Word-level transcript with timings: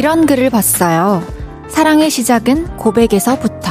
이런 0.00 0.24
글을 0.24 0.48
봤어요. 0.48 1.22
사랑의 1.68 2.08
시작은 2.08 2.78
고백에서부터. 2.78 3.70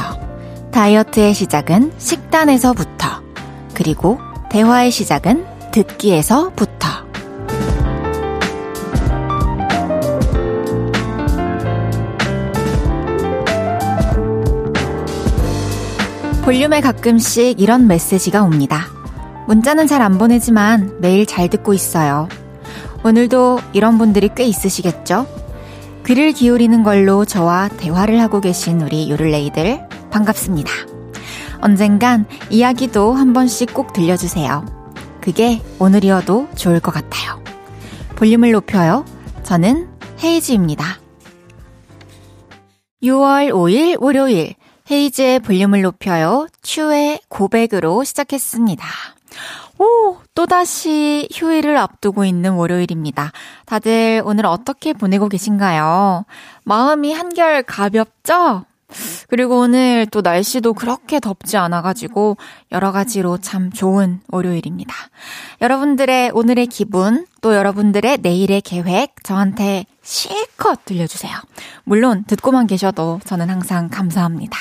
다이어트의 0.70 1.34
시작은 1.34 1.90
식단에서부터. 1.98 3.20
그리고 3.74 4.20
대화의 4.48 4.92
시작은 4.92 5.44
듣기에서부터. 5.72 6.88
볼륨에 16.44 16.80
가끔씩 16.80 17.60
이런 17.60 17.88
메시지가 17.88 18.44
옵니다. 18.44 18.86
문자는 19.48 19.88
잘 19.88 20.00
안 20.00 20.16
보내지만 20.16 20.98
매일 21.00 21.26
잘 21.26 21.48
듣고 21.48 21.74
있어요. 21.74 22.28
오늘도 23.02 23.58
이런 23.72 23.98
분들이 23.98 24.30
꽤 24.32 24.44
있으시겠죠? 24.44 25.39
귀를 26.10 26.32
기울이는 26.32 26.82
걸로 26.82 27.24
저와 27.24 27.68
대화를 27.68 28.20
하고 28.20 28.40
계신 28.40 28.80
우리 28.80 29.08
요를레이들 29.08 29.88
반갑습니다. 30.10 30.72
언젠간 31.60 32.26
이야기도 32.50 33.12
한 33.12 33.32
번씩 33.32 33.72
꼭 33.72 33.92
들려주세요. 33.92 34.64
그게 35.20 35.62
오늘이어도 35.78 36.48
좋을 36.56 36.80
것 36.80 36.90
같아요. 36.90 37.40
볼륨을 38.16 38.50
높여요. 38.50 39.04
저는 39.44 39.88
헤이즈입니다. 40.20 40.98
6월 43.04 43.52
5일 43.52 44.02
월요일 44.02 44.54
헤이즈의 44.90 45.38
볼륨을 45.38 45.82
높여요. 45.82 46.48
추의 46.60 47.20
고백으로 47.28 48.02
시작했습니다. 48.02 48.84
오, 49.78 50.16
또다시 50.34 51.28
휴일을 51.32 51.76
앞두고 51.76 52.24
있는 52.24 52.52
월요일입니다. 52.52 53.32
다들 53.66 54.22
오늘 54.24 54.46
어떻게 54.46 54.92
보내고 54.92 55.28
계신가요? 55.28 56.24
마음이 56.64 57.12
한결 57.12 57.62
가볍죠? 57.62 58.64
그리고 59.28 59.60
오늘 59.60 60.06
또 60.10 60.20
날씨도 60.20 60.74
그렇게 60.74 61.20
덥지 61.20 61.56
않아가지고 61.56 62.36
여러 62.72 62.92
가지로 62.92 63.38
참 63.38 63.70
좋은 63.70 64.20
월요일입니다. 64.28 64.94
여러분들의 65.60 66.32
오늘의 66.34 66.66
기분, 66.66 67.26
또 67.40 67.54
여러분들의 67.54 68.18
내일의 68.18 68.62
계획 68.62 69.14
저한테 69.22 69.86
실컷 70.02 70.84
들려주세요. 70.84 71.36
물론 71.84 72.24
듣고만 72.26 72.66
계셔도 72.66 73.20
저는 73.24 73.48
항상 73.48 73.88
감사합니다. 73.88 74.58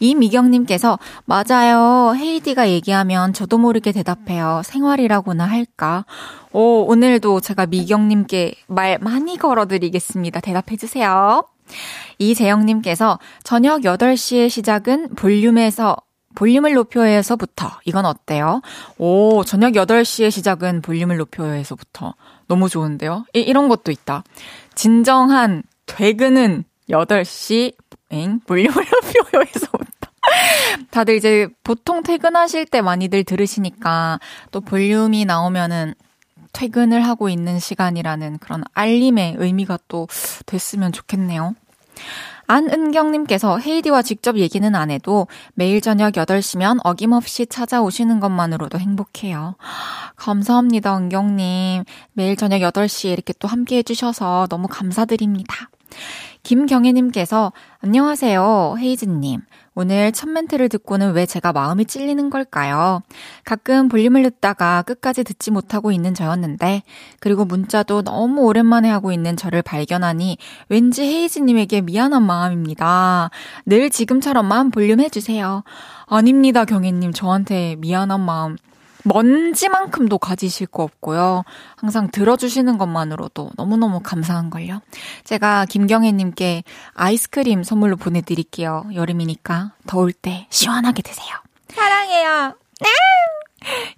이미경님께서 0.00 0.98
맞아요. 1.24 2.14
헤이디가 2.14 2.70
얘기하면 2.70 3.32
저도 3.32 3.58
모르게 3.58 3.92
대답해요. 3.92 4.62
생활이라고나 4.64 5.44
할까? 5.44 6.04
오, 6.52 6.84
오늘도 6.88 7.40
제가 7.40 7.66
미경님께 7.66 8.54
말 8.68 8.98
많이 9.00 9.36
걸어드리겠습니다. 9.36 10.40
대답해주세요. 10.40 11.44
이재영님께서 12.18 13.18
저녁 13.42 13.82
8시의 13.82 14.48
시작은 14.48 15.14
볼륨에서 15.14 15.96
볼륨을 16.34 16.74
높여서부터 16.74 17.80
이건 17.84 18.06
어때요? 18.06 18.60
오, 18.96 19.42
저녁 19.44 19.72
8시의 19.72 20.30
시작은 20.30 20.82
볼륨을 20.82 21.16
높여서부터 21.16 22.14
너무 22.46 22.68
좋은데요? 22.68 23.24
이, 23.34 23.40
이런 23.40 23.68
것도 23.68 23.90
있다. 23.90 24.22
진정한 24.74 25.62
퇴근은 25.86 26.64
8시 26.90 27.74
엥? 28.10 28.40
볼륨을 28.46 28.74
높여요에서부터. 28.74 30.08
다들 30.90 31.16
이제 31.16 31.48
보통 31.64 32.02
퇴근하실 32.02 32.66
때 32.66 32.80
많이들 32.80 33.24
들으시니까 33.24 34.20
또 34.50 34.60
볼륨이 34.60 35.24
나오면은 35.24 35.94
퇴근을 36.52 37.04
하고 37.04 37.28
있는 37.28 37.58
시간이라는 37.58 38.38
그런 38.38 38.64
알림의 38.74 39.36
의미가 39.38 39.78
또 39.88 40.08
됐으면 40.46 40.92
좋겠네요. 40.92 41.54
안은경님께서 42.46 43.58
헤이디와 43.58 44.00
직접 44.00 44.38
얘기는 44.38 44.74
안 44.74 44.90
해도 44.90 45.26
매일 45.52 45.82
저녁 45.82 46.14
8시면 46.14 46.78
어김없이 46.82 47.46
찾아오시는 47.46 48.20
것만으로도 48.20 48.78
행복해요. 48.78 49.56
감사합니다, 50.16 50.96
은경님. 50.96 51.84
매일 52.14 52.36
저녁 52.36 52.60
8시에 52.60 53.12
이렇게 53.12 53.34
또 53.38 53.48
함께 53.48 53.76
해주셔서 53.76 54.46
너무 54.48 54.66
감사드립니다. 54.66 55.68
김경애님께서 56.42 57.52
안녕하세요, 57.80 58.76
헤이즈님. 58.78 59.40
오늘 59.74 60.10
첫 60.10 60.28
멘트를 60.28 60.68
듣고는 60.68 61.12
왜 61.12 61.24
제가 61.24 61.52
마음이 61.52 61.84
찔리는 61.84 62.30
걸까요? 62.30 63.00
가끔 63.44 63.88
볼륨을 63.88 64.24
듣다가 64.24 64.82
끝까지 64.82 65.22
듣지 65.22 65.52
못하고 65.52 65.92
있는 65.92 66.14
저였는데, 66.14 66.82
그리고 67.20 67.44
문자도 67.44 68.02
너무 68.02 68.42
오랜만에 68.42 68.88
하고 68.90 69.12
있는 69.12 69.36
저를 69.36 69.62
발견하니 69.62 70.38
왠지 70.68 71.02
헤이즈님에게 71.02 71.82
미안한 71.82 72.24
마음입니다. 72.24 73.30
늘 73.66 73.90
지금처럼만 73.90 74.70
볼륨 74.70 75.00
해주세요. 75.00 75.62
아닙니다, 76.06 76.64
경혜님. 76.64 77.12
저한테 77.12 77.76
미안한 77.78 78.20
마음 78.20 78.56
먼지만큼도 79.08 80.18
가지실 80.18 80.66
거 80.66 80.82
없고요. 80.82 81.44
항상 81.76 82.10
들어주시는 82.10 82.78
것만으로도 82.78 83.50
너무너무 83.56 84.00
감사한걸요. 84.00 84.80
제가 85.24 85.64
김경혜님께 85.66 86.64
아이스크림 86.94 87.62
선물로 87.62 87.96
보내드릴게요. 87.96 88.84
여름이니까 88.94 89.72
더울 89.86 90.12
때 90.12 90.46
시원하게 90.50 91.02
드세요. 91.02 91.34
사랑해요. 91.68 92.54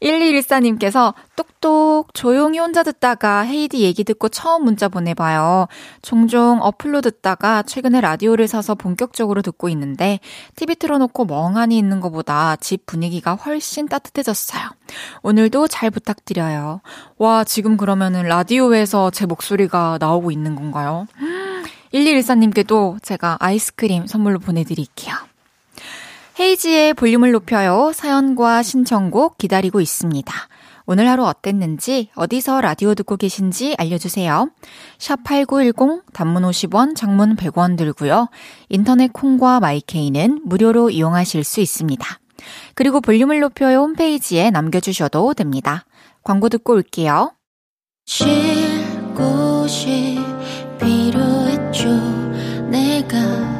1214님께서 0.02 1.14
똑똑 1.36 2.12
조용히 2.14 2.58
혼자 2.58 2.82
듣다가 2.82 3.40
헤이디 3.40 3.80
얘기 3.80 4.04
듣고 4.04 4.28
처음 4.28 4.64
문자 4.64 4.88
보내봐요. 4.88 5.68
종종 6.02 6.58
어플로 6.62 7.00
듣다가 7.00 7.62
최근에 7.62 8.00
라디오를 8.00 8.48
사서 8.48 8.74
본격적으로 8.74 9.42
듣고 9.42 9.68
있는데 9.70 10.20
TV 10.56 10.76
틀어놓고 10.76 11.24
멍하니 11.26 11.76
있는 11.76 12.00
것보다 12.00 12.56
집 12.56 12.86
분위기가 12.86 13.34
훨씬 13.34 13.88
따뜻해졌어요. 13.88 14.62
오늘도 15.22 15.68
잘 15.68 15.90
부탁드려요. 15.90 16.80
와, 17.18 17.44
지금 17.44 17.76
그러면은 17.76 18.24
라디오에서 18.24 19.10
제 19.10 19.26
목소리가 19.26 19.98
나오고 20.00 20.30
있는 20.30 20.56
건가요? 20.56 21.06
1214님께도 21.92 23.02
제가 23.02 23.36
아이스크림 23.40 24.06
선물로 24.06 24.38
보내드릴게요. 24.38 25.14
헤이지의 26.38 26.94
볼륨을 26.94 27.32
높여요. 27.32 27.92
사연과 27.94 28.62
신청곡 28.62 29.38
기다리고 29.38 29.80
있습니다. 29.80 30.32
오늘 30.86 31.08
하루 31.08 31.24
어땠는지, 31.24 32.10
어디서 32.14 32.60
라디오 32.60 32.94
듣고 32.94 33.16
계신지 33.16 33.74
알려주세요. 33.78 34.50
샵 34.98 35.22
8910, 35.22 36.02
단문 36.12 36.42
50원, 36.42 36.96
장문 36.96 37.36
100원 37.36 37.76
들고요. 37.76 38.28
인터넷 38.68 39.12
콩과 39.12 39.60
마이케이는 39.60 40.42
무료로 40.44 40.90
이용하실 40.90 41.44
수 41.44 41.60
있습니다. 41.60 42.04
그리고 42.74 43.00
볼륨을 43.00 43.40
높여요 43.40 43.80
홈페이지에 43.80 44.50
남겨주셔도 44.50 45.34
됩니다. 45.34 45.84
광고 46.24 46.48
듣고 46.48 46.72
올게요. 46.72 47.34
쉴 48.06 48.26
곳이 49.14 50.18
필요했죠. 50.80 51.88
내가 52.70 53.59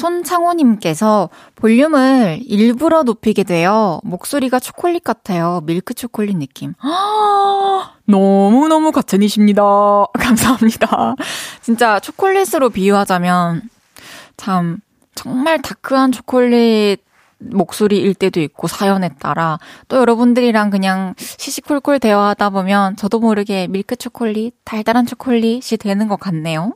손창호님께서 0.00 1.28
볼륨을 1.56 2.40
일부러 2.42 3.02
높이게 3.02 3.44
돼요. 3.44 4.00
목소리가 4.02 4.58
초콜릿 4.58 5.04
같아요. 5.04 5.60
밀크 5.64 5.92
초콜릿 5.92 6.36
느낌. 6.38 6.72
너무너무 8.06 8.92
가천이십니다. 8.92 9.62
감사합니다. 10.18 11.14
진짜 11.60 12.00
초콜릿으로 12.00 12.70
비유하자면 12.70 13.62
참 14.36 14.78
정말 15.14 15.60
다크한 15.60 16.12
초콜릿 16.12 17.04
목소리일 17.38 18.14
때도 18.14 18.40
있고 18.40 18.68
사연에 18.68 19.10
따라 19.18 19.58
또 19.88 19.96
여러분들이랑 19.98 20.70
그냥 20.70 21.14
시시콜콜 21.16 21.98
대화하다 21.98 22.50
보면 22.50 22.96
저도 22.96 23.18
모르게 23.18 23.66
밀크 23.68 23.96
초콜릿, 23.96 24.54
달달한 24.64 25.06
초콜릿이 25.06 25.76
되는 25.78 26.08
것 26.08 26.18
같네요. 26.20 26.74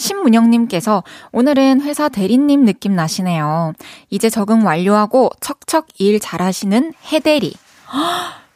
신문영님께서 0.00 1.04
오늘은 1.32 1.82
회사 1.82 2.08
대리님 2.08 2.64
느낌 2.64 2.96
나시네요. 2.96 3.74
이제 4.08 4.30
적응 4.30 4.64
완료하고 4.64 5.30
척척 5.40 5.86
일 5.98 6.18
잘하시는 6.18 6.94
해대리. 7.12 7.54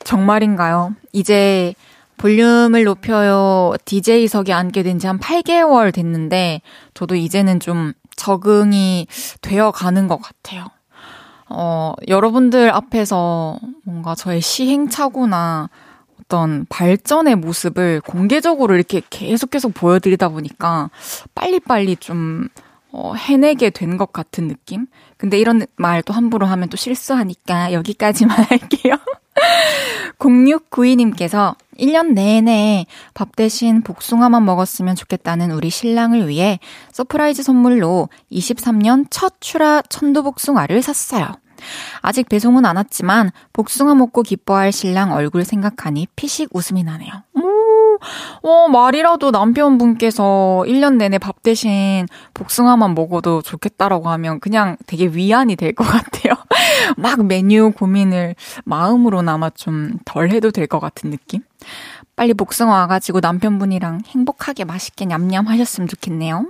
정말인가요? 0.05 0.95
이제 1.13 1.75
볼륨을 2.17 2.85
높여요. 2.85 3.75
DJ석에 3.85 4.53
앉게 4.53 4.83
된 4.83 4.99
지 4.99 5.07
한 5.07 5.19
8개월 5.19 5.93
됐는데, 5.93 6.63
저도 6.95 7.15
이제는 7.15 7.61
좀 7.61 7.93
적응이 8.17 9.07
되어 9.43 9.71
가는 9.71 10.09
것 10.09 10.19
같아요. 10.23 10.67
어, 11.49 11.93
여러분들 12.09 12.73
앞에서 12.75 13.59
뭔가 13.85 14.15
저의 14.15 14.41
시행착오나 14.41 15.69
어떤 16.25 16.67
발전의 16.69 17.37
모습을 17.37 18.01
공개적으로 18.01 18.75
이렇게 18.75 19.03
계속 19.11 19.51
계속 19.51 19.75
보여드리다 19.75 20.29
보니까 20.31 20.91
빨리빨리 21.35 21.97
좀 21.97 22.49
어, 22.91 23.15
해내게 23.15 23.71
된 23.71 23.99
것 23.99 24.13
같은 24.13 24.49
느낌? 24.49 24.87
근데 25.17 25.39
이런 25.39 25.67
말 25.77 26.03
또 26.03 26.13
함부로 26.15 26.47
하면 26.47 26.69
또 26.69 26.77
실수하니까 26.77 27.73
여기까지만 27.73 28.37
할게요. 28.51 28.97
0692님께서 30.19 31.57
1년 31.79 32.13
내내 32.13 32.87
밥 33.15 33.35
대신 33.37 33.83
복숭아만 33.83 34.45
먹었으면 34.45 34.95
좋겠다는 34.95 35.51
우리 35.51 35.71
신랑을 35.71 36.29
위해 36.29 36.61
서프라이즈 36.93 37.43
선물로 37.43 38.09
23년 38.31 39.07
첫 39.11 39.41
출하 39.41 39.83
천도복숭아를 39.89 40.83
샀어요. 40.83 41.27
아직 42.01 42.29
배송은 42.29 42.65
안 42.67 42.77
왔지만 42.77 43.31
복숭아 43.53 43.95
먹고 43.95 44.23
기뻐할 44.23 44.73
신랑 44.73 45.13
얼굴 45.13 45.45
생각하니 45.45 46.09
피식 46.17 46.51
웃음이 46.53 46.83
나네요. 46.85 47.13
오, 47.35 47.99
어, 48.49 48.69
말이라도 48.69 49.31
남편분께서 49.31 50.65
1년 50.67 50.97
내내 50.97 51.19
밥 51.19 51.43
대신 51.43 52.07
복숭아만 52.35 52.95
먹어도 52.95 53.41
좋겠다라고 53.43 54.09
하면 54.11 54.41
그냥 54.41 54.77
되게 54.87 55.07
위안이 55.07 55.57
될 55.57 55.73
것 55.75 55.85
같아요. 55.85 56.35
막 56.97 57.25
메뉴 57.25 57.73
고민을 57.73 58.35
마음으로나마 58.65 59.51
좀 59.51 59.99
덜 60.05 60.31
해도 60.31 60.51
될 60.51 60.67
것 60.67 60.81
같은 60.81 61.11
느낌? 61.11 61.43
빨리 62.17 62.35
복숭아 62.35 62.73
와가지고 62.73 63.21
남편분이랑 63.21 64.03
행복하게 64.07 64.65
맛있게 64.65 65.05
냠냠 65.07 65.49
하셨으면 65.49 65.89
좋겠네요. 65.89 66.47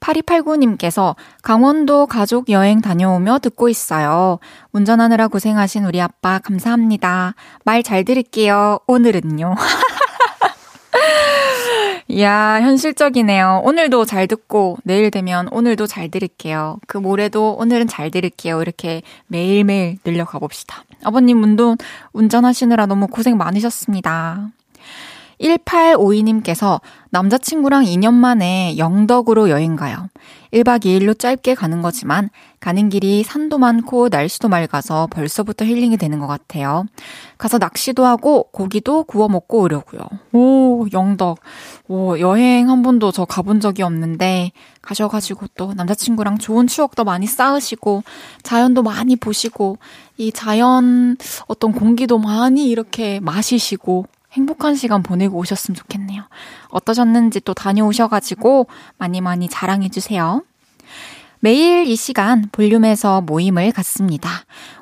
8289님께서 0.00 1.16
강원도 1.42 2.06
가족 2.06 2.50
여행 2.50 2.80
다녀오며 2.80 3.38
듣고 3.40 3.68
있어요. 3.68 4.38
운전하느라 4.72 5.28
고생하신 5.28 5.84
우리 5.84 6.00
아빠 6.00 6.38
감사합니다. 6.38 7.34
말 7.64 7.82
잘 7.82 8.04
들을게요. 8.04 8.80
오늘은요. 8.86 9.54
이야, 12.10 12.60
현실적이네요. 12.62 13.60
오늘도 13.64 14.06
잘 14.06 14.26
듣고, 14.26 14.78
내일 14.82 15.10
되면 15.10 15.46
오늘도 15.52 15.86
잘 15.86 16.10
들을게요. 16.10 16.78
그 16.86 16.96
모레도 16.96 17.56
오늘은 17.58 17.86
잘 17.86 18.10
들을게요. 18.10 18.62
이렇게 18.62 19.02
매일매일 19.26 19.98
늘려가 20.04 20.38
봅시다. 20.38 20.84
아버님 21.04 21.42
운동, 21.42 21.76
운전하시느라 22.12 22.86
너무 22.86 23.06
고생 23.08 23.36
많으셨습니다. 23.36 24.48
1852님께서 25.40 26.80
남자친구랑 27.10 27.84
2년 27.84 28.14
만에 28.14 28.76
영덕으로 28.76 29.50
여행 29.50 29.76
가요. 29.76 30.08
1박 30.52 30.84
2일로 30.84 31.18
짧게 31.18 31.54
가는 31.54 31.82
거지만 31.82 32.30
가는 32.60 32.88
길이 32.88 33.22
산도 33.22 33.58
많고 33.58 34.08
날씨도 34.08 34.48
맑아서 34.48 35.06
벌써부터 35.10 35.64
힐링이 35.64 35.96
되는 35.96 36.18
것 36.18 36.26
같아요. 36.26 36.86
가서 37.36 37.58
낚시도 37.58 38.04
하고 38.04 38.44
고기도 38.50 39.04
구워 39.04 39.28
먹고 39.28 39.60
오려고요. 39.60 40.00
오, 40.32 40.86
영덕. 40.92 41.38
오, 41.86 42.18
여행 42.18 42.68
한 42.68 42.82
번도 42.82 43.12
저 43.12 43.24
가본 43.24 43.60
적이 43.60 43.82
없는데 43.82 44.52
가셔가지고 44.82 45.46
또 45.56 45.72
남자친구랑 45.74 46.38
좋은 46.38 46.66
추억도 46.66 47.04
많이 47.04 47.26
쌓으시고 47.26 48.02
자연도 48.42 48.82
많이 48.82 49.16
보시고 49.16 49.78
이 50.16 50.32
자연 50.32 51.16
어떤 51.46 51.72
공기도 51.72 52.18
많이 52.18 52.68
이렇게 52.68 53.20
마시시고 53.20 54.06
행복한 54.32 54.74
시간 54.74 55.02
보내고 55.02 55.38
오셨으면 55.38 55.76
좋겠네요. 55.76 56.22
어떠셨는지 56.68 57.40
또 57.40 57.54
다녀오셔가지고 57.54 58.66
많이 58.98 59.20
많이 59.20 59.48
자랑해주세요. 59.48 60.42
매일 61.40 61.86
이 61.86 61.96
시간 61.96 62.48
볼륨에서 62.50 63.20
모임을 63.20 63.72
갖습니다. 63.72 64.28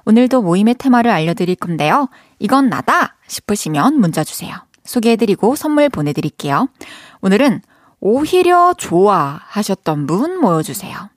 오늘도 0.05 0.43
모임의 0.43 0.77
테마를 0.77 1.11
알려드릴 1.11 1.57
건데요. 1.57 2.09
이건 2.39 2.69
나다 2.69 3.17
싶으시면 3.29 4.01
문자 4.01 4.25
주세요. 4.25 4.55
소개해드리고 4.85 5.55
선물 5.55 5.89
보내드릴게요. 5.89 6.69
오늘은 7.21 7.61
오히려 8.01 8.75
좋아 8.77 9.41
하셨던 9.47 10.07
분 10.07 10.41
모여주세요. 10.41 11.11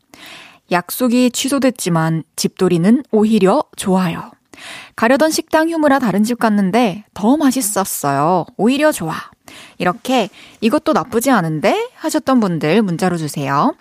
약속이 0.72 1.32
취소됐지만 1.32 2.24
집돌이는 2.36 3.04
오히려 3.12 3.64
좋아요. 3.76 4.32
가려던 4.96 5.32
식당 5.32 5.70
휴무라 5.70 6.00
다른 6.00 6.24
집 6.24 6.40
갔는데 6.40 7.04
더 7.14 7.38
맛있었어요. 7.38 8.46
오히려 8.58 8.92
좋아. 8.92 9.16
이렇게 9.78 10.30
이것도 10.62 10.94
나쁘지 10.94 11.32
않은데 11.32 11.90
하셨던 11.96 12.40
분들 12.40 12.82
문자로 12.82 13.18
주세요. 13.18 13.74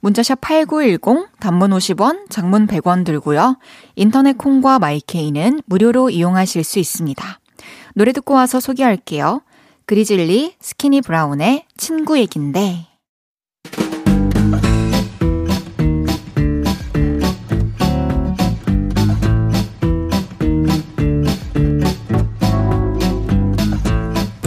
문자샵 0.00 0.40
8910 0.40 1.28
단문 1.40 1.70
50원, 1.70 2.30
장문 2.30 2.66
100원 2.66 3.04
들고요. 3.04 3.58
인터넷 3.94 4.36
콩과 4.36 4.78
마이케이는 4.78 5.62
무료로 5.66 6.10
이용하실 6.10 6.62
수 6.62 6.78
있습니다. 6.78 7.40
노래 7.94 8.12
듣고 8.12 8.34
와서 8.34 8.60
소개할게요. 8.60 9.40
그리즐리 9.86 10.56
스키니 10.60 11.02
브라운의 11.02 11.64
친구 11.76 12.18
얘긴데 12.18 12.93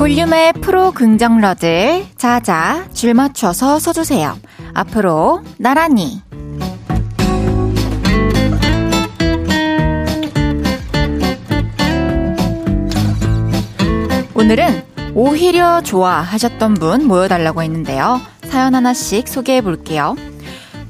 볼륨의 0.08 0.54
프로 0.62 0.92
긍정러들 0.92 2.06
자자 2.16 2.88
줄 2.94 3.14
맞춰서 3.14 3.78
서주세요. 3.78 4.40
앞으로 4.74 5.44
나란히 5.58 6.22
오늘은 14.34 14.82
오히려 15.14 15.82
좋아 15.82 16.22
하셨던 16.22 16.76
분 16.76 17.06
모여달라고 17.06 17.62
했는데요. 17.62 18.22
사연 18.46 18.76
하나씩 18.76 19.28
소개해 19.28 19.60
볼게요. 19.60 20.16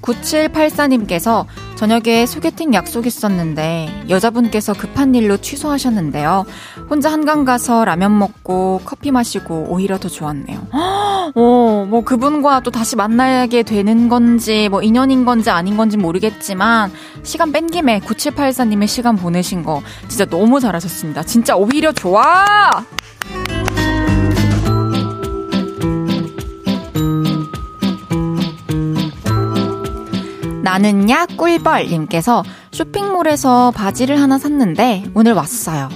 9784님께서 0.04 1.48
저녁에 1.78 2.26
소개팅 2.26 2.74
약속 2.74 3.06
있었는데 3.06 4.06
여자분께서 4.10 4.74
급한 4.74 5.14
일로 5.14 5.38
취소하셨는데요. 5.38 6.44
혼자 6.90 7.12
한강 7.12 7.46
가서 7.46 7.86
라면 7.86 8.18
먹고 8.18 8.82
커피 8.84 9.12
마시고 9.12 9.68
오히려 9.70 10.00
더 10.00 10.10
좋았네요. 10.10 10.68
어, 11.36 11.86
뭐 11.88 12.04
그분과 12.04 12.62
또 12.62 12.72
다시 12.72 12.96
만나게 12.96 13.62
되는 13.62 14.10
건지 14.10 14.70
뭐 14.70 14.82
인연인 14.82 15.24
건지 15.24 15.52
아닌 15.52 15.78
건지 15.78 15.98
모르겠지만 15.98 16.92
시간 17.22 17.52
뺀 17.52 17.68
김에 17.68 18.00
9784님의 18.00 18.88
시간 18.88 19.16
보내신 19.16 19.62
거 19.62 19.84
진짜 20.08 20.26
너무 20.26 20.60
잘하셨습니다. 20.60 21.24
진짜 21.24 21.56
오히려 21.56 21.92
좋아! 21.92 22.84
나는야 30.68 31.28
꿀벌님께서 31.38 32.44
쇼핑몰에서 32.74 33.72
바지를 33.72 34.20
하나 34.22 34.38
샀는데 34.38 35.06
오늘 35.14 35.32
왔어요. 35.32 35.88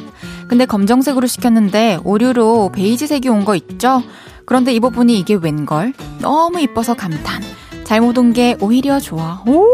근데 0.47 0.65
검정색으로 0.65 1.27
시켰는데 1.27 1.99
오류로 2.05 2.71
베이지색이 2.73 3.27
온 3.27 3.43
거 3.43 3.55
있죠? 3.55 4.01
그런데 4.45 4.71
입어보니 4.73 5.19
이게 5.19 5.33
웬걸? 5.35 5.91
너무 6.21 6.61
이뻐서 6.61 6.93
감탄. 6.93 7.41
잘못 7.83 8.17
온 8.17 8.31
게 8.31 8.55
오히려 8.61 9.01
좋아. 9.01 9.43
오, 9.45 9.65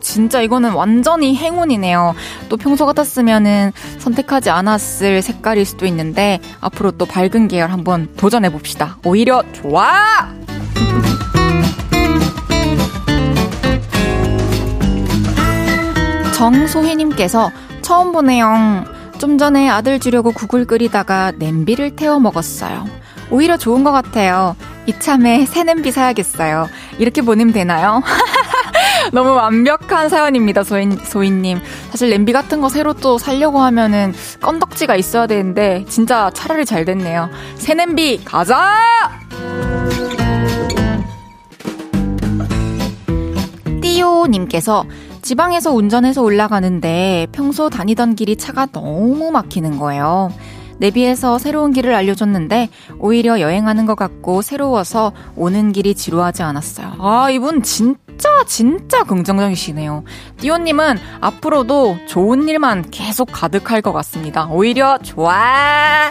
진짜 0.00 0.40
이거는 0.40 0.72
완전히 0.72 1.36
행운이네요. 1.36 2.14
또 2.48 2.56
평소 2.56 2.86
같았으면은 2.86 3.72
선택하지 3.98 4.48
않았을 4.48 5.20
색깔일 5.20 5.66
수도 5.66 5.84
있는데 5.84 6.40
앞으로 6.62 6.92
또 6.92 7.04
밝은 7.04 7.48
계열 7.48 7.70
한번 7.70 8.08
도전해 8.16 8.50
봅시다. 8.50 8.96
오히려 9.04 9.42
좋아! 9.52 10.32
정소희님께서 16.38 17.50
처음 17.82 18.12
보네요. 18.12 18.84
좀 19.18 19.38
전에 19.38 19.68
아들 19.68 19.98
주려고 19.98 20.30
국을 20.30 20.64
끓이다가 20.64 21.32
냄비를 21.32 21.96
태워 21.96 22.20
먹었어요. 22.20 22.86
오히려 23.30 23.56
좋은 23.56 23.82
것 23.82 23.90
같아요. 23.90 24.54
이참에 24.86 25.44
새 25.44 25.64
냄비 25.64 25.90
사야겠어요. 25.90 26.68
이렇게 26.98 27.22
보내면 27.22 27.52
되나요? 27.52 28.02
너무 29.12 29.30
완벽한 29.30 30.08
사연입니다, 30.08 30.62
소인, 30.62 30.96
소인님. 30.96 31.60
사실 31.90 32.10
냄비 32.10 32.32
같은 32.32 32.60
거 32.60 32.68
새로 32.68 32.94
또 32.94 33.18
살려고 33.18 33.60
하면은 33.60 34.14
건덕지가 34.40 34.96
있어야 34.96 35.26
되는데, 35.26 35.84
진짜 35.88 36.30
차라리 36.32 36.64
잘 36.64 36.84
됐네요. 36.84 37.28
새 37.56 37.74
냄비, 37.74 38.22
가자! 38.24 38.76
띠오님께서 43.82 44.84
지방에서 45.28 45.74
운전해서 45.74 46.22
올라가는데 46.22 47.26
평소 47.32 47.68
다니던 47.68 48.14
길이 48.14 48.34
차가 48.34 48.64
너무 48.64 49.30
막히는 49.30 49.78
거예요. 49.78 50.32
내비에서 50.78 51.36
새로운 51.36 51.74
길을 51.74 51.94
알려줬는데 51.94 52.70
오히려 52.98 53.38
여행하는 53.38 53.84
것 53.84 53.94
같고 53.94 54.40
새로워서 54.40 55.12
오는 55.36 55.72
길이 55.72 55.94
지루하지 55.94 56.42
않았어요. 56.44 56.94
아, 56.98 57.28
이분 57.28 57.62
진짜 57.62 58.42
진짜 58.46 59.04
긍정적이시네요. 59.04 60.04
띠오님은 60.38 60.96
앞으로도 61.20 61.98
좋은 62.06 62.48
일만 62.48 62.90
계속 62.90 63.28
가득할 63.30 63.82
것 63.82 63.92
같습니다. 63.92 64.46
오히려 64.46 64.96
좋아! 65.02 66.10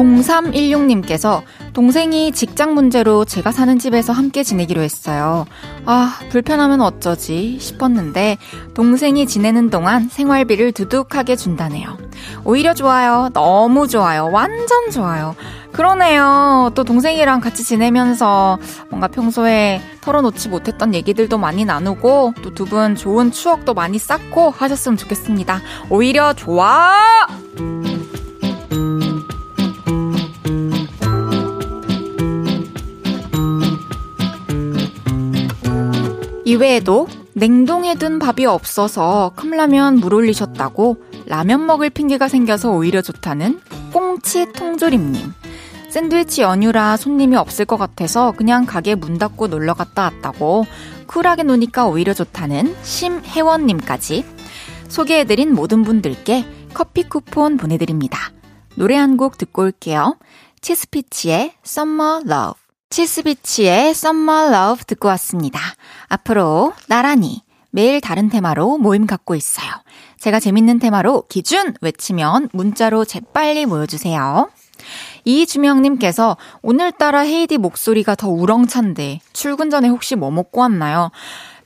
0316님께서 0.00 1.42
동생이 1.72 2.32
직장 2.32 2.74
문제로 2.74 3.24
제가 3.24 3.52
사는 3.52 3.78
집에서 3.78 4.12
함께 4.12 4.42
지내기로 4.42 4.82
했어요. 4.82 5.46
아, 5.86 6.18
불편하면 6.30 6.80
어쩌지 6.80 7.58
싶었는데 7.60 8.38
동생이 8.74 9.26
지내는 9.26 9.70
동안 9.70 10.08
생활비를 10.08 10.72
두둑하게 10.72 11.36
준다네요. 11.36 11.96
오히려 12.44 12.74
좋아요. 12.74 13.30
너무 13.32 13.86
좋아요. 13.88 14.28
완전 14.32 14.90
좋아요. 14.90 15.34
그러네요. 15.72 16.72
또 16.74 16.82
동생이랑 16.82 17.40
같이 17.40 17.62
지내면서 17.62 18.58
뭔가 18.88 19.06
평소에 19.06 19.80
털어놓지 20.00 20.48
못했던 20.48 20.92
얘기들도 20.94 21.38
많이 21.38 21.64
나누고 21.64 22.34
또 22.42 22.50
두 22.54 22.64
분 22.66 22.96
좋은 22.96 23.30
추억도 23.30 23.74
많이 23.74 23.98
쌓고 23.98 24.50
하셨으면 24.50 24.96
좋겠습니다. 24.96 25.60
오히려 25.88 26.32
좋아! 26.34 27.26
이외에도 36.50 37.06
냉동해 37.34 37.94
둔 37.94 38.18
밥이 38.18 38.44
없어서 38.44 39.30
컵라면 39.36 40.00
물 40.00 40.14
올리셨다고 40.14 40.96
라면 41.26 41.64
먹을 41.64 41.90
핑계가 41.90 42.26
생겨서 42.26 42.72
오히려 42.72 43.02
좋다는 43.02 43.60
꽁치 43.92 44.52
통조림님. 44.52 45.32
샌드위치 45.90 46.42
연휴라 46.42 46.96
손님이 46.96 47.36
없을 47.36 47.64
것 47.66 47.76
같아서 47.76 48.32
그냥 48.32 48.66
가게 48.66 48.96
문 48.96 49.16
닫고 49.16 49.46
놀러 49.46 49.74
갔다 49.74 50.02
왔다고 50.02 50.66
쿨하게 51.06 51.44
노니까 51.44 51.86
오히려 51.86 52.14
좋다는 52.14 52.74
심혜원님까지 52.82 54.24
소개해드린 54.88 55.54
모든 55.54 55.84
분들께 55.84 56.44
커피 56.74 57.04
쿠폰 57.04 57.58
보내드립니다. 57.58 58.32
노래 58.74 58.96
한 58.96 59.16
곡 59.16 59.38
듣고 59.38 59.62
올게요. 59.62 60.16
치스피치의 60.62 61.52
Summer 61.64 62.22
Love. 62.28 62.59
치스비치의 62.90 63.90
Summer 63.90 64.76
듣고 64.84 65.06
왔습니다. 65.08 65.60
앞으로 66.08 66.72
나란히 66.88 67.42
매일 67.70 68.00
다른 68.00 68.28
테마로 68.28 68.78
모임 68.78 69.06
갖고 69.06 69.36
있어요. 69.36 69.68
제가 70.18 70.40
재밌는 70.40 70.80
테마로 70.80 71.22
기준 71.28 71.74
외치면 71.80 72.48
문자로 72.52 73.04
재빨리 73.04 73.66
모여주세요. 73.66 74.50
이주명님께서 75.24 76.36
오늘따라 76.62 77.20
헤이디 77.20 77.58
목소리가 77.58 78.16
더 78.16 78.28
우렁찬데 78.28 79.20
출근 79.32 79.70
전에 79.70 79.86
혹시 79.86 80.16
뭐 80.16 80.32
먹고 80.32 80.60
왔나요? 80.60 81.12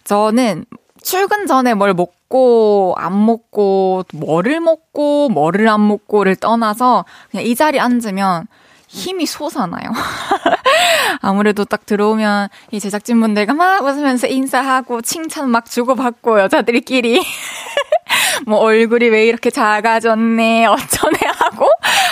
저는 0.05 0.67
출근 1.03 1.47
전에 1.47 1.73
뭘 1.73 1.95
먹고 1.95 2.95
안 2.99 3.25
먹고 3.25 4.05
뭐를 4.13 4.61
먹고 4.61 5.31
뭐를 5.31 5.69
안 5.69 5.89
먹고를 5.89 6.37
떠나서 6.37 7.07
그냥 7.31 7.47
이 7.47 7.55
자리에 7.55 7.81
앉으면 7.81 8.47
힘이 8.95 9.27
솟아나요. 9.27 9.91
아무래도 11.21 11.65
딱 11.65 11.85
들어오면 11.85 12.49
이 12.71 12.79
제작진분들과 12.79 13.53
막 13.53 13.83
웃으면서 13.85 14.29
인사하고 14.29 15.03
칭찬 15.03 15.51
막 15.51 15.67
주고받고 15.67 16.41
여자들끼리 16.41 17.23
뭐 18.47 18.59
얼굴이 18.59 19.09
왜 19.09 19.27
이렇게 19.27 19.51
작아졌네 19.51 20.67
어쩌네 20.67 21.19
하고 21.39 21.67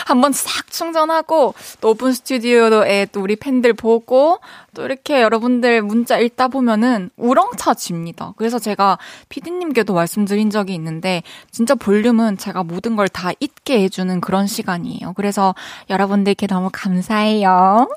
한번 0.06 0.32
싹 0.32 0.70
충전하고 0.70 1.54
또 1.80 1.90
오픈 1.90 2.12
스튜디오에 2.12 3.06
또 3.12 3.20
우리 3.20 3.36
팬들 3.36 3.74
보고 3.74 4.40
또 4.74 4.84
이렇게 4.84 5.20
여러분들 5.20 5.82
문자 5.82 6.18
읽다 6.18 6.48
보면은 6.48 7.10
우렁차집니다. 7.16 8.32
그래서 8.36 8.58
제가 8.58 8.98
피디님께도 9.28 9.92
말씀드린 9.92 10.48
적이 10.50 10.74
있는데 10.74 11.22
진짜 11.50 11.74
볼륨은 11.74 12.38
제가 12.38 12.62
모든 12.64 12.96
걸 12.96 13.08
다 13.08 13.30
잊게 13.40 13.82
해주는 13.82 14.20
그런 14.22 14.46
시간이에요. 14.46 15.12
그래서 15.14 15.54
여러분들께 15.90 16.46
너무 16.46 16.70
감사해요. 16.72 17.88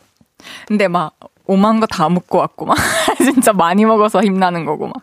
근데 0.67 0.88
막 0.89 1.13
5만 1.48 1.79
거 1.79 1.86
다 1.86 2.10
먹고 2.10 2.39
왔고 2.39 2.65
막 2.65 2.75
진짜 3.20 3.53
많이 3.53 3.86
먹어서 3.86 4.22
힘나는 4.22 4.65
거고 4.65 4.88
막 4.88 4.96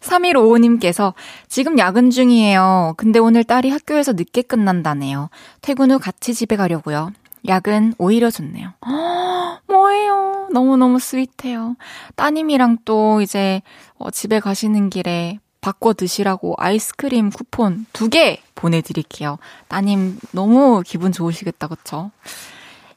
3155님께서 0.00 1.14
지금 1.48 1.78
야근 1.78 2.10
중이에요. 2.10 2.94
근데 2.96 3.18
오늘 3.18 3.44
딸이 3.44 3.70
학교에서 3.70 4.12
늦게 4.12 4.42
끝난다네요. 4.42 5.30
퇴근 5.62 5.90
후 5.92 5.98
같이 5.98 6.34
집에 6.34 6.56
가려고요. 6.56 7.12
야근 7.48 7.94
오히려 7.98 8.30
좋네요. 8.30 8.72
허, 8.86 9.60
뭐예요? 9.66 10.48
너무너무 10.52 10.98
스윗해요. 10.98 11.76
따님이랑 12.16 12.78
또 12.84 13.20
이제 13.20 13.62
어, 13.98 14.10
집에 14.10 14.38
가시는 14.40 14.90
길에 14.90 15.38
바꿔 15.60 15.92
드시라고 15.94 16.54
아이스크림 16.58 17.30
쿠폰 17.30 17.86
두 17.92 18.08
개 18.08 18.40
보내드릴게요. 18.54 19.38
따님 19.68 20.18
너무 20.32 20.82
기분 20.84 21.12
좋으시겠다, 21.12 21.68
그쵸? 21.68 22.10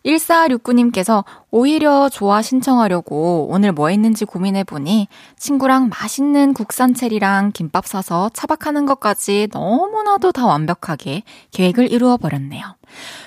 1469님께서 0.06 1.24
오히려 1.52 2.10
좋아 2.10 2.42
신청하려고 2.42 3.48
오늘 3.50 3.72
뭐 3.72 3.90
했는지 3.90 4.26
고민해보니 4.26 5.08
친구랑 5.38 5.90
맛있는 5.90 6.54
국산 6.54 6.94
체리랑 6.94 7.52
김밥 7.54 7.88
사서 7.88 8.30
차박하는 8.34 8.86
것까지 8.86 9.48
너무나도 9.52 10.32
다 10.32 10.46
완벽하게 10.46 11.24
계획을 11.52 11.92
이루어버렸네요. 11.92 12.76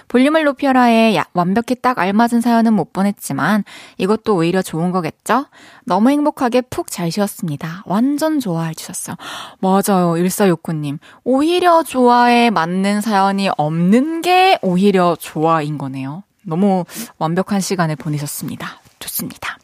볼륨을 0.08 0.44
높여라에 0.44 1.18
완벽히 1.34 1.74
딱 1.74 1.98
알맞은 1.98 2.40
사연은 2.40 2.72
못 2.72 2.92
보냈지만 2.92 3.64
이것도 3.98 4.36
오히려 4.36 4.62
좋은 4.62 4.90
거겠죠? 4.90 5.46
너무 5.84 6.10
행복하게 6.10 6.62
푹 6.62 6.90
잘 6.90 7.10
쉬었습니다. 7.10 7.82
완전 7.86 8.40
좋아해 8.40 8.72
주셨어요. 8.72 9.16
맞아요. 9.60 10.14
1469님. 10.14 10.98
오히려 11.24 11.82
좋아에 11.82 12.50
맞는 12.50 13.02
사연이 13.02 13.50
없는 13.56 14.22
게 14.22 14.58
오히려 14.62 15.16
좋아인 15.20 15.76
거네요. 15.76 16.22
너무 16.48 16.84
완벽한 17.18 17.60
시간을 17.60 17.96
보내셨습니다. 17.96 18.80
좋습니다. 18.98 19.58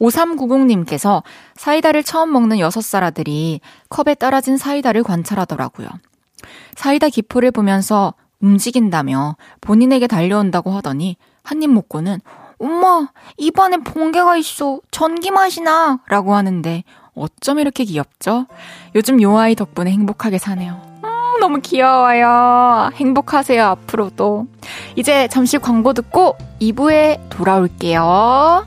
5390님께서 0.00 1.22
사이다를 1.54 2.02
처음 2.02 2.32
먹는 2.32 2.56
6살 2.58 3.02
아들이 3.02 3.60
컵에 3.88 4.16
떨어진 4.16 4.56
사이다를 4.56 5.02
관찰하더라고요. 5.02 5.88
사이다 6.74 7.08
기포를 7.08 7.50
보면서 7.52 8.14
움직인다며 8.40 9.36
본인에게 9.60 10.06
달려온다고 10.06 10.72
하더니 10.72 11.16
한 11.42 11.62
입 11.62 11.70
먹고는 11.70 12.20
엄마 12.58 13.08
입안에 13.36 13.78
번개가 13.78 14.36
있어 14.38 14.80
전기 14.90 15.30
맛이 15.30 15.60
나 15.60 16.00
라고 16.08 16.34
하는데 16.34 16.84
어쩜 17.14 17.58
이렇게 17.58 17.84
귀엽죠? 17.84 18.46
요즘 18.94 19.20
요 19.22 19.38
아이 19.38 19.54
덕분에 19.54 19.90
행복하게 19.90 20.38
사네요. 20.38 20.93
너무 21.40 21.60
귀여워요. 21.60 22.90
행복하세요, 22.94 23.64
앞으로도. 23.64 24.46
이제 24.96 25.28
잠시 25.28 25.58
광고 25.58 25.92
듣고 25.92 26.36
2부에 26.60 27.18
돌아올게요. 27.28 28.66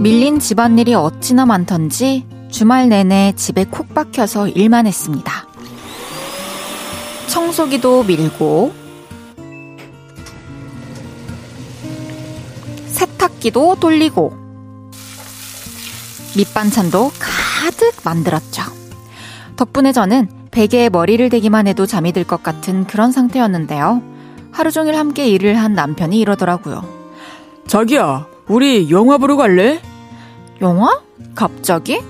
밀린 0.00 0.38
집안일이 0.38 0.94
어찌나 0.94 1.46
많던지 1.46 2.26
주말 2.50 2.88
내내 2.88 3.32
집에 3.36 3.64
콕 3.64 3.92
박혀서 3.94 4.48
일만 4.48 4.86
했습니다. 4.86 5.46
청소기도 7.26 8.04
밀고, 8.04 8.72
세탁기도 12.86 13.76
돌리고, 13.80 14.32
밑반찬도 16.36 17.10
가득 17.18 17.94
만들었죠. 18.04 18.62
덕분에 19.56 19.92
저는 19.92 20.28
베개에 20.50 20.88
머리를 20.90 21.28
대기만 21.28 21.66
해도 21.66 21.84
잠이 21.84 22.12
들 22.12 22.24
것 22.24 22.42
같은 22.42 22.86
그런 22.86 23.12
상태였는데요. 23.12 24.02
하루 24.52 24.70
종일 24.70 24.96
함께 24.96 25.28
일을 25.28 25.56
한 25.56 25.74
남편이 25.74 26.18
이러더라고요. 26.18 26.84
자기야, 27.66 28.26
우리 28.48 28.90
영화 28.90 29.18
보러 29.18 29.36
갈래? 29.36 29.80
영화? 30.60 31.00
갑자기? 31.34 32.00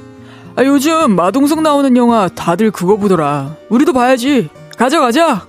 아, 0.54 0.64
요즘 0.64 1.16
마동석 1.16 1.62
나오는 1.62 1.96
영화 1.96 2.28
다들 2.28 2.70
그거 2.70 2.96
보더라. 2.96 3.56
우리도 3.70 3.92
봐야지. 3.92 4.48
가자, 4.76 5.00
가자! 5.00 5.46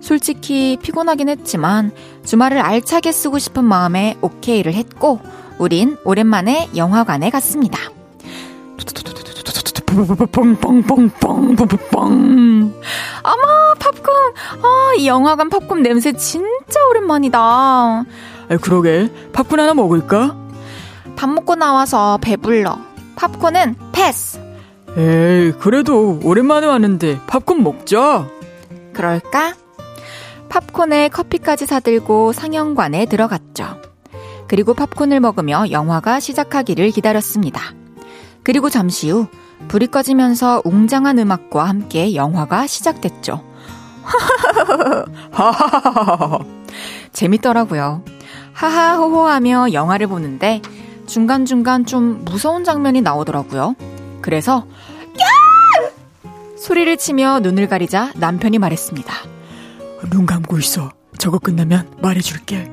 솔직히 0.00 0.78
피곤하긴 0.80 1.28
했지만 1.28 1.90
주말을 2.24 2.58
알차게 2.58 3.10
쓰고 3.10 3.38
싶은 3.38 3.64
마음에 3.64 4.16
오케이를 4.20 4.74
했고 4.74 5.20
우린 5.58 5.96
오랜만에 6.04 6.68
영화관에 6.76 7.30
갔습니다. 7.30 7.78
아마 13.22 13.74
팝콘! 13.78 14.14
아, 14.62 14.92
이 14.98 15.06
영화관 15.08 15.48
팝콘 15.48 15.82
냄새 15.82 16.12
진짜 16.12 16.86
오랜만이다. 16.90 18.04
아, 18.48 18.56
그러게. 18.56 19.10
팝콘 19.32 19.60
하나 19.60 19.74
먹을까? 19.74 20.36
밥 21.16 21.30
먹고 21.30 21.54
나와서 21.54 22.18
배불러. 22.20 22.78
팝콘은 23.16 23.76
패스. 23.92 24.40
에이, 24.96 25.52
그래도 25.58 26.20
오랜만에 26.22 26.66
왔는데 26.66 27.20
팝콘 27.26 27.62
먹자. 27.62 28.28
그럴까? 28.92 29.54
팝콘에 30.48 31.08
커피까지 31.08 31.66
사들고 31.66 32.32
상영관에 32.32 33.06
들어갔죠. 33.06 33.80
그리고 34.48 34.74
팝콘을 34.74 35.20
먹으며 35.20 35.70
영화가 35.70 36.20
시작하기를 36.20 36.90
기다렸습니다. 36.90 37.60
그리고 38.42 38.70
잠시 38.70 39.10
후 39.10 39.26
불이 39.68 39.88
꺼지면서 39.88 40.62
웅장한 40.64 41.18
음악과 41.18 41.64
함께 41.64 42.14
영화가 42.14 42.66
시작됐죠. 42.66 43.42
재밌더라고요. 47.12 48.02
하하호호하며 48.56 49.72
영화를 49.74 50.06
보는데 50.06 50.62
중간중간 51.06 51.84
좀 51.84 52.24
무서운 52.24 52.64
장면이 52.64 53.02
나오더라고요. 53.02 53.76
그래서 54.22 54.66
야! 55.20 56.30
소리를 56.56 56.96
치며 56.96 57.40
눈을 57.40 57.68
가리자 57.68 58.12
남편이 58.16 58.58
말했습니다. 58.58 59.14
눈 60.10 60.24
감고 60.26 60.58
있어. 60.58 60.90
저거 61.18 61.38
끝나면 61.38 61.88
말해줄게. 62.00 62.70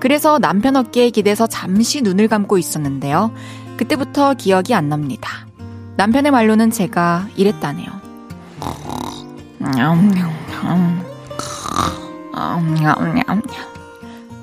그래서 0.00 0.38
남편 0.38 0.76
어깨에 0.76 1.10
기대서 1.10 1.46
잠시 1.46 2.00
눈을 2.00 2.28
감고 2.28 2.56
있었는데요. 2.56 3.32
그때부터 3.76 4.34
기억이 4.34 4.74
안 4.74 4.88
납니다. 4.88 5.46
남편의 5.96 6.32
말로는 6.32 6.70
제가 6.70 7.28
이랬다네요. 7.36 7.88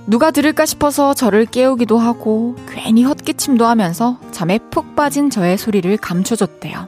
누가 0.07 0.31
들을까 0.31 0.65
싶어서 0.65 1.13
저를 1.13 1.45
깨우기도 1.45 1.97
하고 1.97 2.55
괜히 2.69 3.03
헛기침도 3.03 3.65
하면서 3.65 4.17
잠에 4.31 4.57
푹 4.71 4.95
빠진 4.95 5.29
저의 5.29 5.57
소리를 5.57 5.95
감춰줬대요. 5.97 6.87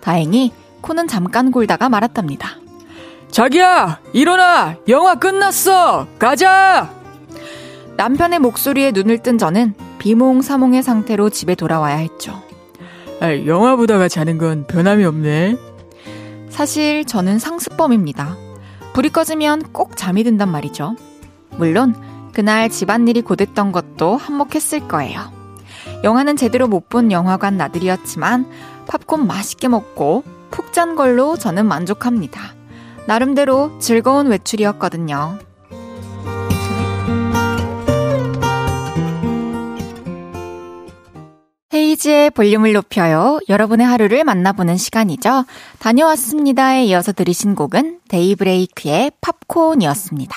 다행히 0.00 0.52
코는 0.80 1.08
잠깐 1.08 1.50
골다가 1.50 1.88
말았답니다. 1.88 2.58
자기야, 3.28 3.98
일어나! 4.12 4.76
영화 4.86 5.16
끝났어! 5.16 6.06
가자! 6.20 6.94
남편의 7.96 8.38
목소리에 8.38 8.92
눈을 8.92 9.18
뜬 9.18 9.36
저는 9.36 9.74
비몽사몽의 9.98 10.84
상태로 10.84 11.30
집에 11.30 11.56
돌아와야 11.56 11.96
했죠. 11.96 12.40
아, 13.20 13.34
영화 13.46 13.74
보다가 13.74 14.06
자는 14.08 14.38
건 14.38 14.64
변함이 14.68 15.04
없네. 15.04 15.56
사실 16.50 17.04
저는 17.04 17.40
상습범입니다. 17.40 18.36
불이 18.92 19.08
꺼지면 19.08 19.72
꼭 19.72 19.96
잠이 19.96 20.22
든단 20.22 20.48
말이죠. 20.48 20.94
물론 21.56 21.94
그날 22.34 22.68
집안일이 22.68 23.22
고됐던 23.22 23.72
것도 23.72 24.16
한몫했을 24.16 24.88
거예요. 24.88 25.32
영화는 26.02 26.36
제대로 26.36 26.66
못 26.68 26.88
본 26.88 27.10
영화관 27.12 27.56
나들이었지만 27.56 28.46
팝콘 28.86 29.26
맛있게 29.26 29.68
먹고 29.68 30.22
푹 30.50 30.72
잔 30.72 30.96
걸로 30.96 31.36
저는 31.36 31.66
만족합니다. 31.66 32.40
나름대로 33.06 33.78
즐거운 33.78 34.26
외출이었거든요. 34.26 35.38
헤이지의 41.72 42.30
볼륨을 42.30 42.72
높여요. 42.72 43.38
여러분의 43.48 43.86
하루를 43.86 44.24
만나보는 44.24 44.76
시간이죠. 44.76 45.44
다녀왔습니다에 45.78 46.84
이어서 46.86 47.12
들으신 47.12 47.54
곡은 47.54 48.00
데이브레이크의 48.08 49.12
팝콘이었습니다. 49.20 50.34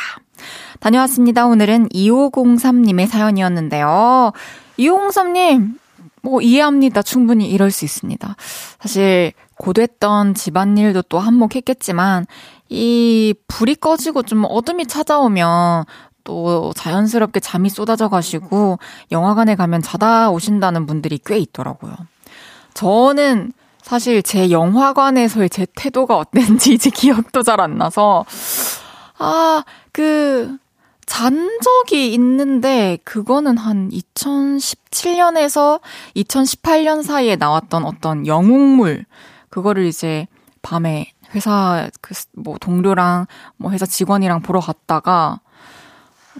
다녀왔습니다. 0.79 1.45
오늘은 1.45 1.89
2503님의 1.89 3.07
사연이었는데요. 3.07 4.31
2503님, 4.77 5.77
뭐 6.21 6.41
이해합니다. 6.41 7.01
충분히 7.01 7.49
이럴 7.49 7.71
수 7.71 7.85
있습니다. 7.85 8.35
사실 8.79 9.33
고됐던 9.57 10.33
집안일도 10.35 11.03
또 11.03 11.19
한몫했겠지만 11.19 12.25
이 12.69 13.33
불이 13.47 13.75
꺼지고 13.75 14.23
좀 14.23 14.45
어둠이 14.47 14.87
찾아오면 14.87 15.85
또 16.23 16.73
자연스럽게 16.75 17.39
잠이 17.39 17.69
쏟아져 17.69 18.09
가시고 18.09 18.79
영화관에 19.11 19.55
가면 19.55 19.81
자다 19.81 20.29
오신다는 20.29 20.85
분들이 20.85 21.19
꽤 21.25 21.37
있더라고요. 21.39 21.95
저는 22.73 23.53
사실 23.81 24.21
제 24.21 24.51
영화관에서의 24.51 25.49
제 25.49 25.65
태도가 25.75 26.17
어땠는지 26.17 26.73
이제 26.73 26.89
기억도 26.93 27.41
잘 27.41 27.61
안 27.61 27.77
나서 27.77 28.25
아, 29.17 29.63
그 29.97 30.67
잔 31.07 31.59
적이 31.63 32.13
있는데 32.13 32.99
그거는 33.03 33.57
한 33.57 33.89
2017년에서 33.89 35.79
2018년 36.15 37.01
사이에 37.01 37.37
나왔던 37.37 37.85
어떤 37.85 38.27
영웅물 38.27 39.05
그거를 39.49 39.85
이제 39.85 40.27
밤에 40.61 41.11
회사 41.33 41.89
그 42.01 42.13
뭐 42.35 42.57
동료랑 42.59 43.25
뭐 43.55 43.71
회사 43.71 43.85
직원이랑 43.85 44.41
보러 44.41 44.59
갔다가 44.59 45.39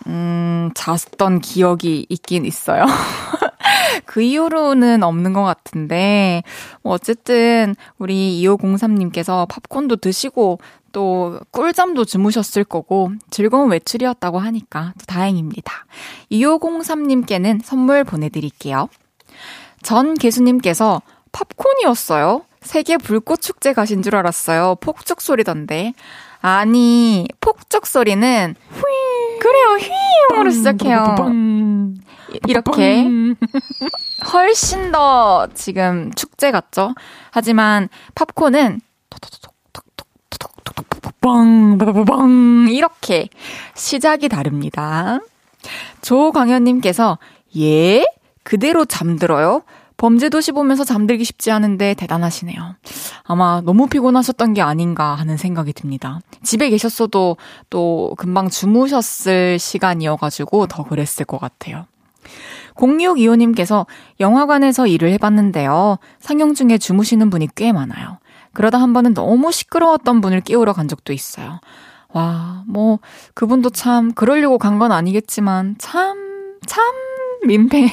음, 0.06 0.70
잤던 0.76 1.40
기억이 1.40 2.06
있긴 2.10 2.46
있어요. 2.46 2.86
그 4.06 4.22
이후로는 4.22 5.02
없는 5.02 5.34
것 5.34 5.44
같은데, 5.44 6.44
뭐 6.84 6.94
어쨌든, 6.94 7.76
우리 7.98 8.42
2503님께서 8.44 9.48
팝콘도 9.48 9.96
드시고, 9.98 10.60
또 10.98 11.40
꿀잠도 11.52 12.06
주무셨을 12.06 12.64
거고, 12.64 13.12
즐거운 13.30 13.70
외출이었다고 13.70 14.40
하니까 14.40 14.94
또 14.98 15.06
다행입니다. 15.06 15.86
2503님께는 16.32 17.62
선물 17.64 18.04
보내드릴게요. 18.04 18.90
전 19.84 20.16
개수님께서 20.16 21.04
팝콘이었어요? 21.34 22.42
세계 22.62 22.98
불꽃 22.98 23.42
축제 23.44 23.74
가신 23.74 24.02
줄 24.02 24.16
알았어요. 24.16 24.78
폭죽 24.82 25.22
소리던데. 25.22 25.94
아니, 26.42 27.28
폭죽 27.42 27.86
소리는 27.86 28.56
휘 28.72 29.40
그래요, 29.40 29.78
휘으로 30.34 30.50
시작해요. 30.50 31.16
이렇게 32.48 33.06
훨씬 34.34 34.92
더 34.92 35.46
지금 35.54 36.12
축제 36.16 36.50
같죠? 36.50 36.96
하지만 37.30 37.88
팝콘은 38.16 38.82
빵 41.22 42.68
이렇게 42.70 43.30
시작이 43.76 44.30
다릅니다. 44.30 45.20
조광현님께서 46.02 47.18
예 47.58 48.06
그대로 48.44 48.86
잠들어요. 48.86 49.64
범죄도시 49.98 50.52
보면서 50.52 50.84
잠들기 50.84 51.24
쉽지 51.24 51.52
않은데 51.52 51.96
대단하시네요. 51.96 52.76
아마 53.24 53.62
너무 53.62 53.88
피곤하셨던 53.88 54.54
게 54.54 54.62
아닌가 54.62 55.16
하는 55.16 55.38
생각이 55.38 55.74
듭니다. 55.74 56.20
집에 56.44 56.70
계셨어도 56.70 57.38
또 57.72 58.14
금방 58.18 58.48
주무셨을 58.50 59.58
시간이어가지고 59.58 60.68
더 60.68 60.84
그랬을 60.84 61.26
것 61.26 61.40
같아요. 61.40 61.88
0625님께서 62.76 63.88
영화관에서 64.20 64.86
일을 64.86 65.12
해봤는데요. 65.14 65.98
상영 66.20 66.54
중에 66.54 66.78
주무시는 66.78 67.32
분이 67.32 67.50
꽤 67.56 67.72
많아요. 67.72 68.20
그러다 68.58 68.82
한 68.82 68.92
번은 68.92 69.14
너무 69.14 69.52
시끄러웠던 69.52 70.20
분을 70.20 70.42
깨우러 70.42 70.74
간 70.74 70.88
적도 70.88 71.14
있어요. 71.14 71.60
와, 72.10 72.64
뭐, 72.66 72.98
그분도 73.36 73.70
참, 73.70 74.14
그러려고 74.14 74.58
간 74.58 74.80
건 74.80 74.92
아니겠지만, 74.92 75.76
참, 75.78 76.58
참, 76.66 76.84
민폐네요. 77.46 77.92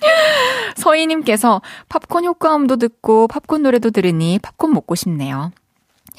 서희님께서 0.74 1.62
팝콘 1.88 2.24
효과음도 2.24 2.74
듣고 2.76 3.28
팝콘 3.28 3.62
노래도 3.62 3.90
들으니 3.90 4.40
팝콘 4.40 4.72
먹고 4.72 4.96
싶네요. 4.96 5.52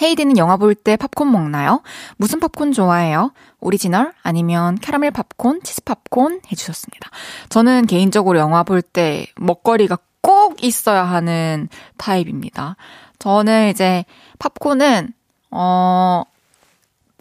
헤이즈는 0.02 0.38
영화 0.38 0.56
볼 0.56 0.74
때 0.74 0.96
팝콘 0.96 1.30
먹나요? 1.30 1.82
무슨 2.16 2.40
팝콘 2.40 2.72
좋아해요? 2.72 3.34
오리지널? 3.60 4.14
아니면 4.24 4.76
캐러멜 4.80 5.12
팝콘? 5.12 5.64
치즈 5.64 5.84
팝콘? 5.84 6.40
해주셨습니다. 6.50 7.10
저는 7.50 7.88
개인적으로 7.88 8.40
영화 8.40 8.64
볼 8.64 8.82
때 8.82 9.28
먹거리가 9.36 9.98
꼭 10.24 10.64
있어야 10.64 11.04
하는 11.04 11.68
타입입니다. 11.98 12.78
저는 13.20 13.70
이제 13.70 14.06
팝콘은, 14.40 15.14
어, 15.52 16.24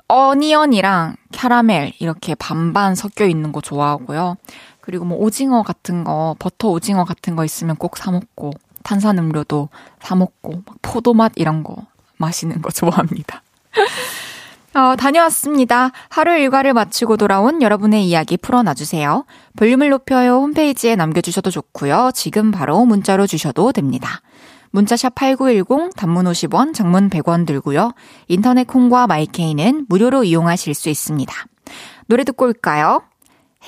onion이랑 0.09 1.16
캐러멜 1.32 1.94
이렇게 1.98 2.34
반반 2.34 2.94
섞여 2.94 3.26
있는 3.26 3.52
거 3.52 3.60
좋아하고요. 3.60 4.36
그리고 4.80 5.04
뭐 5.04 5.18
오징어 5.18 5.62
같은 5.62 6.04
거, 6.04 6.36
버터 6.38 6.68
오징어 6.68 7.04
같은 7.04 7.36
거 7.36 7.44
있으면 7.44 7.76
꼭 7.76 7.96
사 7.98 8.10
먹고, 8.10 8.52
탄산음료도 8.84 9.68
사 10.00 10.14
먹고, 10.14 10.62
포도맛 10.82 11.32
이런 11.36 11.62
거 11.64 11.76
마시는 12.18 12.62
거 12.62 12.70
좋아합니다. 12.72 13.42
어, 14.74 14.96
다녀왔습니다. 14.96 15.90
하루 16.08 16.32
일과를 16.32 16.72
마치고 16.72 17.18
돌아온 17.18 17.61
여러분의 17.61 18.06
이야기 18.06 18.37
풀어놔주세요. 18.38 19.26
볼륨을 19.56 19.90
높여요 19.90 20.37
홈페이지에 20.37 20.96
남겨주셔도 20.96 21.50
좋고요. 21.50 22.11
지금 22.14 22.50
바로 22.50 22.85
문자로 22.87 23.26
주셔도 23.26 23.72
됩니다. 23.72 24.22
문자샵 24.70 25.14
8910, 25.14 25.94
단문 25.94 26.24
50원, 26.24 26.72
장문 26.72 27.11
100원 27.11 27.46
들고요. 27.46 27.92
인터넷 28.28 28.66
콩과 28.66 29.06
마이케이는 29.06 29.85
무료로 29.90 30.24
이용하실 30.24 30.72
수 30.72 30.88
있습니다. 30.88 31.35
노래 32.06 32.24
듣고 32.24 32.46
올까요? 32.46 33.02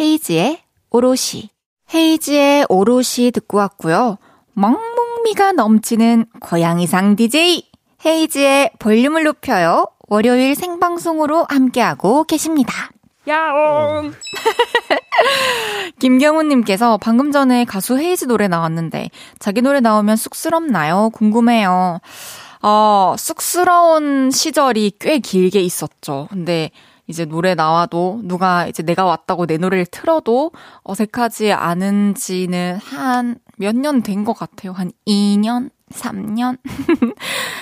헤이지의 0.01 0.63
오롯이. 0.91 1.51
헤이지의 1.93 2.67
오롯이 2.71 3.31
듣고 3.35 3.59
왔고요. 3.59 4.17
멍멍미가 4.55 5.53
넘치는 5.53 6.25
고양이상 6.41 7.17
DJ 7.17 7.63
헤이지의 8.07 8.71
볼륨을 8.79 9.25
높여요. 9.25 9.87
월요일 10.19 10.55
생방송으로 10.55 11.45
함께하고 11.49 12.23
계십니다. 12.23 12.73
야옹! 13.27 14.13
김경훈님께서 15.99 16.99
방금 16.99 17.33
전에 17.33 17.65
가수 17.65 17.99
헤이즈 17.99 18.27
노래 18.27 18.47
나왔는데 18.47 19.11
자기 19.41 19.61
노래 19.61 19.81
나오면 19.81 20.15
쑥스럽나요? 20.15 21.11
궁금해요. 21.15 21.99
어, 22.63 23.15
쑥스러운 23.19 24.31
시절이 24.31 24.93
꽤 25.01 25.19
길게 25.19 25.61
있었죠. 25.61 26.29
근데 26.31 26.71
이제 27.09 27.25
노래 27.25 27.57
나와도 27.57 28.21
누가 28.23 28.69
이제 28.69 28.85
내가 28.85 29.05
왔다고 29.05 29.47
내 29.47 29.57
노래를 29.57 29.85
틀어도 29.87 30.53
어색하지 30.85 31.51
않은지는 31.53 32.77
한 32.77 33.41
몇 33.59 33.75
년 33.77 34.03
된 34.03 34.25
것 34.25 34.33
같아요. 34.35 34.73
한 34.73 34.91
2년? 35.07 35.71
3년? 35.93 36.59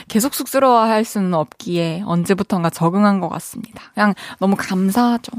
계속 0.09 0.35
쑥스러워 0.35 0.81
할 0.81 1.05
수는 1.05 1.35
없기에 1.35 2.03
언제부턴가 2.07 2.71
적응한 2.71 3.21
것 3.21 3.29
같습니다. 3.29 3.83
그냥 3.95 4.15
너무 4.39 4.57
감사하죠. 4.57 5.33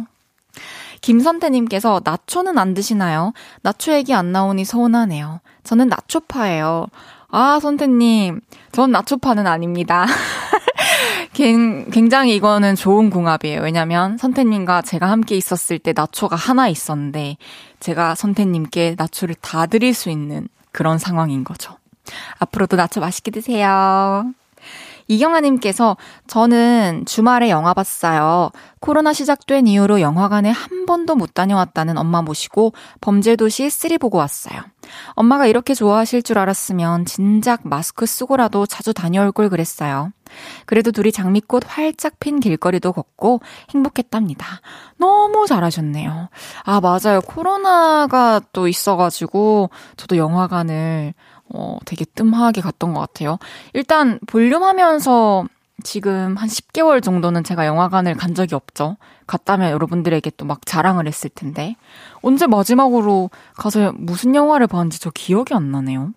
김선태님께서 1.01 2.01
나초는 2.03 2.57
안 2.57 2.73
드시나요? 2.73 3.33
나초 3.61 3.93
얘기 3.93 4.13
안 4.13 4.31
나오니 4.31 4.63
서운하네요. 4.63 5.41
저는 5.63 5.89
나초파예요. 5.89 6.87
아, 7.29 7.59
선태님. 7.59 8.41
전 8.71 8.91
나초파는 8.91 9.47
아닙니다. 9.47 10.05
굉장히 11.33 12.35
이거는 12.35 12.75
좋은 12.75 13.09
궁합이에요. 13.09 13.61
왜냐면 13.61 14.17
선태님과 14.17 14.83
제가 14.83 15.09
함께 15.09 15.35
있었을 15.35 15.79
때 15.79 15.93
나초가 15.95 16.35
하나 16.35 16.67
있었는데 16.67 17.37
제가 17.79 18.15
선태님께 18.15 18.95
나초를 18.97 19.35
다 19.41 19.65
드릴 19.65 19.93
수 19.93 20.09
있는 20.09 20.47
그런 20.71 20.99
상황인 20.99 21.43
거죠. 21.43 21.75
앞으로도 22.39 22.75
나초 22.77 22.99
맛있게 22.99 23.31
드세요. 23.31 24.25
이경아님께서 25.07 25.97
저는 26.27 27.03
주말에 27.05 27.49
영화 27.49 27.73
봤어요. 27.73 28.51
코로나 28.79 29.13
시작된 29.13 29.67
이후로 29.67 30.01
영화관에 30.01 30.49
한 30.49 30.85
번도 30.85 31.15
못 31.15 31.33
다녀왔다는 31.33 31.97
엄마 31.97 32.21
모시고 32.21 32.73
범죄도시 33.01 33.69
3 33.69 33.97
보고 33.97 34.17
왔어요. 34.17 34.61
엄마가 35.11 35.45
이렇게 35.47 35.73
좋아하실 35.73 36.23
줄 36.23 36.37
알았으면 36.37 37.05
진작 37.05 37.61
마스크 37.63 38.05
쓰고라도 38.05 38.65
자주 38.65 38.93
다녀올 38.93 39.31
걸 39.31 39.49
그랬어요. 39.49 40.11
그래도 40.65 40.91
둘이 40.91 41.11
장미꽃 41.11 41.63
활짝 41.67 42.19
핀 42.19 42.39
길거리도 42.39 42.91
걷고 42.91 43.41
행복했답니다. 43.69 44.61
너무 44.97 45.45
잘하셨네요. 45.47 46.29
아, 46.63 46.81
맞아요. 46.81 47.21
코로나가 47.21 48.41
또 48.51 48.67
있어가지고 48.67 49.69
저도 49.95 50.17
영화관을 50.17 51.13
어, 51.53 51.77
되게 51.85 52.03
뜸하게 52.05 52.61
갔던 52.61 52.93
것 52.93 52.99
같아요. 52.99 53.37
일단 53.73 54.19
볼륨 54.27 54.63
하면서 54.63 55.45
지금 55.83 56.35
한 56.37 56.47
10개월 56.47 57.01
정도는 57.03 57.43
제가 57.43 57.65
영화관을 57.65 58.15
간 58.15 58.35
적이 58.35 58.55
없죠. 58.55 58.97
갔다면 59.27 59.71
여러분들에게 59.71 60.31
또 60.37 60.45
막 60.45 60.65
자랑을 60.65 61.07
했을 61.07 61.29
텐데. 61.29 61.75
언제 62.21 62.47
마지막으로 62.47 63.29
가서 63.57 63.91
무슨 63.95 64.35
영화를 64.35 64.67
봤는지 64.67 64.99
저 64.99 65.09
기억이 65.09 65.53
안 65.53 65.71
나네요. 65.71 66.11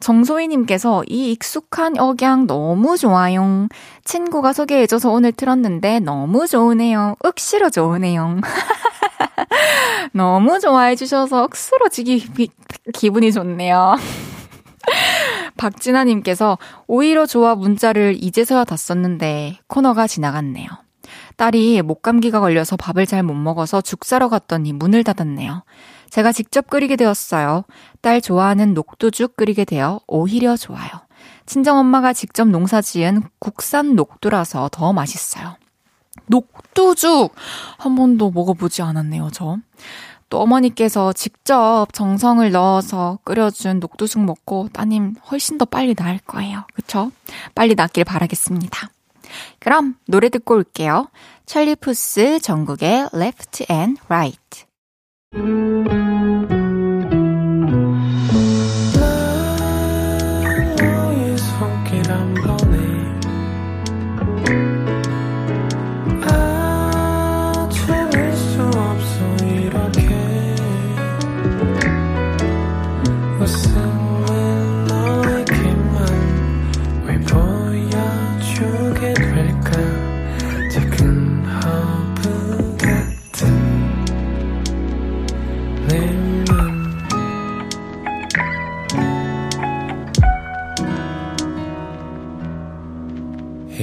정소희님께서 0.00 1.04
이 1.08 1.32
익숙한 1.32 1.98
억양 1.98 2.46
너무 2.46 2.98
좋아요. 2.98 3.66
친구가 4.04 4.52
소개해줘서 4.52 5.10
오늘 5.10 5.32
틀었는데 5.32 6.00
너무 6.00 6.46
좋으네요. 6.46 7.16
억시로 7.24 7.70
좋으네요. 7.70 8.40
너무 10.12 10.60
좋아해 10.60 10.96
주셔서 10.96 11.44
억수로 11.44 11.88
지기 11.88 12.26
기분이 12.92 13.32
좋네요. 13.32 13.96
박진아님께서 15.56 16.58
오히려 16.86 17.26
좋아 17.26 17.54
문자를 17.54 18.16
이제서야 18.20 18.64
다 18.64 18.76
썼는데 18.76 19.58
코너가 19.66 20.06
지나갔네요. 20.06 20.68
딸이 21.36 21.82
목감기가 21.82 22.40
걸려서 22.40 22.76
밥을 22.76 23.06
잘 23.06 23.22
못 23.22 23.34
먹어서 23.34 23.80
죽 23.80 24.04
사러 24.04 24.28
갔더니 24.28 24.72
문을 24.72 25.04
닫았네요. 25.04 25.64
제가 26.10 26.32
직접 26.32 26.68
끓이게 26.68 26.96
되었어요. 26.96 27.64
딸 28.00 28.20
좋아하는 28.20 28.74
녹두죽 28.74 29.36
끓이게 29.36 29.64
되어 29.64 30.00
오히려 30.06 30.56
좋아요. 30.56 30.88
친정 31.46 31.78
엄마가 31.78 32.12
직접 32.12 32.48
농사 32.48 32.80
지은 32.80 33.22
국산 33.38 33.94
녹두라서 33.96 34.68
더 34.72 34.92
맛있어요. 34.92 35.56
녹두죽! 36.26 37.34
한 37.78 37.94
번도 37.94 38.30
먹어보지 38.30 38.82
않았네요, 38.82 39.30
저. 39.32 39.58
또 40.28 40.40
어머니께서 40.40 41.12
직접 41.12 41.86
정성을 41.92 42.50
넣어서 42.50 43.18
끓여준 43.24 43.78
녹두죽 43.78 44.24
먹고 44.24 44.68
따님 44.72 45.14
훨씬 45.30 45.56
더 45.56 45.64
빨리 45.64 45.94
나을 45.94 46.18
거예요. 46.18 46.66
그쵸? 46.74 47.12
빨리 47.54 47.74
낫길 47.74 48.04
바라겠습니다. 48.04 48.90
그럼 49.60 49.94
노래 50.06 50.28
듣고 50.28 50.54
올게요. 50.54 51.08
찰리 51.46 51.76
푸스 51.76 52.40
전국의 52.40 53.10
Left 53.14 53.66
and 53.70 54.00
Right. 54.08 54.66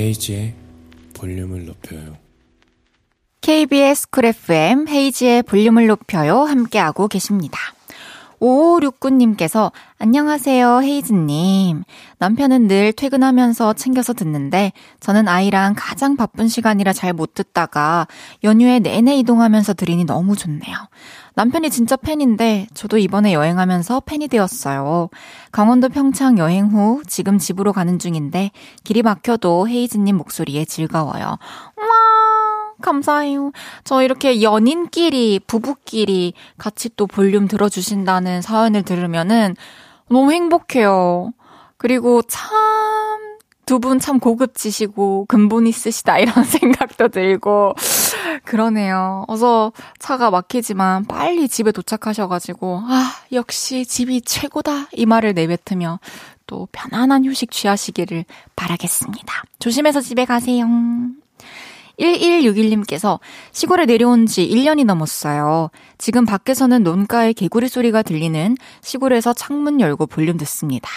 헤이즈의 0.03 0.53
볼륨을 1.13 1.65
높여요. 1.65 2.17
KBS 3.39 4.09
쿨 4.09 4.25
FM 4.25 4.87
헤이즈의 4.89 5.43
볼륨을 5.43 5.87
높여요. 5.87 6.41
함께하고 6.41 7.07
계십니다. 7.07 7.57
5569님께서 8.43 9.71
안녕하세요, 9.99 10.81
헤이즈님. 10.81 11.83
남편은 12.17 12.67
늘 12.67 12.91
퇴근하면서 12.91 13.73
챙겨서 13.73 14.11
듣는데 14.13 14.73
저는 14.99 15.27
아이랑 15.29 15.73
가장 15.77 16.17
바쁜 16.17 16.47
시간이라 16.49 16.91
잘 16.91 17.13
못 17.13 17.35
듣다가 17.35 18.07
연휴에 18.43 18.79
내내 18.79 19.15
이동하면서 19.19 19.75
들으니 19.75 20.03
너무 20.03 20.35
좋네요. 20.35 20.75
남편이 21.35 21.69
진짜 21.69 21.95
팬인데 21.95 22.65
저도 22.73 22.97
이번에 22.97 23.33
여행하면서 23.33 24.01
팬이 24.01 24.27
되었어요. 24.27 25.09
강원도 25.51 25.89
평창 25.89 26.39
여행 26.39 26.67
후 26.67 27.03
지금 27.07 27.37
집으로 27.37 27.71
가는 27.71 27.99
중인데 27.99 28.49
길이 28.83 29.03
막혀도 29.03 29.67
헤이즈님 29.69 30.17
목소리에 30.17 30.65
즐거워요. 30.65 31.23
와! 31.25 32.22
감사해요. 32.81 33.51
저 33.83 34.01
이렇게 34.03 34.41
연인끼리, 34.41 35.39
부부끼리 35.47 36.33
같이 36.57 36.89
또 36.95 37.07
볼륨 37.07 37.47
들어주신다는 37.47 38.41
사연을 38.41 38.83
들으면은 38.83 39.55
너무 40.09 40.31
행복해요. 40.31 41.31
그리고 41.77 42.21
참, 42.23 42.51
두 43.65 43.79
분 43.79 43.99
참 43.99 44.19
고급지시고 44.19 45.25
근본 45.29 45.67
있으시다 45.67 46.19
이런 46.19 46.43
생각도 46.43 47.07
들고 47.07 47.73
그러네요. 48.43 49.23
어서 49.29 49.71
차가 49.99 50.29
막히지만 50.29 51.05
빨리 51.05 51.47
집에 51.47 51.71
도착하셔가지고 51.71 52.81
아 52.85 53.11
역시 53.31 53.85
집이 53.85 54.21
최고다 54.23 54.87
이 54.91 55.05
말을 55.05 55.33
내뱉으며 55.33 55.99
또 56.45 56.67
편안한 56.73 57.23
휴식 57.23 57.51
취하시기를 57.51 58.25
바라겠습니다. 58.57 59.43
조심해서 59.59 60.01
집에 60.01 60.25
가세요. 60.25 60.65
1161님께서 61.99 63.19
시골에 63.51 63.85
내려온 63.85 64.25
지 64.25 64.47
1년이 64.47 64.85
넘었어요. 64.85 65.69
지금 65.97 66.25
밖에서는 66.25 66.83
논가에 66.83 67.33
개구리 67.33 67.67
소리가 67.67 68.01
들리는 68.01 68.57
시골에서 68.81 69.33
창문 69.33 69.79
열고 69.79 70.07
볼륨 70.07 70.37
듣습니다. 70.37 70.89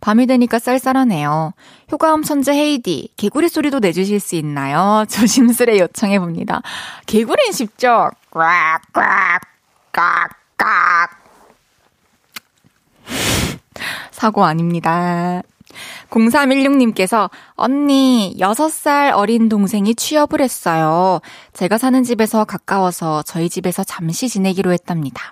밤이 0.00 0.26
되니까 0.26 0.58
쌀쌀하네요. 0.58 1.52
효과음 1.90 2.22
천재 2.22 2.52
헤이디, 2.52 3.10
개구리 3.16 3.48
소리도 3.48 3.80
내주실 3.80 4.20
수 4.20 4.36
있나요? 4.36 5.04
조심스레 5.10 5.78
요청해 5.78 6.18
봅니다. 6.18 6.62
개구리는 7.06 7.52
쉽죠? 7.52 8.10
꽉꽉, 8.30 9.40
깍깍. 9.92 11.10
사고 14.10 14.44
아닙니다. 14.44 15.42
0316님께서 16.10 17.30
언니 17.54 18.34
6살 18.38 19.12
어린 19.14 19.48
동생이 19.48 19.94
취업을 19.94 20.40
했어요. 20.40 21.20
제가 21.52 21.78
사는 21.78 22.02
집에서 22.02 22.44
가까워서 22.44 23.22
저희 23.22 23.48
집에서 23.48 23.84
잠시 23.84 24.28
지내기로 24.28 24.72
했답니다. 24.72 25.30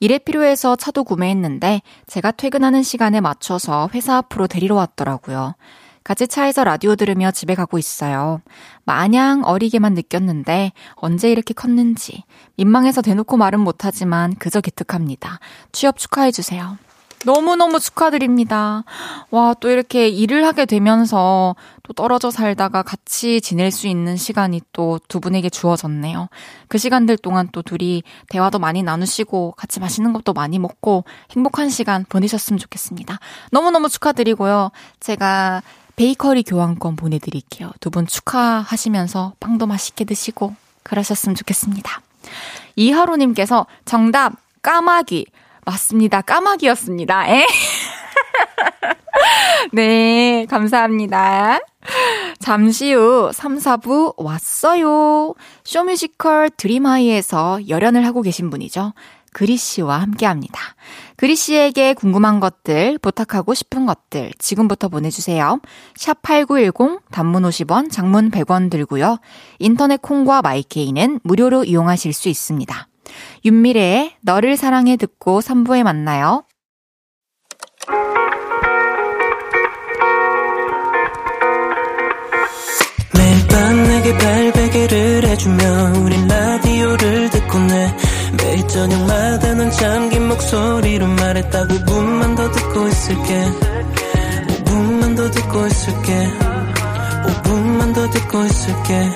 일에 0.00 0.18
필요해서 0.18 0.76
차도 0.76 1.04
구매했는데 1.04 1.82
제가 2.06 2.30
퇴근하는 2.30 2.82
시간에 2.82 3.20
맞춰서 3.20 3.88
회사 3.94 4.16
앞으로 4.16 4.46
데리러 4.46 4.76
왔더라고요. 4.76 5.54
같이 6.04 6.26
차에서 6.26 6.64
라디오 6.64 6.96
들으며 6.96 7.30
집에 7.30 7.54
가고 7.54 7.76
있어요. 7.76 8.40
마냥 8.84 9.44
어리게만 9.44 9.92
느꼈는데 9.92 10.72
언제 10.94 11.30
이렇게 11.30 11.52
컸는지 11.52 12.24
민망해서 12.56 13.02
대놓고 13.02 13.36
말은 13.36 13.60
못하지만 13.60 14.34
그저 14.36 14.62
기특합니다. 14.62 15.38
취업 15.70 15.98
축하해주세요. 15.98 16.78
너무너무 17.24 17.80
축하드립니다. 17.80 18.84
와, 19.30 19.54
또 19.60 19.70
이렇게 19.70 20.08
일을 20.08 20.44
하게 20.46 20.66
되면서 20.66 21.56
또 21.82 21.92
떨어져 21.92 22.30
살다가 22.30 22.82
같이 22.82 23.40
지낼 23.40 23.70
수 23.70 23.86
있는 23.88 24.16
시간이 24.16 24.60
또 24.72 24.98
두 25.08 25.20
분에게 25.20 25.48
주어졌네요. 25.50 26.28
그 26.68 26.78
시간들 26.78 27.16
동안 27.18 27.48
또 27.50 27.62
둘이 27.62 28.02
대화도 28.28 28.58
많이 28.58 28.82
나누시고 28.82 29.54
같이 29.56 29.80
맛있는 29.80 30.12
것도 30.12 30.32
많이 30.32 30.58
먹고 30.58 31.04
행복한 31.32 31.70
시간 31.70 32.04
보내셨으면 32.08 32.58
좋겠습니다. 32.58 33.18
너무너무 33.50 33.88
축하드리고요. 33.88 34.70
제가 35.00 35.62
베이커리 35.96 36.42
교환권 36.44 36.96
보내드릴게요. 36.96 37.72
두 37.80 37.90
분 37.90 38.06
축하하시면서 38.06 39.32
빵도 39.40 39.66
맛있게 39.66 40.04
드시고 40.04 40.54
그러셨으면 40.82 41.34
좋겠습니다. 41.34 42.00
이하로님께서 42.76 43.66
정답 43.84 44.34
까마귀 44.62 45.26
맞습니다. 45.68 46.22
까마귀였습니다. 46.22 47.28
에? 47.28 47.46
네, 49.72 50.46
감사합니다. 50.48 51.58
잠시 52.38 52.94
후 52.94 53.30
3, 53.32 53.58
4부 53.58 54.14
왔어요. 54.16 55.34
쇼뮤지컬 55.64 56.48
드림하이에서 56.50 57.68
열연을 57.68 58.06
하고 58.06 58.22
계신 58.22 58.48
분이죠. 58.48 58.94
그리 59.34 59.58
씨와 59.58 60.00
함께 60.00 60.24
합니다. 60.24 60.58
그리 61.16 61.36
씨에게 61.36 61.92
궁금한 61.92 62.40
것들, 62.40 62.96
부탁하고 62.98 63.52
싶은 63.52 63.84
것들 63.84 64.32
지금부터 64.38 64.88
보내주세요. 64.88 65.60
샵 65.96 66.22
8910, 66.22 67.02
단문 67.10 67.42
50원, 67.42 67.90
장문 67.90 68.30
100원 68.30 68.70
들고요. 68.70 69.18
인터넷 69.58 70.00
콩과 70.00 70.40
마이케이는 70.40 71.20
무료로 71.24 71.64
이용하실 71.64 72.14
수 72.14 72.30
있습니다. 72.30 72.88
윤미래의 73.44 74.16
너를 74.20 74.56
사랑해 74.56 74.96
듣고 74.96 75.40
3부에 75.40 75.82
만나요. 75.82 76.44
매일 83.14 83.48
밤 83.48 83.82
내게 83.84 84.16
발베개를 84.16 85.24
해주며 85.24 85.92
우린 86.04 86.28
라디오를 86.28 87.30
듣고 87.30 87.58
내 87.58 87.96
매일 88.36 88.68
저녁마다 88.68 89.54
넌 89.54 89.70
잠긴 89.70 90.28
목소리로 90.28 91.06
말했다 91.06 91.66
5분만 91.66 92.36
더 92.36 92.50
듣고 92.50 92.88
있을게. 92.88 93.44
5분만 94.64 95.16
더 95.16 95.30
듣고 95.30 95.66
있을게. 95.66 96.28
5분만 97.26 97.94
더 97.94 98.10
듣고 98.10 98.44
있을게. 98.44 99.10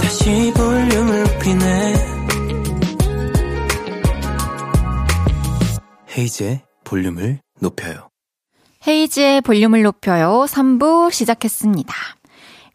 다시 0.00 0.52
볼륨을 0.56 1.22
높이네 1.24 2.13
헤이즈의 6.16 6.62
볼륨을 6.84 7.40
높여요. 7.60 8.08
헤이즈의 8.86 9.40
볼륨을 9.40 9.82
높여요. 9.82 10.46
3부 10.48 11.10
시작했습니다. 11.10 11.92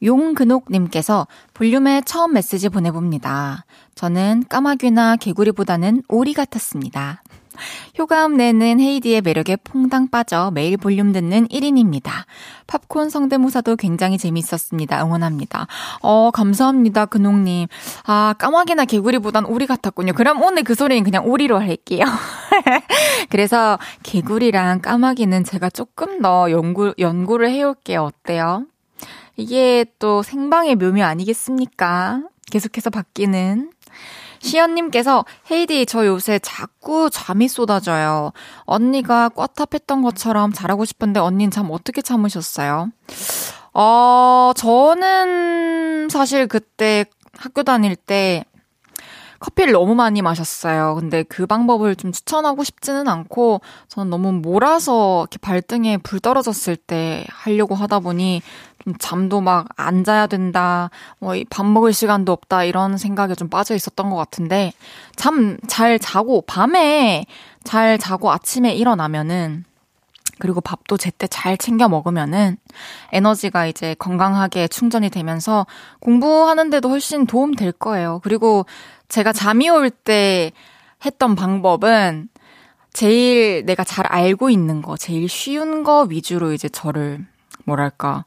용근옥님께서 0.04 1.28
볼륨에 1.54 2.02
처음 2.06 2.34
메시지 2.34 2.70
보내봅니다. 2.70 3.66
저는 3.96 4.44
까마귀나 4.50 5.18
개구리보다는 5.18 6.04
오리 6.10 6.34
같았습니다. 6.34 7.24
효과음 7.98 8.38
내는 8.38 8.80
헤이디의 8.80 9.22
매력에 9.22 9.58
퐁당 9.58 10.10
빠져 10.10 10.52
매일 10.54 10.78
볼륨 10.78 11.12
듣는 11.12 11.48
1인입니다. 11.48 12.12
팝콘 12.68 13.10
성대모사도 13.10 13.76
굉장히 13.76 14.18
재밌었습니다. 14.18 15.04
응원합니다. 15.04 15.68
어, 16.02 16.32
감사합니다. 16.32 17.06
근홍님. 17.08 17.68
아, 18.06 18.34
까마귀나 18.38 18.86
개구리보단 18.86 19.46
오리 19.46 19.66
같았군요. 19.66 20.14
그럼 20.14 20.42
오늘 20.42 20.64
그 20.64 20.76
소리는 20.76 21.04
그냥 21.04 21.26
오리로 21.28 21.60
할게요. 21.60 22.06
그래서 23.30 23.78
개구리랑 24.04 24.82
까마귀는 24.82 25.44
제가 25.44 25.70
조금 25.70 26.22
더 26.22 26.52
연구, 26.52 26.94
연구를 27.00 27.50
해올게요. 27.50 28.04
어때요? 28.04 28.66
이게 29.36 29.86
또 30.00 30.22
생방의 30.22 30.76
묘미 30.76 31.02
아니겠습니까? 31.02 32.24
계속해서 32.52 32.90
바뀌는. 32.90 33.72
시연님께서 34.40 35.26
헤이디 35.52 35.86
저 35.86 36.06
요새 36.06 36.40
자꾸 36.40 37.10
잠이 37.10 37.48
쏟아져요. 37.48 38.32
언니가 38.62 39.30
꽈탑했던 39.30 40.02
것처럼 40.02 40.54
잘하고 40.54 40.86
싶은데 40.86 41.20
언니는 41.20 41.52
잠 41.52 41.68
어떻게 41.72 42.02
참으셨어요? 42.02 42.90
어, 43.74 44.52
저는 44.56 46.10
사실 46.10 46.48
그때 46.48 47.06
학교 47.38 47.64
다닐 47.64 47.96
때 47.96 48.44
커피를 49.40 49.74
너무 49.74 49.96
많이 49.96 50.22
마셨어요. 50.22 50.96
근데 51.00 51.24
그 51.24 51.46
방법을 51.46 51.96
좀 51.96 52.12
추천하고 52.12 52.64
싶지는 52.64 53.08
않고 53.08 53.62
저는 53.88 54.10
너무 54.10 54.32
몰아서 54.34 55.22
이렇게 55.22 55.38
발등에 55.40 55.98
불 55.98 56.20
떨어졌을 56.20 56.76
때 56.76 57.26
하려고 57.30 57.76
하다 57.76 58.00
보니 58.00 58.42
좀 58.84 58.94
잠도 59.00 59.42
막 59.42 59.68
안 59.76 60.04
자야 60.04 60.28
된다, 60.28 60.90
뭐밥 61.20 61.66
먹을 61.66 61.94
시간도 61.94 62.32
없다 62.32 62.64
이런 62.64 62.98
생각에 62.98 63.36
좀 63.36 63.50
빠져 63.50 63.76
있었던 63.76 64.10
것 64.10 64.16
같은데 64.16 64.74
잠 65.16 65.58
잘 65.68 66.00
자고 66.00 66.42
밤에 66.42 67.26
잘 67.64 67.98
자고 67.98 68.32
아침에 68.32 68.74
일어나면은 68.74 69.66
그리고 70.40 70.62
밥도 70.62 70.98
제때 70.98 71.28
잘 71.28 71.58
챙겨 71.58 71.88
먹으면은 71.90 72.58
에너지가 73.12 73.68
이제 73.68 73.96
건강하게 74.00 74.68
충전이 74.68 75.10
되면서 75.10 75.66
공부하는데도 76.00 76.90
훨씬 76.90 77.26
도움 77.28 77.54
될 77.54 77.72
거예요. 77.72 78.20
그리고 78.24 78.66
제가 79.10 79.34
잠이 79.34 79.70
올 79.70 79.90
때 79.90 80.52
했던 81.06 81.36
방법은 81.36 82.30
제일 82.92 83.66
내가 83.66 83.84
잘 83.84 84.06
알고 84.08 84.50
있는 84.50 84.82
거, 84.82 84.98
제일 84.98 85.30
쉬운 85.30 85.84
거 85.84 86.02
위주로 86.10 86.54
이제 86.54 86.68
저를 86.68 87.26
뭐랄까 87.66 88.26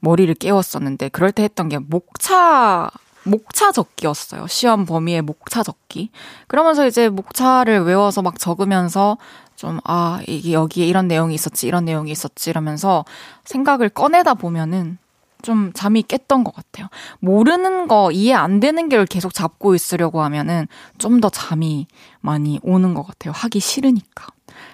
머리를 0.00 0.32
깨웠었는데 0.34 1.08
그럴 1.08 1.32
때 1.32 1.42
했던 1.44 1.68
게 1.68 1.78
목차 1.78 2.90
목차 3.24 3.72
적기였어요. 3.72 4.46
시험 4.48 4.84
범위의 4.86 5.22
목차 5.22 5.62
적기. 5.62 6.10
그러면서 6.48 6.86
이제 6.86 7.08
목차를 7.08 7.82
외워서 7.82 8.22
막 8.22 8.38
적으면서 8.38 9.18
좀, 9.56 9.78
아, 9.84 10.20
이게 10.26 10.52
여기에 10.52 10.86
이런 10.86 11.06
내용이 11.08 11.34
있었지, 11.34 11.66
이런 11.68 11.84
내용이 11.84 12.10
있었지, 12.10 12.50
이러면서 12.50 13.04
생각을 13.44 13.88
꺼내다 13.90 14.34
보면은 14.34 14.98
좀 15.42 15.72
잠이 15.74 16.02
깼던 16.02 16.44
것 16.44 16.54
같아요. 16.54 16.88
모르는 17.20 17.88
거, 17.88 18.10
이해 18.12 18.32
안 18.34 18.60
되는 18.60 18.88
걸 18.88 19.06
계속 19.06 19.34
잡고 19.34 19.74
있으려고 19.74 20.22
하면은 20.22 20.66
좀 20.98 21.20
더 21.20 21.28
잠이 21.30 21.86
많이 22.20 22.58
오는 22.62 22.94
것 22.94 23.06
같아요. 23.06 23.32
하기 23.36 23.60
싫으니까. 23.60 24.26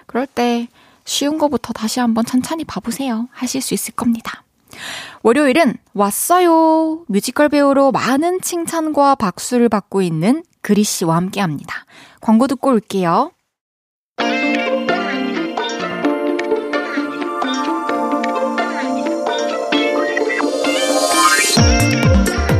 그럴 0.07 0.27
때 0.27 0.69
쉬운 1.05 1.39
거부터 1.39 1.73
다시 1.73 2.01
한번 2.01 2.25
천천히 2.25 2.65
봐보세요. 2.65 3.29
하실 3.33 3.61
수 3.63 3.75
있을 3.75 3.95
겁니다. 3.95 4.43
월요일은 5.23 5.75
왔어요. 5.95 7.05
뮤지컬 7.09 7.49
배우로 7.49 7.93
많은 7.93 8.41
칭찬과 8.41 9.17
박수를 9.17 9.69
받고 9.69 10.03
있는 10.03 10.43
그리 10.63 10.85
씨와 10.85 11.17
함께 11.17 11.41
합니다. 11.41 11.85
광고 12.21 12.47
듣고 12.47 12.71
올게요. 12.71 13.33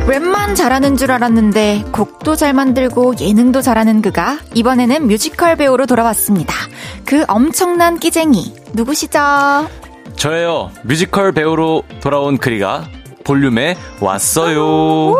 랩만 0.07 0.55
잘하는 0.55 0.97
줄 0.97 1.11
알았는데 1.11 1.85
곡도 1.91 2.35
잘 2.35 2.53
만들고 2.53 3.15
예능도 3.19 3.61
잘하는 3.61 4.01
그가 4.01 4.39
이번에는 4.55 5.07
뮤지컬 5.07 5.55
배우로 5.55 5.85
돌아왔습니다. 5.85 6.55
그 7.05 7.23
엄청난 7.27 7.99
끼쟁이 7.99 8.55
누구시죠? 8.73 9.19
저예요. 10.19 10.71
뮤지컬 10.83 11.31
배우로 11.31 11.83
돌아온 12.01 12.37
그리가 12.37 12.83
볼륨에 13.23 13.77
왔어요. 14.01 15.15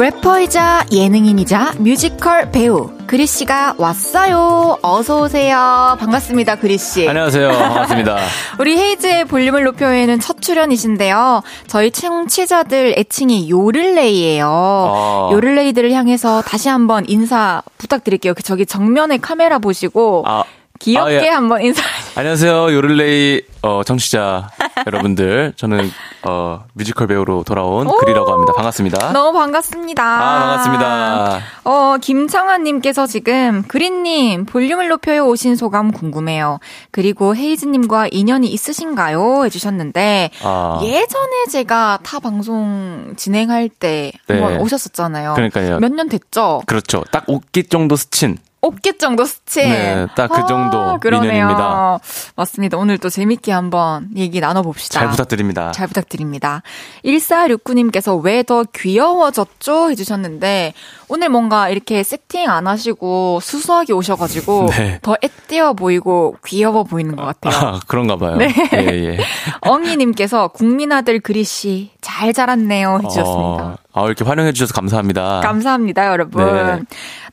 래퍼이자 0.00 0.86
예능인이자 0.90 1.74
뮤지컬 1.78 2.50
배우 2.50 2.90
그리 3.06 3.26
씨가 3.26 3.74
왔어요. 3.76 4.78
어서 4.80 5.20
오세요. 5.20 5.94
반갑습니다, 6.00 6.56
그리 6.56 6.78
씨. 6.78 7.06
안녕하세요. 7.06 7.50
반갑습니다. 7.50 8.16
우리 8.58 8.78
헤이즈의 8.78 9.26
볼륨을 9.26 9.64
높여요에는 9.64 10.18
첫 10.20 10.40
출연이신데요. 10.40 11.42
저희 11.66 11.90
청취자들 11.90 12.94
애칭이 12.96 13.50
요를레이예요. 13.50 14.46
아. 14.48 15.28
요를레이들을 15.32 15.92
향해서 15.92 16.40
다시 16.40 16.70
한번 16.70 17.04
인사 17.06 17.62
부탁드릴게요. 17.76 18.32
그 18.32 18.42
저기 18.42 18.64
정면에 18.64 19.18
카메라 19.18 19.58
보시고 19.58 20.24
아, 20.26 20.44
귀엽게 20.80 21.18
아, 21.18 21.22
예. 21.24 21.28
한번 21.28 21.60
인사. 21.62 21.82
안녕하세요. 22.16 22.72
요를레이 22.72 23.42
어, 23.62 23.82
청취자 23.84 24.48
여러분들. 24.86 25.52
저는 25.56 25.90
어, 26.22 26.64
뮤지컬 26.72 27.06
배우로 27.06 27.44
돌아온 27.44 27.86
그리라고 28.00 28.32
합니다. 28.32 28.54
반갑습니다. 28.56 29.12
너무 29.12 29.38
반갑습니다. 29.38 30.02
아, 30.02 30.40
반갑습니다. 30.40 31.40
어, 31.64 31.96
김창환님께서 32.00 33.06
지금, 33.06 33.62
그린님, 33.68 34.46
볼륨을 34.46 34.88
높여요 34.88 35.26
오신 35.26 35.54
소감 35.56 35.92
궁금해요. 35.92 36.58
그리고 36.90 37.36
헤이즈님과 37.36 38.08
인연이 38.10 38.48
있으신가요? 38.48 39.44
해주셨는데, 39.44 40.30
아. 40.42 40.80
예전에 40.82 41.44
제가 41.50 41.98
타 42.02 42.20
방송 42.20 43.12
진행할 43.18 43.68
때 43.68 44.12
한번 44.26 44.54
네. 44.54 44.58
오셨었잖아요. 44.60 45.34
그러니까요. 45.34 45.78
몇 45.78 45.90
년 45.92 46.08
됐죠? 46.08 46.62
그렇죠. 46.66 47.04
딱 47.12 47.24
옷깃 47.26 47.68
정도 47.68 47.96
스친. 47.96 48.38
어깨 48.62 48.96
정도 48.98 49.24
스친. 49.24 49.62
네, 49.64 50.06
딱 50.14 50.28
그 50.30 50.46
정도 50.46 50.98
그러네요. 51.00 51.32
인연입니다. 51.32 51.98
맞습니다. 52.36 52.76
오늘 52.76 52.98
또 52.98 53.08
재밌게 53.08 53.52
한번 53.52 54.08
얘기 54.16 54.38
나눠봅시다. 54.40 55.00
잘 55.00 55.08
부탁드립니다. 55.10 55.72
잘 55.72 55.86
부탁드립니다. 55.86 56.62
1469님께서 57.04 58.20
왜 58.22 58.42
더 58.42 58.64
귀여워졌죠? 58.64 59.90
해주셨는데, 59.90 60.72
오늘 61.08 61.28
뭔가 61.28 61.68
이렇게 61.68 62.02
세팅 62.02 62.48
안 62.50 62.66
하시고 62.66 63.38
수수하게 63.42 63.92
오셔가지고, 63.92 64.66
네. 64.76 64.98
더 65.02 65.16
애띄어 65.22 65.74
보이고 65.74 66.36
귀여워 66.46 66.84
보이는 66.84 67.14
것 67.16 67.24
같아요. 67.24 67.66
아, 67.76 67.80
그런가 67.86 68.16
봐요. 68.16 68.36
네. 68.36 68.52
예, 68.74 68.78
예. 68.78 69.18
엉이님께서 69.62 70.48
국민아들 70.48 71.20
그리씨 71.20 71.90
잘 72.00 72.32
자랐네요. 72.32 73.00
해주셨습니다. 73.04 73.64
어, 73.64 73.76
아, 74.00 74.06
이렇게 74.06 74.24
활용해 74.24 74.52
주셔서 74.52 74.72
감사합니다. 74.74 75.40
감사합니다, 75.40 76.06
여러분. 76.08 76.44
네. 76.44 76.80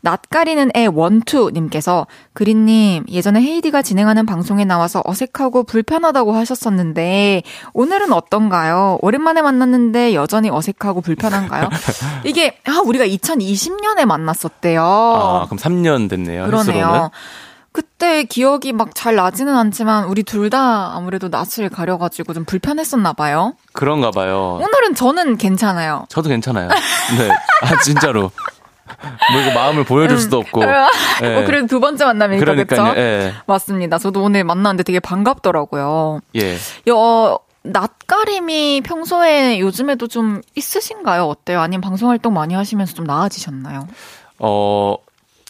낯가리는 0.01 0.71
애 0.75 0.85
원투님께서 0.85 2.07
그린님 2.33 3.05
예전에 3.09 3.41
헤이디가 3.41 3.81
진행하는 3.81 4.25
방송에 4.25 4.65
나와서 4.65 5.01
어색하고 5.05 5.63
불편하다고 5.63 6.33
하셨었는데 6.33 7.43
오늘은 7.73 8.13
어떤가요? 8.13 8.99
오랜만에 9.01 9.41
만났는데 9.41 10.13
여전히 10.13 10.49
어색하고 10.49 11.01
불편한가요? 11.01 11.69
이게 12.25 12.57
아 12.65 12.81
우리가 12.85 13.05
2020년에 13.05 14.05
만났었대요. 14.05 14.83
아, 14.83 15.45
그럼 15.45 15.57
3년 15.57 16.09
됐네요. 16.09 16.43
횟수로는. 16.45 17.09
그때 17.77 18.23
기억이 18.23 18.73
막 18.73 18.89
잘 18.95 19.13
나지는 19.15 19.55
않지만 19.55 20.05
우리 20.05 20.23
둘 20.23 20.49
다 20.49 20.95
아무래도 20.95 21.27
낯을 21.27 21.69
가려가지고 21.69 22.33
좀 22.33 22.43
불편했었나 22.45 23.13
봐요. 23.13 23.53
그런가 23.73 24.09
봐요. 24.09 24.57
오늘은 24.61 24.95
저는 24.95 25.37
괜찮아요. 25.37 26.05
저도 26.09 26.29
괜찮아요. 26.29 26.69
네. 26.69 27.29
아, 27.61 27.79
진짜로. 27.83 28.31
뭐 29.31 29.41
이거 29.41 29.51
마음을 29.53 29.83
보여줄 29.83 30.17
수도 30.17 30.39
없고. 30.39 30.63
예. 30.63 31.35
어, 31.35 31.45
그래도 31.45 31.67
두 31.67 31.79
번째 31.79 32.05
만남이니까. 32.05 32.55
그렇죠? 32.55 32.93
예. 32.97 33.33
맞습니다. 33.45 33.99
저도 33.99 34.23
오늘 34.23 34.43
만났는데 34.45 34.83
되게 34.83 34.99
반갑더라고요. 34.99 36.21
예. 36.37 36.57
여, 36.87 37.37
낯가림이 37.63 38.81
평소에 38.85 39.59
요즘에도 39.59 40.07
좀 40.07 40.41
있으신가요? 40.55 41.25
어때요? 41.25 41.59
아니면 41.59 41.81
방송 41.81 42.09
활동 42.09 42.33
많이 42.33 42.55
하시면서 42.55 42.93
좀 42.93 43.05
나아지셨나요? 43.05 43.87
어, 44.39 44.95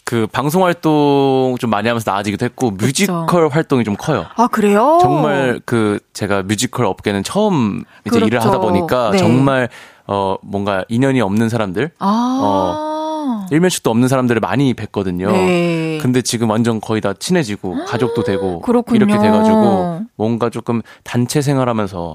그 0.08 0.26
방송 0.32 0.64
활동 0.64 1.56
좀 1.60 1.68
많이 1.68 1.86
하면서 1.86 2.10
나아지기도 2.10 2.42
했고 2.46 2.70
뮤지컬 2.70 3.48
활동이 3.48 3.84
좀 3.84 3.94
커요. 3.94 4.24
아, 4.36 4.46
그래요? 4.46 4.98
정말 5.02 5.60
그 5.66 5.98
제가 6.14 6.44
뮤지컬 6.44 6.86
업계는 6.86 7.22
처음 7.24 7.84
이제 8.06 8.10
그렇죠. 8.12 8.26
일을 8.26 8.42
하다 8.42 8.58
보니까 8.58 9.10
네. 9.10 9.18
정말 9.18 9.68
어 10.06 10.36
뭔가 10.40 10.82
인연이 10.88 11.20
없는 11.20 11.50
사람들, 11.50 11.90
아. 11.98 13.46
일면식도 13.50 13.90
없는 13.90 14.08
사람들을 14.08 14.40
많이 14.40 14.72
뵀거든요. 14.72 15.30
네. 15.30 15.98
근데 16.00 16.22
지금 16.22 16.48
완전 16.48 16.80
거의 16.80 17.02
다 17.02 17.12
친해지고 17.12 17.84
가족도 17.84 18.22
되고 18.22 18.62
그렇군요. 18.62 19.04
이렇게 19.04 19.18
돼가지고 19.18 20.06
뭔가 20.16 20.48
조금 20.48 20.80
단체 21.04 21.42
생활하면서 21.42 22.14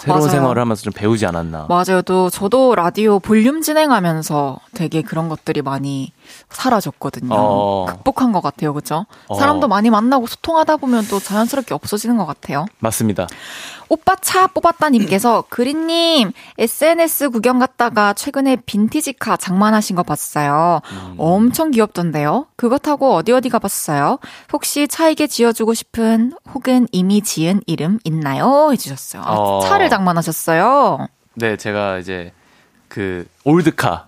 새로운 0.00 0.20
맞아요. 0.20 0.30
생활을 0.30 0.62
하면서 0.62 0.82
좀 0.82 0.92
배우지 0.94 1.26
않았나. 1.26 1.66
맞아요. 1.68 2.00
또 2.06 2.30
저도 2.30 2.74
라디오 2.74 3.18
볼륨 3.18 3.60
진행하면서 3.60 4.60
되게 4.74 5.02
그런 5.02 5.28
것들이 5.28 5.60
많이 5.60 6.12
사라졌거든요. 6.50 7.34
어. 7.34 7.86
극복한 7.88 8.32
것 8.32 8.40
같아요. 8.40 8.72
그죠? 8.74 9.06
어. 9.28 9.34
사람도 9.34 9.68
많이 9.68 9.90
만나고 9.90 10.26
소통하다 10.26 10.76
보면 10.78 11.06
또 11.08 11.18
자연스럽게 11.20 11.74
없어지는 11.74 12.16
것 12.16 12.26
같아요. 12.26 12.66
맞습니다. 12.78 13.26
오빠 13.88 14.16
차 14.16 14.46
뽑았다님께서 14.48 15.44
그리님 15.50 16.32
SNS 16.58 17.30
구경 17.30 17.58
갔다가 17.58 18.12
최근에 18.12 18.56
vintage 18.66 19.14
car 19.14 19.36
장만하신 19.36 19.96
거 19.96 20.02
봤어요. 20.02 20.80
음. 20.92 21.14
엄청 21.18 21.70
귀엽던데요. 21.70 22.46
그거 22.56 22.78
타고 22.78 23.14
어디 23.14 23.32
어디 23.32 23.48
가봤어요? 23.48 24.18
혹시 24.52 24.88
차에게 24.88 25.26
지어주고 25.26 25.74
싶은 25.74 26.32
혹은 26.52 26.86
이미 26.92 27.22
지은 27.22 27.62
이름 27.66 27.98
있나요? 28.04 28.70
해주셨어요. 28.72 29.22
아, 29.24 29.32
어. 29.32 29.60
차를 29.60 29.88
장만하셨어요. 29.88 31.08
네, 31.34 31.56
제가 31.56 31.98
이제 31.98 32.32
그 32.88 33.26
old 33.44 33.75
car 33.75 34.06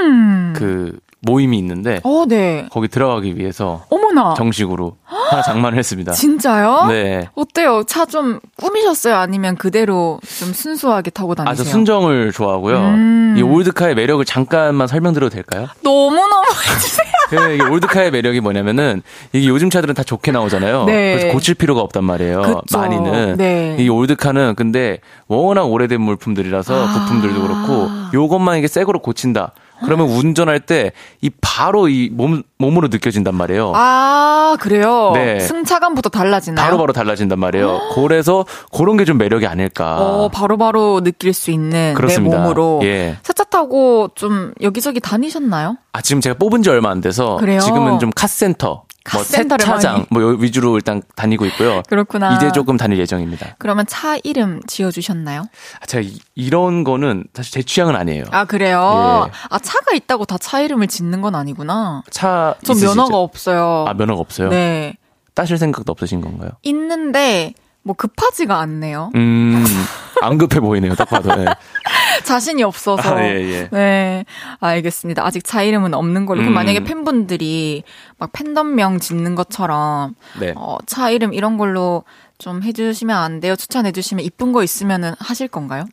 음. 0.00 0.52
그 0.56 0.98
모임이 1.20 1.58
있는데 1.58 2.00
어, 2.04 2.24
네. 2.28 2.66
거기 2.70 2.86
들어가기 2.88 3.36
위해서 3.36 3.84
어머나. 3.90 4.34
정식으로 4.34 4.96
하나 5.02 5.42
장만을 5.42 5.76
했습니다. 5.78 6.12
진짜요? 6.12 6.86
네. 6.88 7.28
어때요? 7.34 7.82
차 7.86 8.06
좀 8.08 8.40
꾸미셨어요? 8.56 9.14
아니면 9.16 9.56
그대로 9.56 10.18
좀 10.38 10.52
순수하게 10.54 11.10
타고 11.10 11.32
아, 11.32 11.34
다니세요? 11.34 11.64
저 11.64 11.70
순정을 11.70 12.32
좋아하고요. 12.32 12.78
음. 12.78 13.34
이 13.36 13.42
old 13.42 13.62
car의 13.62 13.94
매력을 13.96 14.24
잠깐만 14.24 14.86
설명드려도 14.86 15.34
될까요? 15.34 15.66
너무너무 15.82 16.46
해주세요. 16.46 17.08
그 17.28 17.52
이게 17.52 17.62
old 17.62 17.80
car의 17.80 18.10
매력이 18.12 18.40
뭐냐면은 18.40 19.02
이게 19.34 19.46
요즘 19.48 19.68
차들은 19.68 19.94
다 19.94 20.02
좋게 20.02 20.32
나오잖아요. 20.32 20.84
네. 20.86 21.16
그래서 21.18 21.32
고칠 21.34 21.54
필요가 21.54 21.82
없단 21.82 22.02
말이에요. 22.04 22.40
그쵸. 22.40 22.78
많이는. 22.78 23.36
네. 23.36 23.76
이 23.78 23.88
old 23.90 24.09
car는 24.09 24.54
근데 24.56 25.00
워낙 25.26 25.64
오래된 25.64 26.00
물품들이라서 26.00 26.74
아. 26.86 26.92
부품들도 26.94 27.42
그렇고 27.42 27.88
요것만 28.14 28.56
이게 28.58 28.68
새 28.68 28.84
거로 28.84 29.00
고친다. 29.00 29.52
그러면 29.84 30.08
운전할 30.08 30.60
때 30.60 30.92
이 31.20 31.30
바로 31.40 31.88
이 31.88 32.08
몸, 32.12 32.42
몸으로 32.58 32.88
느껴진단 32.88 33.34
말이에요. 33.34 33.72
아, 33.74 34.56
그래요? 34.60 35.10
네. 35.14 35.40
승차감부터 35.40 36.08
달라지나요? 36.10 36.64
바로바로 36.64 36.92
달라진단 36.92 37.38
말이에요. 37.38 37.80
그래서 37.94 38.44
그런 38.76 38.96
게 38.96 39.04
좀 39.04 39.18
매력이 39.18 39.46
아닐까. 39.46 39.96
어, 39.98 40.28
바로바로 40.28 41.00
느낄 41.02 41.32
수 41.32 41.50
있는 41.50 41.94
그렇습니다. 41.94 42.36
내 42.36 42.42
몸으로. 42.42 42.80
예. 42.84 43.16
새차 43.22 43.44
타고 43.44 44.10
좀 44.14 44.52
여기저기 44.60 45.00
다니셨나요? 45.00 45.76
아, 45.92 46.00
지금 46.02 46.20
제가 46.20 46.36
뽑은 46.38 46.62
지 46.62 46.70
얼마 46.70 46.90
안 46.90 47.00
돼서 47.00 47.36
그래요? 47.36 47.60
지금은 47.60 47.98
좀 47.98 48.10
카센터, 48.14 48.84
뭐 49.12 49.22
세차장. 49.24 50.06
뭐요 50.10 50.28
위주로 50.38 50.76
일단 50.76 51.02
다니고 51.16 51.44
있고요. 51.46 51.82
그렇구나. 51.88 52.36
이제 52.36 52.50
조금 52.52 52.76
다닐 52.76 52.98
예정입니다. 52.98 53.56
그러면 53.58 53.86
차 53.86 54.16
이름 54.24 54.60
지어 54.66 54.90
주셨나요? 54.90 55.46
아, 55.80 55.86
제가 55.86 56.02
이- 56.02 56.18
이런 56.34 56.84
거는 56.84 57.24
사실 57.34 57.52
제 57.52 57.62
취향은 57.62 57.94
아니에요. 57.96 58.24
아, 58.30 58.44
그래요? 58.44 59.28
예. 59.28 59.32
아, 59.50 59.58
차가 59.58 59.94
있다고 59.94 60.24
다 60.24 60.38
차 60.38 60.60
이름을 60.60 60.86
짓는 60.88 61.20
건 61.20 61.34
아니구나. 61.34 62.02
차전 62.10 62.54
있으시죠? 62.76 62.94
면허가 62.94 63.18
없어요. 63.18 63.84
아 63.88 63.94
면허가 63.94 64.20
없어요? 64.20 64.48
네. 64.50 64.94
따실 65.34 65.58
생각도 65.58 65.92
없으신 65.92 66.20
건가요? 66.20 66.50
있는데, 66.62 67.54
뭐 67.82 67.94
급하지가 67.96 68.58
않네요. 68.60 69.10
음 69.14 69.64
안 70.22 70.38
급해 70.38 70.60
보이네요, 70.60 70.94
딱 70.94 71.08
봐도. 71.08 71.34
네. 71.34 71.46
자신이 72.24 72.62
없어서. 72.62 73.16
아, 73.16 73.22
예, 73.22 73.40
예. 73.40 73.68
네. 73.70 74.24
알겠습니다. 74.60 75.24
아직 75.24 75.44
차 75.44 75.62
이름은 75.62 75.94
없는 75.94 76.26
걸로. 76.26 76.40
그럼 76.40 76.52
음. 76.52 76.54
만약에 76.54 76.84
팬분들이 76.84 77.84
막 78.18 78.32
팬덤명 78.32 79.00
짓는 79.00 79.34
것처럼 79.34 80.14
네. 80.40 80.52
어, 80.56 80.78
차 80.86 81.10
이름 81.10 81.32
이런 81.32 81.58
걸로 81.58 82.04
좀 82.38 82.62
해주시면 82.62 83.16
안 83.16 83.40
돼요? 83.40 83.56
추천해주시면 83.56 84.24
이쁜 84.24 84.52
거 84.52 84.62
있으면은 84.62 85.14
하실 85.18 85.48
건가요? 85.48 85.84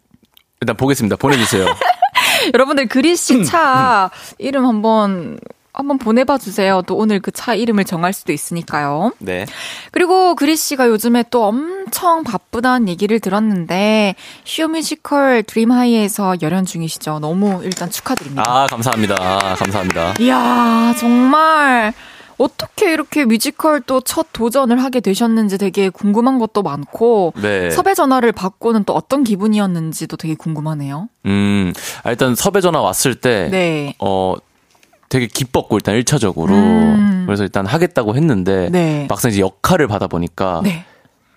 일단 0.61 0.77
보겠습니다. 0.77 1.15
보내주세요. 1.15 1.65
여러분들 2.53 2.87
그리 2.87 3.15
씨 3.15 3.35
음, 3.35 3.43
차 3.43 4.09
이름 4.37 4.65
한번 4.65 5.39
한번 5.75 5.97
보내봐 5.97 6.37
주세요. 6.37 6.81
또 6.87 6.95
오늘 6.95 7.19
그 7.19 7.31
차 7.35 7.53
이름을 7.53 7.83
정할 7.83 8.13
수도 8.13 8.31
있으니까요. 8.31 9.11
네. 9.19 9.45
그리고 9.91 10.35
그리 10.35 10.55
씨가 10.55 10.87
요즘에 10.87 11.25
또 11.29 11.43
엄청 11.45 12.23
바쁘다는 12.23 12.87
얘기를 12.87 13.19
들었는데 13.19 14.15
쇼 14.45 14.67
뮤지컬 14.69 15.43
드림하이에서 15.43 16.37
열연 16.41 16.65
중이시죠. 16.65 17.19
너무 17.19 17.61
일단 17.63 17.89
축하드립니다. 17.89 18.43
아, 18.47 18.67
감사합니다. 18.67 19.15
아, 19.19 19.55
감사합니다. 19.55 20.13
이야, 20.21 20.95
정말 20.97 21.93
어떻게 22.37 22.91
이렇게 22.93 23.25
뮤지컬 23.25 23.81
또 23.81 24.01
첫 24.01 24.27
도전을 24.33 24.81
하게 24.83 24.99
되셨는지 25.01 25.57
되게 25.57 25.89
궁금한 25.89 26.37
것도 26.39 26.63
많고 26.63 27.33
네. 27.41 27.69
섭외 27.69 27.93
전화를 27.93 28.31
받고는 28.31 28.83
또 28.85 28.93
어떤 28.93 29.23
기분이었는지도 29.23 30.15
되게 30.17 30.35
궁금하네요. 30.35 31.09
음, 31.25 31.73
아, 32.03 32.11
일단 32.11 32.35
섭외 32.35 32.61
전화 32.61 32.79
왔을 32.81 33.15
때, 33.15 33.49
네. 33.51 33.95
어, 33.99 34.35
되게 35.09 35.27
기뻤고, 35.27 35.77
일단 35.77 35.95
1차적으로. 35.95 36.49
음. 36.51 37.23
그래서 37.25 37.43
일단 37.43 37.65
하겠다고 37.65 38.15
했는데, 38.15 38.69
네. 38.71 39.05
막상 39.09 39.31
이제 39.31 39.39
역할을 39.41 39.87
받아 39.87 40.07
보니까, 40.07 40.61
네. 40.63 40.85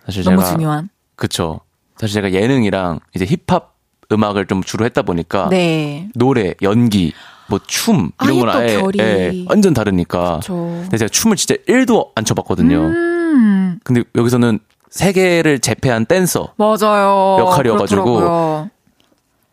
사실 0.04 0.24
너무 0.24 0.38
제가, 0.38 0.50
중요한. 0.52 0.88
그쵸. 1.16 1.60
사실 1.96 2.14
제가 2.14 2.32
예능이랑 2.32 3.00
이제 3.14 3.24
힙합 3.26 3.74
음악을 4.10 4.46
좀 4.46 4.62
주로 4.62 4.84
했다 4.84 5.02
보니까, 5.02 5.48
네. 5.50 6.08
노래, 6.14 6.54
연기, 6.62 7.12
뭐 7.48 7.58
춤, 7.66 8.10
이런 8.22 8.40
건또 8.40 8.58
아예. 8.58 8.82
예, 8.98 9.44
완전 9.48 9.74
다르니까. 9.74 10.40
저. 10.42 10.54
근데 10.54 10.96
제가 10.96 11.08
춤을 11.08 11.36
진짜 11.36 11.54
1도 11.66 12.10
안 12.14 12.24
춰봤거든요. 12.24 12.76
음. 12.78 13.80
근데 13.84 14.02
여기서는 14.14 14.58
세계를 14.90 15.58
제패한 15.58 16.06
댄서, 16.06 16.54
맞아요. 16.56 17.36
역할이어가지고 17.40 18.04
그렇더라고요. 18.04 18.70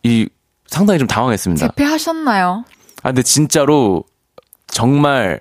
이 0.03 0.29
상당히 0.67 0.99
좀 0.99 1.07
당황했습니다. 1.07 1.67
제패하셨나요? 1.67 2.63
아, 3.05 3.09
근데 3.09 3.21
진짜로 3.21 4.03
정말 4.65 5.39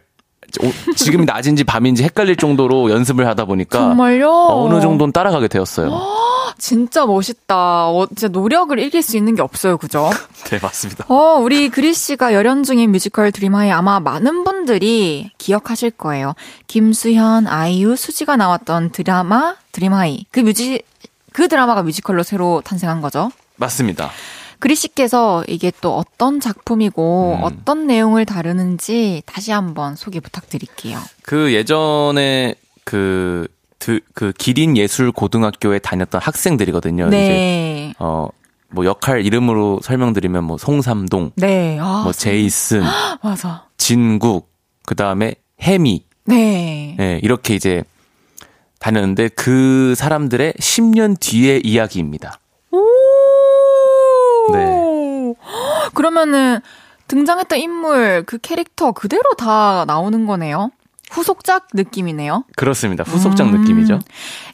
오- 0.63 0.95
지금이 0.95 1.25
낮인지 1.25 1.65
밤인지 1.65 2.05
헷갈릴 2.05 2.37
정도로 2.37 2.91
연습을 2.91 3.27
하다 3.27 3.47
보니까 3.47 3.79
정말요? 3.79 4.31
어느 4.31 4.83
정도는 4.83 5.13
따라가게 5.13 5.49
되었어요. 5.49 5.91
진짜 6.59 7.07
멋있다. 7.07 7.89
어, 7.89 8.07
진짜 8.09 8.29
노력을 8.29 8.79
이길 8.79 9.01
수 9.03 9.17
있는 9.17 9.35
게 9.35 9.41
없어요. 9.41 9.79
그죠? 9.79 10.11
네, 10.51 10.59
맞습니다. 10.63 11.07
어, 11.09 11.39
우리 11.41 11.71
그리 11.71 11.95
씨가 11.95 12.35
열연 12.35 12.65
중인 12.65 12.93
뮤지컬 12.93 13.33
드림하이 13.33 13.71
아마 13.73 13.99
많은 13.99 14.45
분들이 14.45 15.31
기억하실 15.39 15.93
거예요. 15.93 16.35
김수현, 16.67 17.47
아이유, 17.47 17.97
수지가 17.97 18.37
나왔던 18.37 18.91
드라마 18.93 19.57
드림하이. 19.73 20.27
그 20.31 20.41
뮤지 20.41 20.83
그 21.33 21.49
드라마가 21.49 21.83
뮤지컬로 21.83 22.23
새로 22.23 22.61
탄생한 22.63 23.01
거죠. 23.01 23.33
맞습니다. 23.57 24.11
그리 24.59 24.75
씨께서 24.75 25.45
이게 25.49 25.73
또 25.81 25.97
어떤 25.97 26.41
작품이고 26.41 27.37
음. 27.39 27.43
어떤 27.45 27.87
내용을 27.87 28.25
다루는지 28.25 29.23
다시 29.27 29.53
한번 29.53 29.97
소개 29.97 30.21
부탁드릴게요. 30.21 30.99
그 31.23 31.53
예전에 31.53 32.55
그, 32.85 33.47
드- 33.79 34.01
그 34.15 34.33
기린 34.37 34.77
예술 34.77 35.13
고등학교에 35.13 35.79
다녔던 35.79 36.21
학생들이거든요. 36.23 37.09
이제 37.09 37.17
네. 37.17 37.95
어, 37.99 38.29
뭐 38.71 38.85
역할 38.85 39.25
이름으로 39.25 39.81
설명드리면 39.83 40.45
뭐 40.45 40.59
송삼동, 40.59 41.33
네. 41.37 41.79
아, 41.81 42.03
뭐 42.05 42.13
제이슨, 42.13 42.83
맞아. 43.23 43.67
진국, 43.77 44.51
그 44.87 44.95
다음에 44.95 45.35
해미, 45.61 46.05
네. 46.27 46.97
예, 46.99 47.21
이렇게 47.23 47.55
이제 47.55 47.85
다녔는데 48.81 49.29
그 49.29 49.95
사람들의 49.97 50.55
10년 50.59 51.19
뒤의 51.21 51.63
이야기입니다. 51.65 52.39
오. 54.49 54.53
네. 54.53 55.35
그러면은 55.95 56.61
등장했던 57.09 57.59
인물 57.59 58.25
그 58.27 58.39
캐릭터 58.39 58.93
그대로 58.93 59.23
다 59.37 59.85
나오는 59.87 60.27
거네요. 60.27 60.71
후속작 61.11 61.69
느낌이네요. 61.75 62.45
그렇습니다. 62.57 63.05
후속작 63.05 63.49
음. 63.49 63.61
느낌이죠. 63.61 64.01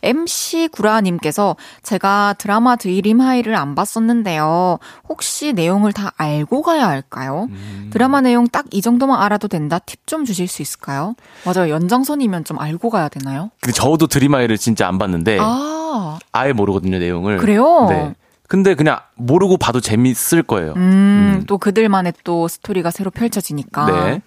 MC 0.03 0.69
구라님께서 0.73 1.57
제가 1.83 2.35
드라마 2.37 2.77
드이림 2.77 3.21
하이를 3.21 3.55
안 3.55 3.75
봤었는데요. 3.75 4.79
혹시 5.09 5.53
내용을 5.55 5.93
다 5.95 6.13
알고 6.19 6.61
가야 6.63 6.87
할까요? 6.89 7.47
음. 7.51 7.89
드라마 7.93 8.21
내용 8.21 8.47
딱 8.49 8.67
이 8.73 8.83
정도만 8.83 9.23
알아도 9.23 9.49
된다. 9.49 9.79
팁 9.79 10.01
좀 10.07 10.25
주실 10.25 10.49
수 10.49 10.61
있을까요? 10.61 11.15
맞아요. 11.47 11.73
연장선이면 11.73 12.45
좀 12.45 12.59
알고 12.59 12.91
가야 12.91 13.09
되나요? 13.09 13.51
근데 13.61 13.73
저도 13.73 14.07
드림아이를 14.09 14.59
진짜 14.59 14.87
안 14.89 14.99
봤는데 14.99 15.39
아, 15.41 16.19
아. 16.33 16.47
예 16.49 16.53
모르거든요 16.53 16.99
내용을. 16.99 17.39
그래요? 17.39 17.87
네. 17.89 18.15
근데 18.51 18.75
그냥 18.75 18.99
모르고 19.15 19.59
봐도 19.59 19.81
재밌을 19.81 20.43
거예요. 20.43 20.73
음, 20.73 20.81
음. 20.81 21.45
또 21.47 21.57
그들만의 21.57 22.15
또 22.25 22.49
스토리가 22.49 22.91
새로 22.91 23.13
펼쳐지니까. 23.13 23.87
네. 23.87 24.23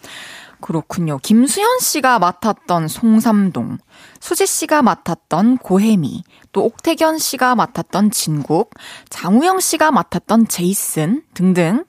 그렇군요. 0.61 1.17
김수현 1.17 1.79
씨가 1.79 2.19
맡았던 2.19 2.87
송삼동, 2.87 3.79
수지 4.21 4.45
씨가 4.45 4.81
맡았던 4.81 5.57
고혜미, 5.57 6.23
또 6.53 6.63
옥태견 6.63 7.17
씨가 7.17 7.55
맡았던 7.55 8.11
진국, 8.11 8.73
장우영 9.09 9.59
씨가 9.59 9.91
맡았던 9.91 10.47
제이슨 10.47 11.23
등등 11.33 11.83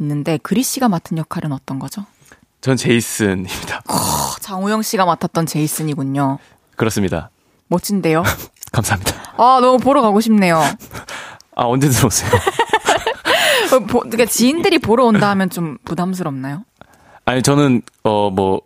있는데 0.00 0.38
그리 0.38 0.64
씨가 0.64 0.88
맡은 0.88 1.18
역할은 1.18 1.52
어떤 1.52 1.78
거죠? 1.78 2.04
전 2.60 2.76
제이슨입니다. 2.76 3.84
어, 3.88 3.94
장우영 4.40 4.82
씨가 4.82 5.04
맡았던 5.04 5.46
제이슨이군요. 5.46 6.38
그렇습니다. 6.74 7.30
멋진데요? 7.68 8.24
감사합니다. 8.72 9.34
아, 9.36 9.60
너무 9.60 9.78
보러 9.78 10.02
가고 10.02 10.20
싶네요. 10.20 10.60
아 11.56 11.64
언제 11.64 11.88
들어오세요? 11.88 12.30
어, 13.74 13.78
보- 13.80 14.00
그러니까 14.00 14.26
지인들이 14.26 14.78
보러 14.78 15.04
온다 15.06 15.28
하면 15.30 15.50
좀 15.50 15.76
부담스럽나요? 15.84 16.62
아니 17.24 17.42
저는 17.42 17.82
어 18.04 18.30
뭐 18.30 18.60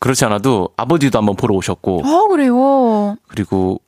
그렇지 0.00 0.24
않아도 0.26 0.68
아버지도 0.76 1.18
한번 1.18 1.34
보러 1.34 1.56
오셨고 1.56 2.02
아, 2.04 2.28
그래요. 2.28 3.16
그리고 3.26 3.80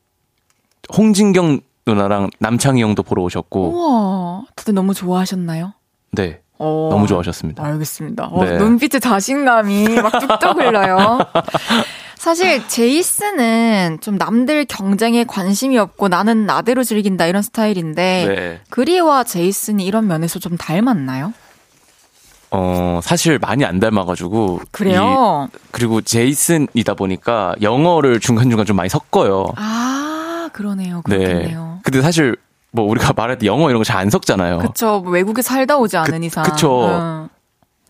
홍진경 0.97 1.61
누나랑 1.87 2.31
남창희 2.41 2.83
형도 2.83 3.03
보러 3.05 3.23
오셨고 3.23 3.69
우와, 3.71 4.43
다들 4.57 4.75
너무 4.75 4.93
좋아하셨나요? 4.93 5.73
네 6.13 6.41
어. 6.59 6.89
너무 6.91 7.07
좋아하셨습니다. 7.07 7.65
알겠습니다. 7.65 8.25
어, 8.27 8.45
네. 8.45 8.57
눈빛에 8.59 8.99
자신감이 8.99 9.89
막 10.01 10.11
뚝뚝 10.19 10.59
흘러요. 10.59 11.21
사실 12.25 12.69
제이슨은 12.69 13.99
좀 14.03 14.19
남들 14.19 14.67
경쟁에 14.67 15.25
관심이 15.25 15.79
없고 15.79 16.09
나는 16.09 16.45
나대로 16.45 16.85
즐긴다 16.85 17.25
이런 17.25 17.41
스타일인데 17.41 18.25
네. 18.29 18.61
그리와 18.69 19.25
제이슨이 19.25 19.87
이런 19.87 20.07
면에서 20.07 20.39
좀 20.39 20.59
닮았나요? 20.59 21.33
어 22.51 23.01
사실 23.03 23.39
많이 23.39 23.65
안 23.65 23.81
닮아가지고 23.81 24.61
그래요? 24.71 25.49
이- 25.51 25.59
그리고 25.71 26.03
제이슨이다 26.03 26.93
보니까 26.93 27.55
영어를 27.63 28.21
중간 28.21 28.51
중간 28.51 28.67
좀 28.67 28.77
많이 28.77 28.91
섞어요. 28.91 29.47
아 29.57 30.51
그러네요. 30.53 31.03
네. 31.09 31.17
그렇겠네요. 31.17 31.79
근데 31.85 32.03
사실 32.03 32.37
뭐 32.71 32.85
우리가 32.85 33.15
말할 33.17 33.39
때 33.39 33.47
영어 33.47 33.71
이런 33.71 33.79
거 33.79 33.85
잘 33.85 33.97
안 33.97 34.11
섞잖아요. 34.11 34.59
그쵸. 34.59 35.01
뭐 35.03 35.11
외국에 35.13 35.41
살다 35.41 35.79
오지 35.79 35.97
않은 35.97 36.21
그- 36.21 36.27
이상. 36.27 36.45
그쵸. 36.45 36.87
응. 36.91 37.29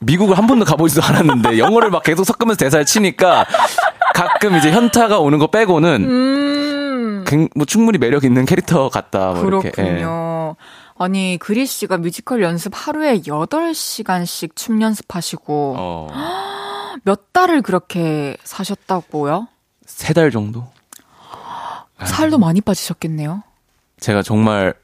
미국을 0.02 0.38
한 0.38 0.46
번도 0.46 0.64
가보지도 0.64 1.02
않았는데 1.02 1.58
영어를 1.58 1.90
막 1.90 2.02
계속 2.02 2.24
섞으면서 2.24 2.56
대사를 2.58 2.86
치니까 2.86 3.44
가끔 4.14 4.56
이제 4.56 4.70
현타가 4.70 5.18
오는 5.18 5.38
거 5.38 5.46
빼고는 5.48 6.04
음. 6.08 7.24
굉- 7.26 7.48
뭐 7.54 7.64
충분히 7.66 7.98
매력 7.98 8.24
있는 8.24 8.44
캐릭터 8.44 8.88
같다. 8.88 9.32
뭐 9.32 9.44
이렇게. 9.46 9.68
예. 9.68 9.70
그렇군요. 9.72 10.56
아니, 10.98 11.38
그리 11.40 11.64
씨가 11.66 11.96
뮤지컬 11.98 12.42
연습 12.42 12.72
하루에 12.74 13.20
8시간씩 13.22 14.54
춤 14.56 14.82
연습하시고 14.82 15.74
어, 15.78 16.08
몇 17.04 17.32
달을 17.32 17.62
그렇게 17.62 18.36
사셨다고요? 18.44 19.48
세 19.86 20.12
달 20.14 20.30
정도? 20.30 20.66
살도 22.04 22.38
많이 22.38 22.60
빠지셨겠네요. 22.60 23.42
제가 24.00 24.22
정말 24.22 24.74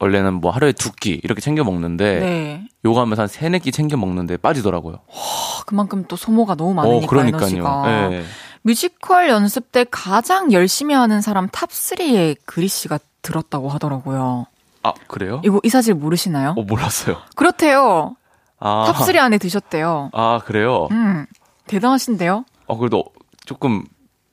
원래는 0.00 0.34
뭐 0.34 0.50
하루에 0.50 0.72
두 0.72 0.92
끼 0.92 1.20
이렇게 1.24 1.40
챙겨 1.40 1.64
먹는데 1.64 2.20
네. 2.20 2.68
요거 2.84 3.00
하면서 3.00 3.22
한 3.22 3.28
세네 3.28 3.58
끼 3.60 3.72
챙겨 3.72 3.96
먹는데 3.96 4.36
빠지더라고요. 4.36 4.96
아, 5.08 5.62
그만큼 5.66 6.04
또 6.08 6.16
소모가 6.16 6.54
너무 6.54 6.74
많으니까 6.74 7.04
어, 7.04 7.08
그러니까요. 7.08 7.42
에너지가. 7.42 8.12
예. 8.12 8.24
뮤지컬 8.62 9.28
연습 9.28 9.72
때 9.72 9.84
가장 9.90 10.52
열심히 10.52 10.94
하는 10.94 11.20
사람 11.20 11.48
탑 11.50 11.70
3에 11.70 12.36
그리 12.44 12.68
씨가 12.68 12.98
들었다고 13.22 13.68
하더라고요. 13.68 14.46
아, 14.82 14.92
그래요? 15.08 15.40
이거 15.44 15.60
이 15.64 15.68
사실 15.68 15.94
모르시나요? 15.94 16.54
어, 16.56 16.62
몰랐어요. 16.62 17.16
그렇대요. 17.36 18.16
아. 18.60 18.84
탑 18.92 19.04
3 19.04 19.16
안에 19.18 19.38
드셨대요. 19.38 20.10
아, 20.12 20.40
그래요? 20.44 20.88
음. 20.90 21.26
대단하신데요? 21.66 22.44
어, 22.66 22.76
그래도 22.78 23.04
조금 23.44 23.84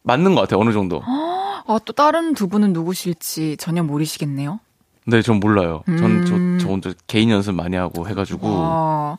맞는 0.03 0.35
것 0.35 0.41
같아요, 0.41 0.59
어느 0.59 0.71
정도. 0.71 1.01
아, 1.05 1.79
또 1.85 1.93
다른 1.93 2.33
두 2.33 2.47
분은 2.47 2.73
누구실지 2.73 3.57
전혀 3.57 3.83
모르시겠네요. 3.83 4.59
네, 5.07 5.21
전 5.21 5.39
몰라요. 5.39 5.83
음. 5.87 5.97
전저저 6.25 6.67
혼자 6.71 6.93
개인 7.07 7.29
연습 7.29 7.53
많이 7.53 7.75
하고 7.75 8.07
해가지고 8.09 8.49
와. 8.49 9.17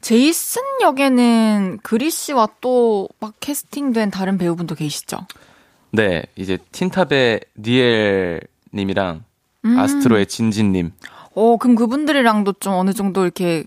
제이슨 0.00 0.62
역에는 0.82 1.78
그리 1.82 2.10
씨와 2.10 2.48
또 2.60 3.08
막 3.20 3.34
캐스팅된 3.40 4.10
다른 4.10 4.36
배우분도 4.38 4.74
계시죠? 4.74 5.26
네 5.90 6.22
이제 6.36 6.58
틴탑의 6.72 7.40
니엘 7.58 8.40
님이랑 8.74 9.24
음. 9.64 9.78
아스트로의 9.78 10.26
진진 10.26 10.72
님 10.72 10.92
어, 11.34 11.56
그럼 11.56 11.74
그분들이랑도 11.76 12.54
좀 12.60 12.74
어느 12.74 12.92
정도 12.92 13.22
이렇게 13.24 13.64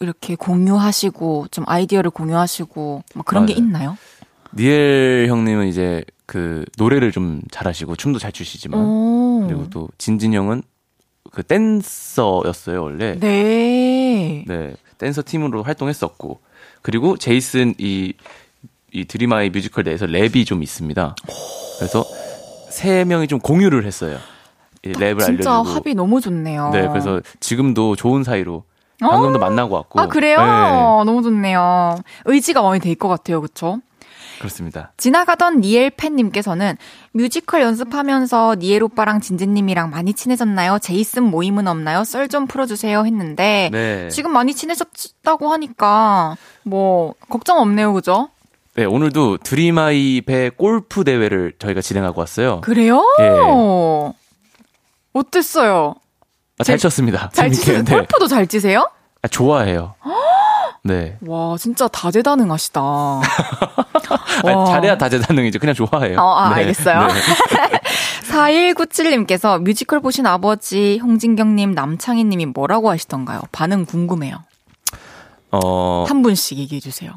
이렇게 0.00 0.34
공유하시고 0.34 1.46
좀 1.50 1.64
아이디어를 1.68 2.10
공유하시고 2.10 3.04
막 3.14 3.24
그런 3.26 3.46
게 3.46 3.54
맞아요. 3.54 3.64
있나요? 3.64 3.98
니엘 4.56 5.26
형님은 5.28 5.68
이제 5.68 6.04
그 6.26 6.64
노래를 6.78 7.12
좀 7.12 7.42
잘하시고 7.50 7.96
춤도 7.96 8.18
잘 8.18 8.32
추시지만 8.32 8.80
오. 8.80 9.46
그리고 9.46 9.68
또 9.70 9.88
진진 9.98 10.32
형은 10.32 10.62
그 11.32 11.42
댄서였어요 11.42 12.82
원래 12.82 13.18
네. 13.18 14.44
네 14.46 14.74
댄서 14.98 15.22
팀으로 15.24 15.62
활동했었고 15.62 16.40
그리고 16.82 17.16
제이슨 17.16 17.74
이, 17.78 18.12
이 18.92 19.04
드림하이 19.06 19.50
뮤지컬 19.50 19.84
내에서 19.84 20.06
랩이 20.06 20.46
좀 20.46 20.62
있습니다. 20.62 21.16
그래서 21.78 22.04
세 22.70 23.04
명이 23.04 23.26
좀 23.26 23.38
공유를 23.38 23.86
했어요. 23.86 24.18
이 24.84 24.92
랩을 24.92 25.24
진짜 25.24 25.50
알려주고. 25.50 25.76
합이 25.76 25.94
너무 25.94 26.20
좋네요. 26.20 26.70
네, 26.70 26.86
그래서 26.88 27.22
지금도 27.40 27.96
좋은 27.96 28.22
사이로 28.22 28.64
방금도 29.00 29.38
만나고 29.38 29.74
왔고. 29.74 29.98
아 29.98 30.08
그래요? 30.08 30.38
네, 30.38 30.44
너무 31.06 31.22
좋네요. 31.22 31.96
의지가 32.26 32.60
많이 32.60 32.80
될것 32.80 33.08
같아요, 33.10 33.40
그렇죠? 33.40 33.80
그렇습니다. 34.38 34.92
지나가던 34.96 35.60
니엘 35.60 35.90
팬님께서는 35.90 36.76
뮤지컬 37.12 37.62
연습하면서 37.62 38.56
니엘 38.58 38.82
오빠랑 38.82 39.20
진진님이랑 39.20 39.90
많이 39.90 40.12
친해졌나요? 40.14 40.78
제이슨 40.80 41.22
모임은 41.24 41.68
없나요? 41.68 42.04
썰 42.04 42.28
좀 42.28 42.46
풀어주세요 42.46 43.04
했는데 43.06 43.68
네. 43.72 44.08
지금 44.08 44.32
많이 44.32 44.54
친해졌다고 44.54 45.52
하니까 45.52 46.36
뭐 46.62 47.14
걱정 47.28 47.58
없네요, 47.60 47.92
그죠? 47.92 48.28
네, 48.76 48.84
오늘도 48.84 49.38
드림아이 49.38 50.22
배 50.22 50.50
골프 50.50 51.04
대회를 51.04 51.52
저희가 51.58 51.80
진행하고 51.80 52.18
왔어요. 52.20 52.60
그래요? 52.62 53.02
예. 53.20 53.28
어땠어요? 55.12 55.94
아, 56.58 56.64
잘 56.64 56.76
제- 56.76 56.82
쳤습니다. 56.82 57.30
잘 57.32 57.50
치세요? 57.50 57.84
골프도 57.84 58.26
잘 58.26 58.46
치세요? 58.46 58.88
아, 59.22 59.28
좋아해요. 59.28 59.94
네. 60.84 61.16
와, 61.26 61.56
진짜 61.58 61.88
다재다능하시다. 61.88 62.80
아니, 64.44 64.54
와. 64.54 64.66
잘해야 64.66 64.98
다재다능이죠. 64.98 65.58
그냥 65.58 65.74
좋아해요. 65.74 66.18
어, 66.18 66.34
아, 66.34 66.50
네. 66.50 66.56
알겠어요. 66.56 67.06
네. 67.06 67.14
4197님께서 68.30 69.62
뮤지컬 69.62 70.00
보신 70.00 70.26
아버지 70.26 70.98
홍진경님, 71.02 71.72
남창희님이 71.72 72.46
뭐라고 72.46 72.90
하시던가요? 72.90 73.40
반응 73.50 73.86
궁금해요. 73.86 74.42
어, 75.52 76.04
한 76.06 76.22
분씩 76.22 76.58
얘기해 76.58 76.80
주세요. 76.80 77.12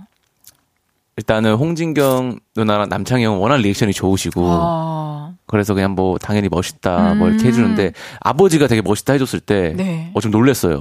일단은 1.18 1.55
홍진경 1.55 2.39
누나랑 2.55 2.89
남창희 2.89 3.26
형은 3.26 3.39
워낙 3.39 3.57
리액션이 3.57 3.91
좋으시고 3.91 4.43
아, 4.45 5.34
그래서 5.47 5.74
그냥 5.74 5.95
뭐 5.95 6.20
당연히 6.20 6.47
멋있다 6.47 7.15
뭐 7.15 7.28
이렇게 7.30 7.45
음. 7.45 7.47
해주는데 7.47 7.93
아버지가 8.20 8.68
되게 8.68 8.84
멋있다 8.84 9.13
해줬을 9.13 9.39
때 9.39 9.74
네. 9.76 10.11
어, 10.13 10.22
좀 10.22 10.30
놀랬어요. 10.32 10.80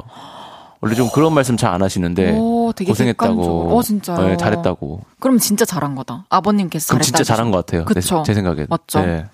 원래 0.80 0.94
좀 0.94 1.08
그런 1.12 1.32
말씀 1.34 1.56
잘 1.56 1.72
안 1.72 1.82
하시는데 1.82 2.32
오, 2.38 2.72
고생했다고. 2.72 3.76
어, 3.76 3.82
진짜요? 3.82 4.28
네, 4.28 4.36
잘했다고. 4.36 5.00
그럼 5.20 5.38
진짜 5.38 5.64
잘한 5.64 5.94
거다. 5.94 6.24
아버님께서 6.28 6.94
그럼. 6.94 7.02
진짜 7.02 7.24
잘한 7.24 7.50
것 7.50 7.64
같아요. 7.64 7.84
그쵸. 7.84 8.22
제, 8.24 8.30
제 8.30 8.34
생각엔. 8.34 8.66
맞죠? 8.68 9.00
네. 9.04 9.24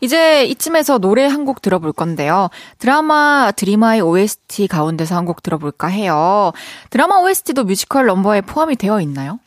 이제 0.00 0.44
이쯤에서 0.46 0.98
노래 0.98 1.26
한 1.26 1.44
곡 1.44 1.62
들어볼 1.62 1.92
건데요. 1.92 2.48
드라마 2.78 3.52
드림하이 3.54 4.00
OST 4.00 4.66
가운데서 4.68 5.14
한 5.16 5.26
곡 5.26 5.42
들어볼까 5.42 5.86
해요. 5.88 6.52
드라마 6.90 7.16
OST도 7.18 7.64
뮤지컬 7.64 8.06
넘버에 8.06 8.40
포함이 8.42 8.76
되어 8.76 9.00
있나요? 9.00 9.38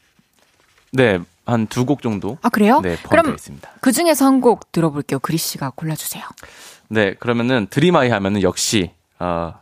네, 0.91 1.20
한 1.45 1.68
두 1.68 1.86
곡 1.86 2.01
정도. 2.01 2.38
아, 2.41 2.49
그래요? 2.49 2.80
네, 2.82 2.95
포함되어 2.97 3.09
그럼 3.09 3.36
있습니다. 3.36 3.70
그 3.82 3.91
중에서 3.91 4.26
한 4.26 4.39
곡 4.41 4.72
들어볼게요. 4.72 5.20
그리 5.20 5.38
씨가 5.38 5.72
골라주세요. 5.76 6.24
네, 6.88 7.13
그러면은 7.16 7.68
드림하이 7.70 8.10
하면은 8.09 8.41
역시 8.41 8.91
어, 9.20 9.53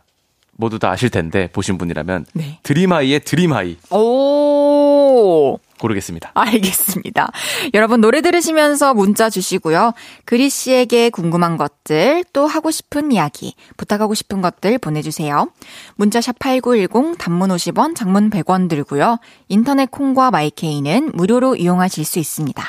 모두 0.56 0.78
다 0.78 0.90
아실 0.90 1.10
텐데 1.10 1.48
보신 1.52 1.78
분이라면 1.78 2.26
네. 2.34 2.58
드림하이의 2.62 3.20
드림하이 3.20 3.76
오, 3.90 5.58
고르겠습니다. 5.78 6.30
알겠습니다. 6.34 7.30
여러분 7.74 8.00
노래 8.00 8.20
들으시면서 8.20 8.94
문자 8.94 9.28
주시고요. 9.28 9.92
그리 10.24 10.48
씨에게 10.48 11.10
궁금한 11.10 11.56
것들, 11.56 12.24
또 12.32 12.46
하고 12.46 12.70
싶은 12.70 13.12
이야기, 13.12 13.54
부탁하고 13.76 14.14
싶은 14.14 14.40
것들 14.40 14.78
보내주세요. 14.78 15.50
문자 15.96 16.20
샵 16.20 16.38
8910, 16.38 17.18
단문 17.18 17.50
50원, 17.50 17.94
장문 17.94 18.30
100원 18.30 18.68
들고요. 18.68 19.18
인터넷 19.48 19.90
콩과 19.90 20.30
마이케이는 20.30 21.10
무료로 21.14 21.56
이용하실 21.56 22.04
수 22.04 22.18
있습니다. 22.18 22.64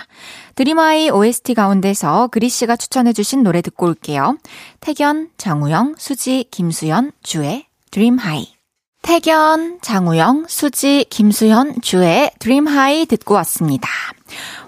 드림하이 0.56 1.10
OST 1.10 1.54
가운데서 1.54 2.28
그리 2.28 2.50
씨가 2.50 2.76
추천해주신 2.76 3.44
노래 3.44 3.62
듣고 3.62 3.88
올게요. 3.88 4.38
택연, 4.80 5.30
장우영, 5.38 5.96
수지, 5.98 6.46
김수현, 6.52 7.12
주의 7.24 7.66
드림하이. 7.92 8.56
택연, 9.06 9.78
장우영, 9.82 10.46
수지, 10.48 11.06
김수현, 11.12 11.82
주의 11.82 12.32
드림하이 12.40 13.06
듣고 13.06 13.36
왔습니다. 13.36 13.88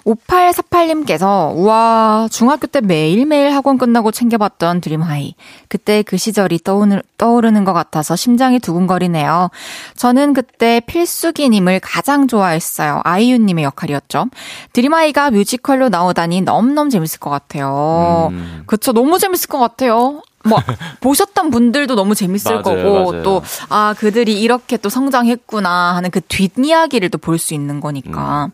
5848님께서, 0.06 1.56
우와, 1.56 2.28
중학교 2.32 2.68
때 2.68 2.80
매일매일 2.80 3.52
학원 3.52 3.80
끝나고 3.80 4.12
챙겨봤던 4.12 4.82
드림하이. 4.82 5.34
그때 5.70 6.04
그 6.04 6.18
시절이 6.18 6.60
떠오르, 6.64 7.02
떠오르는 7.18 7.64
것 7.66 7.74
같아서 7.74 8.16
심장이 8.16 8.60
두근거리네요. 8.60 9.50
저는 9.96 10.34
그때 10.34 10.82
필숙이님을 10.86 11.80
가장 11.82 12.28
좋아했어요. 12.28 13.02
아이유님의 13.04 13.64
역할이었죠. 13.64 14.28
드림하이가 14.72 15.32
뮤지컬로 15.32 15.90
나오다니 15.90 16.42
너무너무 16.42 16.92
재밌을 16.92 17.20
것 17.20 17.32
같아요. 17.32 18.30
음. 18.32 18.64
그쵸, 18.68 18.94
너무 18.94 19.18
재밌을 19.18 19.50
것 19.50 19.58
같아요. 19.58 20.22
뭐, 20.48 20.60
보셨던 21.02 21.50
분들도 21.52 21.96
너무 21.96 22.16
재밌을 22.16 22.62
맞아요, 22.62 22.64
거고. 22.64 23.22
또, 23.24 23.42
아, 23.70 23.94
그들이 23.98 24.40
이렇게 24.42 24.78
또 24.78 24.90
성장했구나 24.90 25.96
하는 25.96 26.10
그 26.12 26.22
뒷이야기를 26.22 27.10
또 27.10 27.18
볼 27.18 27.38
수 27.40 27.54
있는 27.54 27.80
거니까. 27.80 28.50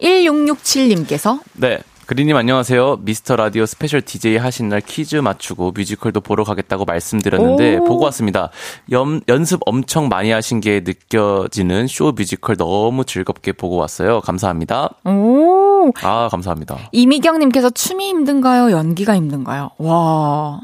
1667님께서, 0.00 1.40
네. 1.54 1.78
그리님 2.04 2.36
안녕하세요. 2.36 2.98
미스터 3.02 3.36
라디오 3.36 3.64
special 3.64 4.02
DJ 4.02 4.36
하신 4.36 4.68
날 4.68 4.80
퀴즈 4.82 5.16
맞추고 5.16 5.70
뮤지컬도 5.70 6.20
보러 6.20 6.42
가겠다고 6.44 6.84
말씀드렸는데 6.84 7.78
오. 7.78 7.84
보고 7.84 8.04
왔습니다. 8.06 8.50
연, 8.90 9.22
연습 9.28 9.60
엄청 9.64 10.08
많이 10.08 10.30
하신 10.30 10.60
게 10.60 10.80
느껴지는 10.84 11.86
쇼 11.86 12.12
뮤지컬 12.12 12.56
너무 12.56 13.04
즐겁게 13.04 13.52
보고 13.52 13.76
왔어요. 13.76 14.20
감사합니다. 14.20 14.90
오, 15.04 15.92
아, 16.02 16.28
감사합니다. 16.28 16.76
이미경님께서 16.90 17.70
춤이 17.70 18.08
힘든가요? 18.08 18.72
연기가 18.72 19.14
힘든가요? 19.14 19.70
와, 19.78 20.60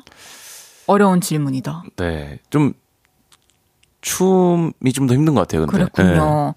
어려운 0.88 1.20
질문이다. 1.20 1.84
네. 1.96 2.40
좀 2.50 2.72
춤이 4.00 4.92
좀 4.94 5.06
더 5.06 5.14
힘든 5.14 5.34
것 5.34 5.42
같아요. 5.42 5.66
근데. 5.66 5.84
네. 5.84 5.90
그랬군요. 5.92 6.54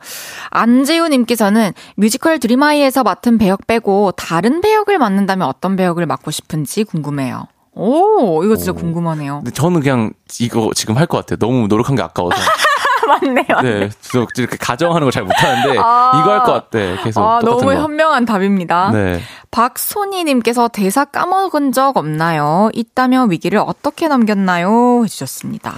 안재우님께서는 0.52 1.74
뮤지컬 1.96 2.40
드림아이에서 2.40 3.04
맡은 3.04 3.38
배역 3.38 3.68
빼고 3.68 4.12
다른 4.14 4.62
배역을 4.62 4.98
맡는다면 5.00 5.48
어떤 5.48 5.76
배역을 5.76 6.06
맡고 6.06 6.32
싶은지 6.32 6.84
궁금해요. 6.84 7.46
오, 7.74 8.44
이거 8.44 8.56
진짜 8.56 8.72
오. 8.72 8.76
궁금하네요. 8.76 9.38
근데 9.40 9.52
저는 9.52 9.80
그냥 9.82 10.12
이거 10.40 10.72
지금 10.76 10.98
할 10.98 11.08
것 11.08 11.18
같아요. 11.18 11.38
너무 11.38 11.68
노력한 11.68 11.96
게 11.96 12.02
아까워서. 12.02 12.36
맞네요. 13.20 13.62
네. 13.64 13.90
저 14.02 14.26
이렇게 14.38 14.58
가정하는 14.58 15.06
걸 15.06 15.12
잘 15.12 15.24
못하는데 15.24 15.78
아. 15.80 16.22
이거 16.22 16.32
할 16.32 16.40
것 16.44 16.54
같아. 16.54 17.04
계속 17.04 17.22
아, 17.22 17.40
너무 17.44 17.62
거. 17.66 17.74
현명한 17.76 18.26
답입니다. 18.26 18.92
네. 18.92 19.22
박소니님께서 19.52 20.68
대사 20.70 21.06
까먹은 21.06 21.72
적 21.72 21.98
없나요? 21.98 22.70
있다면 22.74 23.32
위기를 23.32 23.60
어떻게 23.60 24.08
넘겼나요? 24.08 25.04
해주셨습니다. 25.04 25.74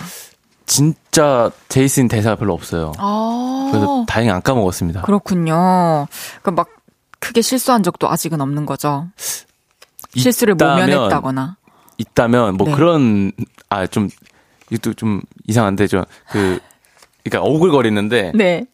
진짜 0.66 1.52
제이슨 1.70 2.08
대사가 2.08 2.36
별로 2.36 2.54
없어요. 2.54 2.92
아, 2.98 3.70
그래서 3.72 4.06
다행히 4.08 4.32
안 4.32 4.42
까먹었습니다. 4.42 5.02
그렇군요. 5.02 6.08
그막 6.42 6.68
크게 7.20 7.42
실수한 7.42 7.84
적도 7.84 8.10
아직은 8.10 8.40
없는 8.42 8.66
거죠. 8.66 9.08
실수를 10.16 10.56
있다면- 10.56 10.82
모면했다거나. 10.82 11.58
있다면 11.98 12.58
뭐 12.58 12.68
네. 12.68 12.76
그런 12.76 13.32
아 13.70 13.86
좀 13.88 14.10
이것도 14.70 14.94
좀 14.96 15.22
이상한데 15.48 15.88
저 15.88 16.06
그 16.32 16.60
그러니까 17.24 17.50
오글거리는데 17.50 18.32
네. 18.36 18.66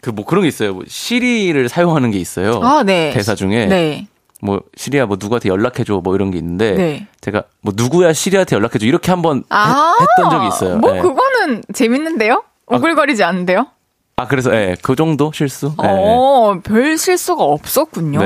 그 0.00 0.10
뭐 0.10 0.24
그런 0.24 0.42
게 0.42 0.48
있어요. 0.48 0.74
뭐 0.74 0.82
시리를 0.86 1.68
사용하는 1.68 2.10
게 2.10 2.18
있어요. 2.18 2.60
아, 2.62 2.82
네. 2.82 3.12
대사 3.12 3.34
중에 3.36 3.66
네. 3.66 4.06
뭐 4.40 4.60
시리야 4.76 5.06
뭐 5.06 5.16
누구한테 5.20 5.48
연락해 5.48 5.84
줘뭐 5.84 6.02
이런 6.16 6.32
게 6.32 6.38
있는데 6.38 6.72
네. 6.72 7.06
제가 7.20 7.44
뭐 7.60 7.72
누구야 7.76 8.12
시리한테 8.12 8.56
연락해 8.56 8.80
줘 8.80 8.86
이렇게 8.86 9.12
한번 9.12 9.44
아, 9.48 9.94
해- 10.00 10.02
했던 10.02 10.30
적이 10.30 10.48
있어요. 10.48 10.78
뭐 10.78 10.92
네. 10.92 11.00
그거는 11.00 11.62
재밌는데요? 11.72 12.42
오글거리지 12.66 13.22
않은데요? 13.22 13.66
아, 14.16 14.26
그래서, 14.26 14.54
예, 14.54 14.76
그 14.82 14.94
정도 14.94 15.30
실수? 15.32 15.72
예. 15.82 15.86
어, 15.88 16.60
별 16.62 16.98
실수가 16.98 17.42
없었군요. 17.42 18.20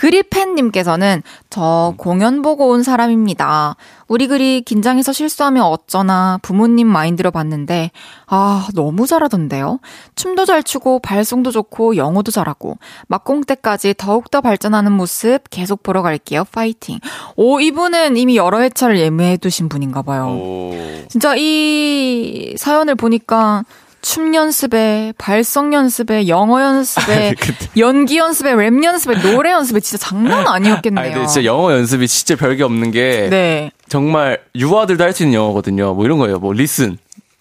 네. 0.00 0.10
그리팬님께서는 0.10 1.22
저 1.50 1.94
공연 1.98 2.42
보고 2.42 2.68
온 2.68 2.82
사람입니다. 2.82 3.76
우리 4.08 4.26
그리 4.26 4.62
긴장해서 4.62 5.12
실수하면 5.12 5.64
어쩌나 5.64 6.38
부모님 6.42 6.88
마인드로 6.88 7.30
봤는데, 7.30 7.90
아, 8.26 8.66
너무 8.74 9.06
잘하던데요? 9.06 9.78
춤도 10.16 10.46
잘 10.46 10.62
추고, 10.62 11.00
발성도 11.00 11.50
좋고, 11.50 11.96
영어도 11.96 12.30
잘하고, 12.30 12.78
막공 13.08 13.42
때까지 13.42 13.94
더욱더 13.96 14.40
발전하는 14.40 14.92
모습 14.92 15.42
계속 15.50 15.82
보러 15.82 16.02
갈게요. 16.02 16.44
파이팅. 16.50 16.98
오, 17.36 17.60
이분은 17.60 18.16
이미 18.16 18.36
여러 18.36 18.60
회차를 18.60 18.98
예매해 18.98 19.36
두신 19.36 19.68
분인가 19.68 20.02
봐요. 20.02 20.28
오. 20.28 20.72
진짜 21.08 21.34
이 21.36 22.54
사연을 22.56 22.94
보니까 22.94 23.64
춤 24.02 24.34
연습에, 24.34 25.12
발성 25.18 25.72
연습에, 25.74 26.26
영어 26.28 26.60
연습에, 26.62 27.34
연기 27.76 28.16
연습에, 28.18 28.54
랩 28.54 28.82
연습에, 28.84 29.20
노래 29.20 29.52
연습에 29.52 29.80
진짜 29.80 30.06
장난 30.08 30.46
아니었겠네요. 30.48 31.04
아니, 31.04 31.12
근데 31.14 31.26
진짜 31.26 31.44
영어 31.44 31.72
연습이 31.72 32.08
진짜 32.08 32.34
별게 32.36 32.62
없는 32.62 32.90
게. 32.90 33.28
네. 33.30 33.70
정말 33.88 34.40
유아들도 34.54 35.02
할 35.04 35.12
수 35.12 35.22
있는 35.24 35.34
영어거든요. 35.38 35.94
뭐 35.94 36.04
이런 36.04 36.18
거예요. 36.18 36.38
뭐 36.38 36.52
listen. 36.52 36.96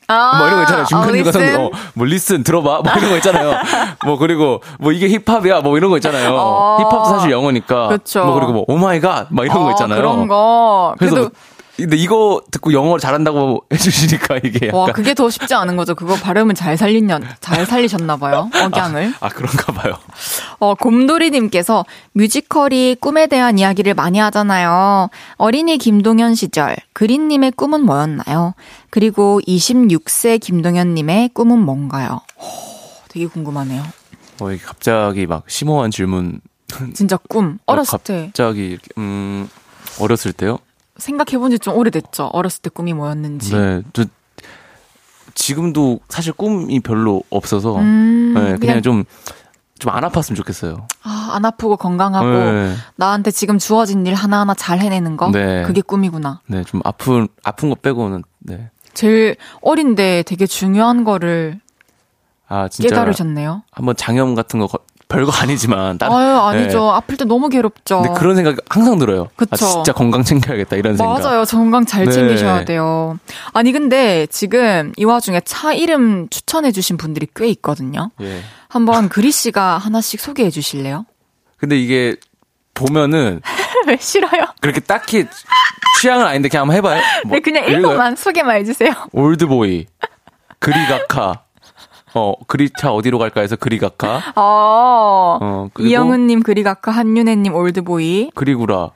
아, 0.07 0.39
뭐 0.39 0.47
이런 0.47 0.57
거 0.57 0.64
있잖아요. 0.64 0.86
중간중간 0.86 1.60
어, 1.62 1.66
어, 1.66 1.72
뭐 1.93 2.05
listen 2.08 2.44
들어봐. 2.43 2.82
뭐 2.84 2.93
이런 2.97 3.10
거 3.12 3.18
있잖아요. 3.18 3.53
뭐 4.05 4.18
그리고 4.18 4.62
뭐 4.80 4.91
이게 4.91 5.07
힙합이야. 5.07 5.62
뭐 5.62 5.78
이런 5.78 5.91
거 5.91 5.97
있잖아요. 5.97 6.34
어. 6.36 6.78
힙합도 6.80 7.05
사실 7.05 7.30
영어니까. 7.32 7.89
그쵸. 7.89 8.26
뭐 8.26 8.34
그리고 8.34 8.51
뭐 8.53 8.66
oh 8.68 8.85
my 8.85 9.02
god 9.02 9.28
막 9.30 9.45
이런 9.45 9.60
거 9.60 9.68
어, 9.68 9.72
있잖아요. 9.72 9.97
그런 10.01 10.28
거. 10.28 10.95
그래서 10.97 11.14
그래도 11.16 11.32
근데 11.80 11.96
이거 11.98 12.42
듣고 12.52 12.74
영어를 12.74 13.00
잘한다고 13.00 13.66
해주시니까 13.74 14.38
이게 14.44 14.68
약간 14.68 14.80
와 14.80 14.86
그게 14.92 15.14
더 15.14 15.30
쉽지 15.30 15.54
않은 15.54 15.76
거죠. 15.76 15.96
그거 15.96 16.16
발음을 16.16 16.56
잘 16.56 16.78
살리냐 16.78 17.20
잘 17.40 17.66
살리셨나 17.66 18.18
봐요. 18.18 18.50
억양을. 18.56 19.14
아 19.20 19.30
그런가 19.30 19.72
봐요. 19.74 19.98
어, 20.60 20.76
곰돌이님께서 20.76 21.86
뮤지컬이 22.14 22.98
꿈에 23.00 23.28
대한 23.28 23.58
이야기를 23.60 23.94
많이 23.94 24.20
하잖아요. 24.20 25.10
어린이 25.38 25.78
김동현 25.78 26.36
시절, 26.36 26.76
그린님의 26.94 27.52
꿈은 27.54 27.82
뭐였나요? 27.86 28.54
그리고 28.90 29.40
26세 29.48 30.40
김동현님의 30.40 31.30
꿈은 31.34 31.60
뭔가요? 31.60 32.22
오, 32.38 32.44
되게 33.08 33.26
궁금하네요. 33.28 33.84
어, 34.42 34.52
이게 34.52 34.62
갑자기 34.64 35.28
막 35.28 35.44
심오한 35.48 35.92
질문. 35.92 36.42
진짜 36.94 37.18
꿈. 37.30 37.58
어렸을 37.66 37.96
어, 37.96 38.00
때. 38.04 38.26
갑자기 38.28 38.78
음 38.98 39.50
어렸을 40.00 40.34
때요? 40.34 40.60
생각해본 41.00 41.52
지 41.52 41.60
좀 41.60 41.76
오래됐죠. 41.76 42.26
어렸을 42.34 42.62
때 42.62 42.70
꿈이 42.70 42.93
뭐였는지. 42.93 43.54
네. 43.56 43.82
저 43.93 44.06
지금도 45.36 46.00
사실 46.10 46.34
꿈이 46.34 46.80
별로 46.80 47.24
없어서 47.30 47.78
음, 47.78 48.34
네, 48.34 48.41
그냥, 48.41 48.60
그냥 48.60 48.82
좀 48.82 49.04
좀 49.80 49.93
안 49.95 50.04
아팠으면 50.04 50.36
좋겠어요. 50.36 50.88
아, 51.04 51.30
안 51.36 51.45
아프고 51.45 51.78
건강하고 51.78 52.28
네. 52.28 52.76
나한테 52.97 53.32
지금 53.32 53.58
주어진 53.58 54.06
일 54.06 54.14
하나하나 54.14 54.54
잘 54.54 54.80
해내는 54.80 55.16
거? 55.16 55.32
네. 55.32 55.64
그게 55.64 55.80
꿈이구나. 55.80 56.41
네, 56.47 56.66
좀 56.66 56.82
아픈 56.84 57.30
아픈 57.45 57.70
거 57.70 57.76
빼고는 57.76 58.24
네. 58.39 58.72
제일 58.93 59.38
어린데 59.62 60.24
되게 60.28 60.45
중요한 60.47 61.06
거를 61.06 61.62
아 62.50 62.68
진짜 62.68 62.89
깨달으셨네요. 62.89 63.64
한번 63.72 63.95
장염 63.95 64.36
같은 64.36 64.60
거 64.60 64.68
거- 64.68 64.80
별거 65.10 65.32
아니지만 65.32 65.97
따- 65.97 66.05
아유, 66.07 66.38
아니죠. 66.39 66.80
네. 66.80 66.89
아플 66.93 67.18
때 67.18 67.26
너무 67.26 67.49
괴롭죠. 67.49 68.01
근데 68.03 68.18
그런 68.20 68.36
생각 68.36 68.57
항상 68.70 68.99
들어요. 68.99 69.28
그쵸. 69.36 69.49
아, 69.51 69.55
진짜 69.57 69.91
건강 69.91 70.24
챙겨야겠다 70.24 70.76
이런 70.76 70.95
생각. 70.95 71.20
맞아요. 71.20 71.43
건강 71.45 71.84
잘 71.86 72.05
네. 72.05 72.12
챙기셔야 72.12 72.64
돼요. 72.64 73.18
아니, 73.53 73.72
근데 73.72 74.28
지금 74.28 74.93
이 74.97 75.03
와중에 75.03 75.41
차 75.43 75.74
이름 75.74 76.30
추천해주신 76.30 76.97
분들이 76.97 77.28
꽤 77.36 77.47
있거든요. 77.49 78.12
예. 78.22 78.41
한번 78.70 79.10
그리 79.10 79.32
씨가 79.32 79.80
하나씩 79.80 80.22
소개해 80.22 80.51
주실래요? 80.51 81.05
근데 81.57 81.76
이게 81.78 82.16
보면은 82.76 83.41
왜 83.88 83.97
싫어요? 83.99 84.45
그렇게 84.62 84.80
딱히 84.80 85.26
취향은 85.99 86.24
아닌데 86.26 86.49
그냥 86.49 86.62
한번 86.70 86.78
해봐요. 86.78 87.01
뭐 87.26 87.34
네, 87.36 87.39
그냥 87.41 87.64
읽어요? 87.64 87.78
일부만 87.78 88.16
소개만 88.16 88.57
해주세요. 88.57 88.91
올드보이, 89.12 89.88
그리가카, 90.60 91.41
어 92.14 92.34
그리차 92.47 92.91
어디로 92.91 93.20
갈까 93.20 93.41
해서 93.41 93.55
그리가카, 93.55 94.34
어, 94.36 95.38
어 95.41 95.70
그리고 95.74 95.89
이영은 95.89 96.28
님, 96.28 96.41
그리가카, 96.41 96.91
한윤혜 96.91 97.36
님, 97.36 97.53
올드보이. 97.53 98.32
그리구라, 98.36 98.91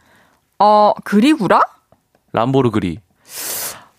어, 0.59 0.93
그리구라? 1.03 1.61
람보르그리. 2.31 2.99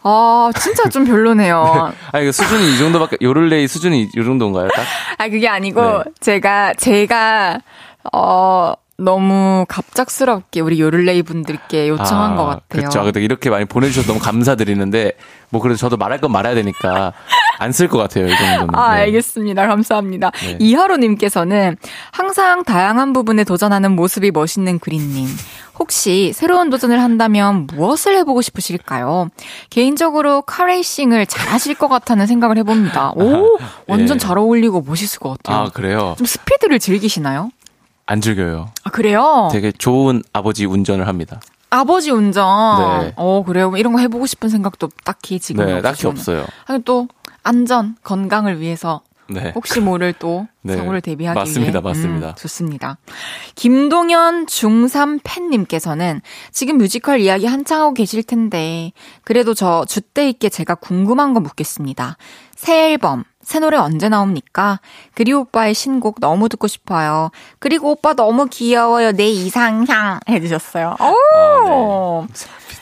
아, 0.06 0.50
진짜 0.58 0.88
좀 0.90 1.04
별로네요. 1.04 1.92
아니 2.12 2.26
그 2.26 2.32
수준이 2.32 2.74
이 2.74 2.78
정도밖에 2.78 3.16
요를레이 3.22 3.66
수준이 3.66 4.02
이 4.02 4.24
정도인가요? 4.24 4.68
딱? 4.68 4.84
아, 5.18 5.28
그게 5.28 5.48
아니고, 5.48 5.80
네. 5.80 6.10
제가, 6.20 6.74
제가, 6.74 7.60
어, 8.12 8.74
너무 8.96 9.64
갑작스럽게 9.68 10.60
우리 10.60 10.80
요를레이 10.80 11.22
분들께 11.22 11.88
요청한 11.88 12.36
것 12.36 12.44
같아요. 12.44 12.62
그렇죠. 12.68 13.02
근데 13.02 13.20
이렇게 13.22 13.50
많이 13.50 13.64
보내주셔서 13.64 14.06
너무 14.06 14.20
감사드리는데 14.20 15.12
뭐 15.50 15.60
그래도 15.60 15.76
저도 15.76 15.96
말할 15.96 16.20
건 16.20 16.30
말해야 16.32 16.54
되니까 16.54 17.12
안 17.58 17.70
쓸 17.72 17.88
것 17.88 17.98
같아요. 17.98 18.26
이 18.26 18.36
정도는. 18.36 18.74
아, 18.74 18.94
네. 18.94 19.00
알겠습니다. 19.02 19.66
감사합니다. 19.66 20.30
네. 20.30 20.56
이하로님께서는 20.60 21.76
항상 22.12 22.62
다양한 22.64 23.12
부분에 23.12 23.42
도전하는 23.44 23.92
모습이 23.92 24.30
멋있는 24.30 24.78
그린님. 24.78 25.26
혹시 25.76 26.32
새로운 26.32 26.70
도전을 26.70 27.00
한다면 27.02 27.66
무엇을 27.66 28.16
해보고 28.18 28.42
싶으실까요? 28.42 29.28
개인적으로 29.70 30.42
카레이싱을 30.42 31.26
잘하실 31.26 31.74
것 31.74 31.88
같다는 31.88 32.28
생각을 32.28 32.58
해봅니다. 32.58 33.10
오, 33.16 33.58
완전 33.88 34.14
예. 34.16 34.18
잘 34.18 34.38
어울리고 34.38 34.82
멋있을 34.86 35.18
것 35.18 35.30
같아요. 35.42 35.66
아 35.66 35.70
그래요? 35.70 36.14
좀 36.16 36.26
스피드를 36.26 36.78
즐기시나요? 36.78 37.50
안 38.06 38.20
즐겨요. 38.20 38.70
아, 38.84 38.90
그래요? 38.90 39.48
되게 39.52 39.72
좋은 39.72 40.22
아버지 40.32 40.66
운전을 40.66 41.08
합니다. 41.08 41.40
아버지 41.70 42.10
운전. 42.10 42.44
네. 43.00 43.12
어, 43.16 43.42
그래요? 43.44 43.72
이런 43.76 43.92
거 43.92 43.98
해보고 43.98 44.26
싶은 44.26 44.48
생각도 44.48 44.90
딱히 45.04 45.40
지금 45.40 45.66
네, 45.66 45.80
딱히 45.82 46.06
없어요. 46.06 46.44
아니, 46.66 46.82
또, 46.84 47.08
안전, 47.42 47.96
건강을 48.02 48.60
위해서 48.60 49.02
네. 49.28 49.52
혹시 49.54 49.80
모를 49.80 50.12
또 50.12 50.46
네. 50.62 50.76
사고를 50.76 51.00
대비하기 51.00 51.38
맞습니다, 51.38 51.72
위해 51.72 51.80
맞습니다. 51.80 52.28
음, 52.28 52.34
좋습니다. 52.36 52.98
김동현 53.54 54.46
중3 54.46 55.20
팬님께서는 55.24 56.20
지금 56.52 56.78
뮤지컬 56.78 57.20
이야기 57.20 57.46
한창 57.46 57.80
하고 57.80 57.94
계실 57.94 58.22
텐데 58.22 58.92
그래도 59.22 59.54
저 59.54 59.84
주때 59.86 60.28
있게 60.28 60.48
제가 60.48 60.74
궁금한 60.74 61.34
거 61.34 61.40
묻겠습니다. 61.40 62.16
새 62.56 62.92
앨범 62.92 63.24
새 63.42 63.58
노래 63.58 63.76
언제 63.76 64.08
나옵니까? 64.08 64.80
그리고 65.14 65.40
오빠의 65.40 65.74
신곡 65.74 66.18
너무 66.20 66.48
듣고 66.48 66.66
싶어요. 66.66 67.30
그리고 67.58 67.90
오빠 67.90 68.14
너무 68.14 68.46
귀여워요. 68.46 69.12
내 69.12 69.28
이상향 69.28 70.20
해주셨어요. 70.28 70.96
오! 70.98 72.22
아, 72.22 72.26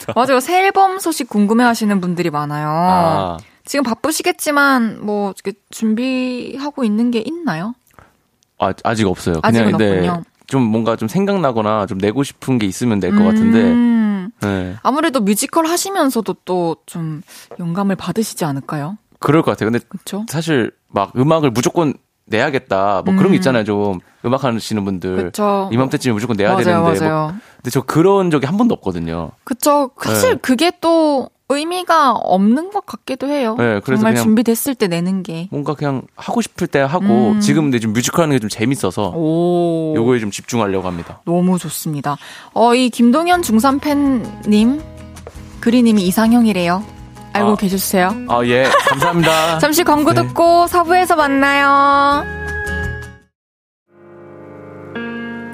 네. 0.07 0.13
맞아요. 0.15 0.41
새 0.41 0.65
앨범 0.65 0.99
소식 1.01 1.29
궁금해 1.29 1.65
하시는 1.65 2.01
분들이 2.01 2.31
많아요. 2.31 2.69
아, 2.69 3.39
지금 3.65 3.83
바쁘시겠지만 3.83 4.99
뭐 5.05 5.33
이렇게 5.35 5.59
준비하고 5.71 6.85
있는 6.85 7.11
게 7.11 7.21
있나요? 7.27 7.75
아, 8.59 8.73
아직 8.85 9.07
없어요. 9.09 9.41
아직은 9.43 9.73
그냥 9.73 9.79
근데 9.79 10.09
없군요. 10.09 10.25
좀 10.47 10.63
뭔가 10.63 10.95
좀 10.97 11.09
생각나거나 11.09 11.87
좀 11.87 11.99
내고 11.99 12.23
싶은 12.23 12.59
게 12.59 12.67
있으면 12.67 13.01
낼것 13.01 13.19
같은데. 13.25 13.59
음, 13.63 14.31
네. 14.41 14.77
아무래도 14.83 15.21
뮤지컬 15.21 15.67
하시면서도 15.67 16.35
또 16.45 16.77
좀 16.87 17.23
영감을 17.59 17.97
받으시지 17.97 18.45
않을까요? 18.45 18.97
그럴 19.23 19.43
것 19.43 19.53
같아요. 19.53 19.71
근데 19.71 19.85
그렇죠? 19.89 20.25
사실 20.29 20.73
막 20.89 21.13
음악을 21.17 21.51
무조건 21.51 21.95
내야겠다. 22.27 23.03
뭐 23.05 23.15
그런 23.15 23.27
음. 23.27 23.31
게 23.31 23.37
있잖아요. 23.37 23.65
좀 23.65 23.99
음악 24.25 24.45
하시는 24.45 24.85
분들. 24.85 25.17
그렇죠. 25.17 25.69
이맘때쯤에 25.73 26.13
무조건 26.13 26.37
내야 26.37 26.51
맞아요, 26.53 26.65
되는데. 26.65 26.81
뭐 27.01 27.09
맞아요. 27.11 27.35
근데 27.57 27.71
저 27.71 27.83
그런 27.83 28.31
적이 28.31 28.47
한 28.47 28.57
번도 28.57 28.75
없거든요. 28.77 29.31
그쵸. 29.45 29.91
사실 30.03 30.31
네. 30.33 30.39
그게 30.41 30.73
또 30.81 31.29
의미가 31.49 32.13
없는 32.13 32.71
것 32.71 32.87
같기도 32.87 33.27
해요. 33.29 33.57
네, 33.59 33.81
그래서 33.85 34.03
정말 34.03 34.15
준비됐을 34.23 34.75
때 34.75 34.87
내는 34.89 35.23
게. 35.23 35.49
뭔가 35.51 35.75
그냥 35.75 36.03
하고 36.17 36.41
싶을 36.41 36.67
때 36.67 36.79
하고 36.79 37.33
음. 37.33 37.41
지금 37.41 37.65
근데 37.65 37.79
좀 37.79 37.93
뮤지컬 37.93 38.23
하는 38.23 38.37
게 38.37 38.41
좀 38.41 38.49
재밌어서 38.49 39.11
오. 39.15 39.93
요거에 39.95 40.21
좀 40.21 40.31
집중하려고 40.31 40.87
합니다. 40.87 41.21
너무 41.27 41.59
좋습니다. 41.59 42.17
어, 42.55 42.75
이 42.75 42.89
김동현 42.89 43.43
중3 43.43 43.81
팬님, 43.83 44.81
그리님이 45.61 46.03
이상형이래요. 46.07 46.83
알고 47.33 47.53
아. 47.53 47.57
계셨어요? 47.57 48.15
아, 48.29 48.41
예. 48.45 48.65
감사합니다. 48.89 49.59
잠시 49.61 49.85
광고 49.85 50.13
네. 50.13 50.23
듣고 50.23 50.67
사부에서 50.67 51.17
만나요. 51.17 52.25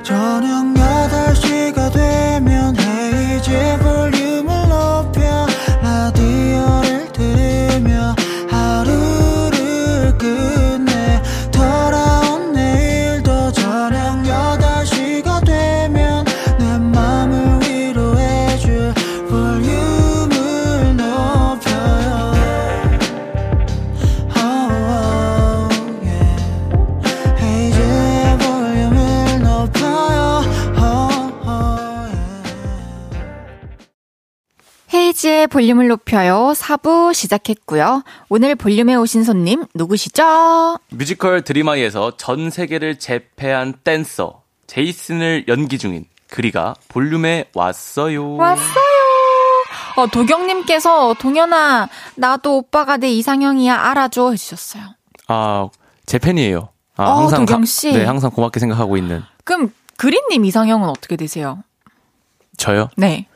저녁 0.03 0.75
8시가 0.75 1.93
되면 1.93 2.75
헤이즈 2.79 3.79
볼륨 3.83 4.28
헤이지의 35.39 35.47
볼륨을 35.47 35.87
높여요. 35.89 36.53
4부 36.57 37.15
시작했고요. 37.15 38.03
오늘 38.29 38.55
볼륨에 38.57 38.95
오신 38.97 39.23
손님 39.23 39.65
누구시죠? 39.75 40.79
뮤지컬 40.91 41.43
드림아이에서 41.43 42.17
전 42.17 42.51
세계를 42.51 42.99
제패한 42.99 43.75
댄서 43.85 44.43
제이슨을 44.67 45.45
연기 45.49 45.79
중인 45.79 46.05
그리가 46.29 46.75
볼륨에 46.89 47.49
왔어요. 47.55 48.35
왔어요. 48.37 48.85
어, 49.97 50.07
도경님께서 50.09 51.15
동현아 51.21 51.89
나도 52.17 52.57
오빠가 52.59 52.97
내 52.97 53.09
이상형이야 53.11 53.75
알아줘 53.75 54.33
해주셨어요. 54.33 54.83
아, 55.29 55.69
제 56.07 56.19
팬이에요. 56.19 56.69
아, 56.97 57.05
어, 57.05 57.21
항상 57.21 57.47
도경 57.47 57.61
가- 57.61 57.67
씨. 57.67 57.93
네, 57.93 58.05
항상 58.05 58.31
고맙게 58.31 58.59
생각하고 58.61 58.97
있는 58.97 59.23
그럼 59.45 59.73
그린님 59.97 60.45
이상형은 60.45 60.89
어떻게 60.89 61.17
되세요? 61.17 61.63
저요. 62.57 62.89
네. 62.97 63.27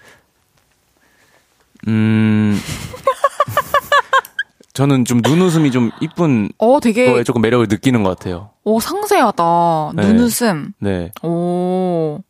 음. 1.89 2.59
저는 4.73 5.05
좀 5.05 5.21
눈웃음이 5.23 5.71
좀 5.71 5.91
이쁜 6.01 6.51
어 6.59 6.81
되게 6.81 7.11
거에 7.11 7.25
조금 7.25 7.43
매력을 7.43 7.67
느끼는 7.69 8.03
것 8.03 8.19
같아요. 8.19 8.51
오 8.65 8.81
상세하다. 8.81 9.93
네. 9.95 10.13
눈웃음. 10.13 10.73
네. 10.79 11.13
오 11.23 12.21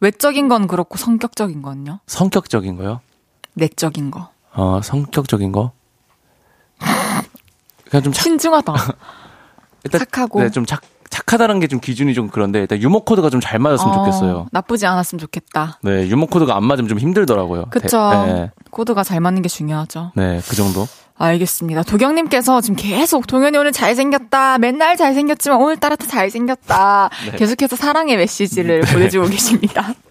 외적인 0.00 0.48
건 0.48 0.66
그렇고 0.66 0.96
성격적인 0.96 1.60
건요? 1.60 2.00
성격적인 2.06 2.76
거요? 2.76 3.00
내적인 3.54 4.10
거. 4.10 4.30
어, 4.52 4.80
성격적인 4.82 5.52
거? 5.52 5.72
그냥 7.84 8.04
좀 8.04 8.12
착, 8.12 8.22
신중하다. 8.22 8.72
일단, 9.84 9.98
착하고. 9.98 10.40
네, 10.40 10.50
좀 10.50 10.64
착, 10.64 10.80
착하다는 11.10 11.60
게 11.60 11.66
좀 11.66 11.80
기준이 11.80 12.14
좀 12.14 12.28
그런데, 12.28 12.60
일단 12.60 12.80
유머 12.80 13.00
코드가 13.00 13.28
좀 13.30 13.40
잘 13.40 13.58
맞았으면 13.58 13.92
어, 13.92 13.98
좋겠어요. 14.04 14.46
나쁘지 14.52 14.86
않았으면 14.86 15.18
좋겠다. 15.20 15.78
네, 15.82 16.08
유머 16.08 16.26
코드가 16.26 16.56
안 16.56 16.64
맞으면 16.64 16.88
좀 16.88 16.98
힘들더라고요. 16.98 17.66
그쵸. 17.70 18.10
네, 18.26 18.32
네, 18.32 18.50
코드가 18.70 19.02
잘 19.04 19.20
맞는 19.20 19.42
게 19.42 19.48
중요하죠. 19.48 20.12
네, 20.14 20.40
그 20.48 20.56
정도. 20.56 20.86
알겠습니다. 21.18 21.82
도경님께서 21.82 22.62
지금 22.62 22.76
계속 22.76 23.26
동현이 23.26 23.56
오늘 23.58 23.72
잘생겼다. 23.72 24.56
맨날 24.58 24.96
잘생겼지만 24.96 25.60
오늘따라 25.60 25.96
더 25.96 26.06
잘생겼다. 26.06 27.10
네. 27.32 27.36
계속해서 27.36 27.76
사랑의 27.76 28.16
메시지를 28.16 28.80
보내주고 28.82 29.26
계십니다. 29.28 29.92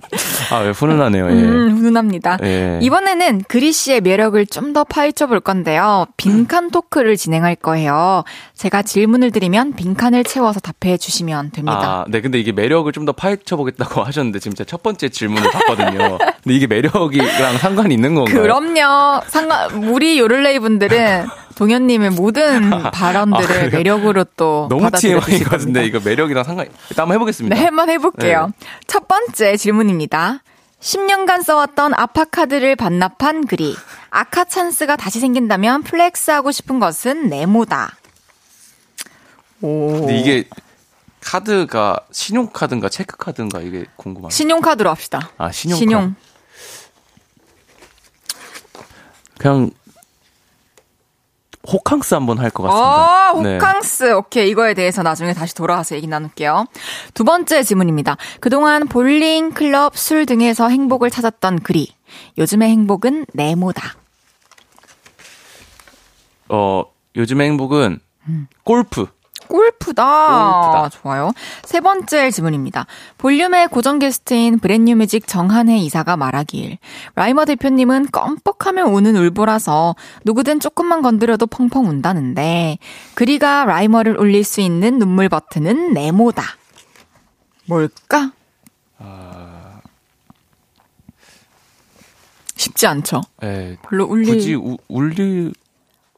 아, 0.52 0.58
왜 0.60 0.70
훈훈하네요, 0.72 1.26
예. 1.26 1.32
음, 1.32 1.78
훈훈합니다. 1.78 2.38
예. 2.44 2.80
이번에는 2.82 3.44
그리 3.48 3.72
씨의 3.72 4.02
매력을 4.02 4.44
좀 4.46 4.70
더 4.74 4.84
파헤쳐 4.84 5.26
볼 5.28 5.40
건데요. 5.40 6.06
빈칸 6.18 6.70
토크를 6.70 7.18
진행할 7.18 7.56
거예요. 7.56 8.24
제가 8.54 8.84
질문을 8.84 9.32
드리면 9.32 9.74
빈칸을 9.74 10.24
채워서 10.24 10.60
답해 10.60 10.98
주시면 10.98 11.50
됩니다. 11.52 11.80
아, 11.82 12.06
네, 12.08 12.22
근데 12.22 12.40
이게 12.40 12.52
매력을 12.52 12.92
좀 12.92 13.06
더 13.06 13.12
파헤쳐 13.14 13.56
보겠다고 13.56 14.04
하셨는데, 14.06 14.38
지금 14.40 14.54
제가 14.56 14.68
첫 14.68 14.84
번째 14.84 15.10
질문을 15.10 15.50
봤거든요. 15.52 16.18
근데 16.44 16.56
이게 16.56 16.68
매력이랑 16.68 17.58
상관이 17.58 17.96
있는 17.96 18.14
건가요? 18.14 18.42
그럼요. 18.42 19.22
상관, 19.28 19.72
우리 19.86 20.20
요를레이 20.20 20.60
분들은 20.60 21.26
동현님의 21.60 22.12
모든 22.12 22.70
발언들을 22.70 23.66
아? 23.68 23.70
매력으로 23.70 24.24
또 24.38 24.68
너무 24.70 24.90
TMI 24.90 25.44
같은데. 25.44 25.84
이거 25.84 26.00
매력이랑 26.00 26.46
상관이, 26.46 26.70
일단 26.90 27.04
한번 27.04 27.16
해보겠습니다. 27.16 27.54
네, 27.54 27.66
한번 27.66 27.90
해볼게요. 27.90 28.54
네. 28.58 28.68
첫 28.88 29.10
번째 29.10 29.58
질문입니다. 29.58 30.42
10년간 30.80 31.44
써왔던 31.44 31.96
아빠 31.96 32.24
카드를 32.24 32.78
반납한 32.78 33.46
그리 33.46 33.76
아카 34.10 34.46
찬스가 34.46 34.96
다시 34.96 35.20
생긴다면 35.20 35.84
flex하고 35.84 36.54
싶은 36.54 36.80
것은 36.80 37.28
네모다. 37.28 37.98
오. 39.60 39.92
근데 40.00 40.18
이게 40.18 40.46
카드가 41.20 42.00
신용카드인가 42.10 42.88
체크카드인가 42.88 43.60
이게 43.60 43.84
궁금하네요. 43.98 44.30
신용카드로 44.30 44.90
합시다. 44.90 45.30
아, 45.38 45.52
신용카드. 45.52 45.80
신용. 45.80 46.16
그냥 49.38 49.72
호캉스 51.72 52.14
한번 52.16 52.40
할 52.40 52.50
것 52.52 52.64
같습니다. 52.64 52.86
아, 52.86 53.34
네. 53.44 53.56
호캉스. 53.56 54.14
오케이. 54.16 54.50
이거에 54.50 54.74
대해서 54.74 55.04
나중에 55.04 55.34
다시 55.34 55.54
돌아와서 55.54 55.96
얘기 55.96 56.08
나눌게요. 56.08 56.66
두 57.14 57.24
번째 57.24 57.62
질문입니다. 57.64 58.18
그동안 58.40 58.88
볼링, 58.88 59.52
클럽, 59.52 59.98
술 59.98 60.26
등에서 60.26 60.70
행복을 60.70 61.10
찾았던 61.10 61.60
글이 61.60 61.94
요즘의 62.38 62.70
행복은 62.70 63.26
네모다. 63.34 63.94
어, 66.50 66.84
요즘의 67.16 67.48
행복은 67.50 68.00
골프. 68.64 69.06
골프다. 69.50 70.04
골프다. 70.04 70.90
좋아요. 70.90 71.32
세 71.64 71.82
번째 71.82 72.32
질문입니다. 72.32 72.86
볼륨의 73.18 73.68
고정 73.68 74.00
게스트인 74.00 74.60
브랜뉴 74.60 74.96
뮤직 74.96 75.28
정한해 75.28 75.78
이사가 75.80 76.16
말하길 76.16 76.78
라이머 77.16 77.46
대표님은 77.46 78.12
껌뻑하면 78.12 78.88
우는 78.94 79.16
울보라서 79.16 79.96
누구든 80.24 80.60
조금만 80.60 81.02
건드려도 81.02 81.48
펑펑 81.48 81.88
운다는데 81.88 82.78
그리가 83.16 83.66
라이머를 83.66 84.18
울릴 84.18 84.44
수 84.44 84.62
있는 84.62 85.00
눈물 85.00 85.28
버튼은 85.30 85.94
네모다. 85.94 86.44
뭘까? 87.66 88.32
쉽지 92.56 92.88
않죠. 92.88 93.22
예, 93.44 93.78
별로 93.88 94.04
울릴 94.06 94.36
굳이 94.36 94.54
우, 94.56 94.78
울리 94.90 95.54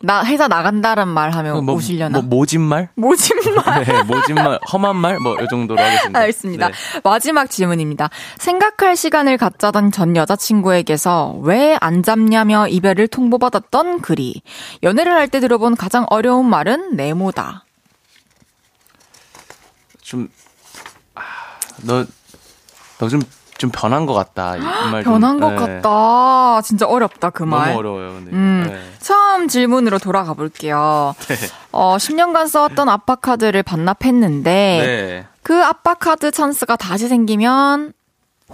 나 0.04 0.24
회사 0.26 0.48
나간다는 0.48 1.08
말 1.08 1.32
하면 1.32 1.66
뭐, 1.66 1.76
우시려나? 1.76 2.20
뭐 2.20 2.22
모진말? 2.40 2.90
모진말. 2.96 3.84
네, 3.86 4.04
모진말, 4.04 4.60
험한 4.72 4.96
말? 4.96 5.20
뭐, 5.20 5.36
이 5.42 5.48
정도로 5.50 5.82
하겠습니다. 5.82 6.20
알겠습니다. 6.20 6.68
네. 6.68 6.74
마지막 7.04 7.50
질문입니다. 7.50 8.10
생각할 8.38 8.96
시간을 8.96 9.38
갖자던 9.38 9.92
전 9.92 10.16
여자친구에게서 10.16 11.40
왜 11.44 11.78
안 11.82 12.04
잡냐며 12.04 12.68
이별을 12.68 13.08
통보받았던 13.08 14.02
글이 14.02 14.42
연애를 14.84 15.12
할 15.14 15.28
때 15.28 15.40
들어본 15.40 15.76
가장 15.78 16.06
어려운 16.10 16.48
말은 16.50 16.96
네모다. 16.98 17.64
좀, 20.02 20.28
아, 21.16 21.22
너, 21.84 22.06
너 22.98 23.08
좀, 23.08 23.22
좀 23.62 23.70
변한 23.72 24.08
것 24.08 24.14
같다. 24.16 24.58
이말 24.58 25.04
변한 25.04 25.40
것 25.40 25.56
같다. 25.56 26.62
진짜 26.64 26.88
어렵다 26.88 27.30
그 27.30 27.44
말. 27.44 27.68
너무 27.68 27.80
어려워요, 27.80 28.14
근데. 28.14 28.32
음, 28.32 28.66
네. 28.68 28.80
처음 29.00 29.48
질문으로 29.48 30.00
돌아가 30.00 30.34
볼게요. 30.34 31.14
어, 31.72 31.96
10년간 31.98 32.48
써왔던 32.48 32.90
아빠 32.90 33.14
카드를 33.14 33.62
반납했는데 33.62 34.52
네. 34.52 35.26
그 35.44 35.64
아빠 35.64 35.94
카드 35.94 36.32
찬스가 36.32 36.76
다시 36.76 37.08
생기면 37.08 37.94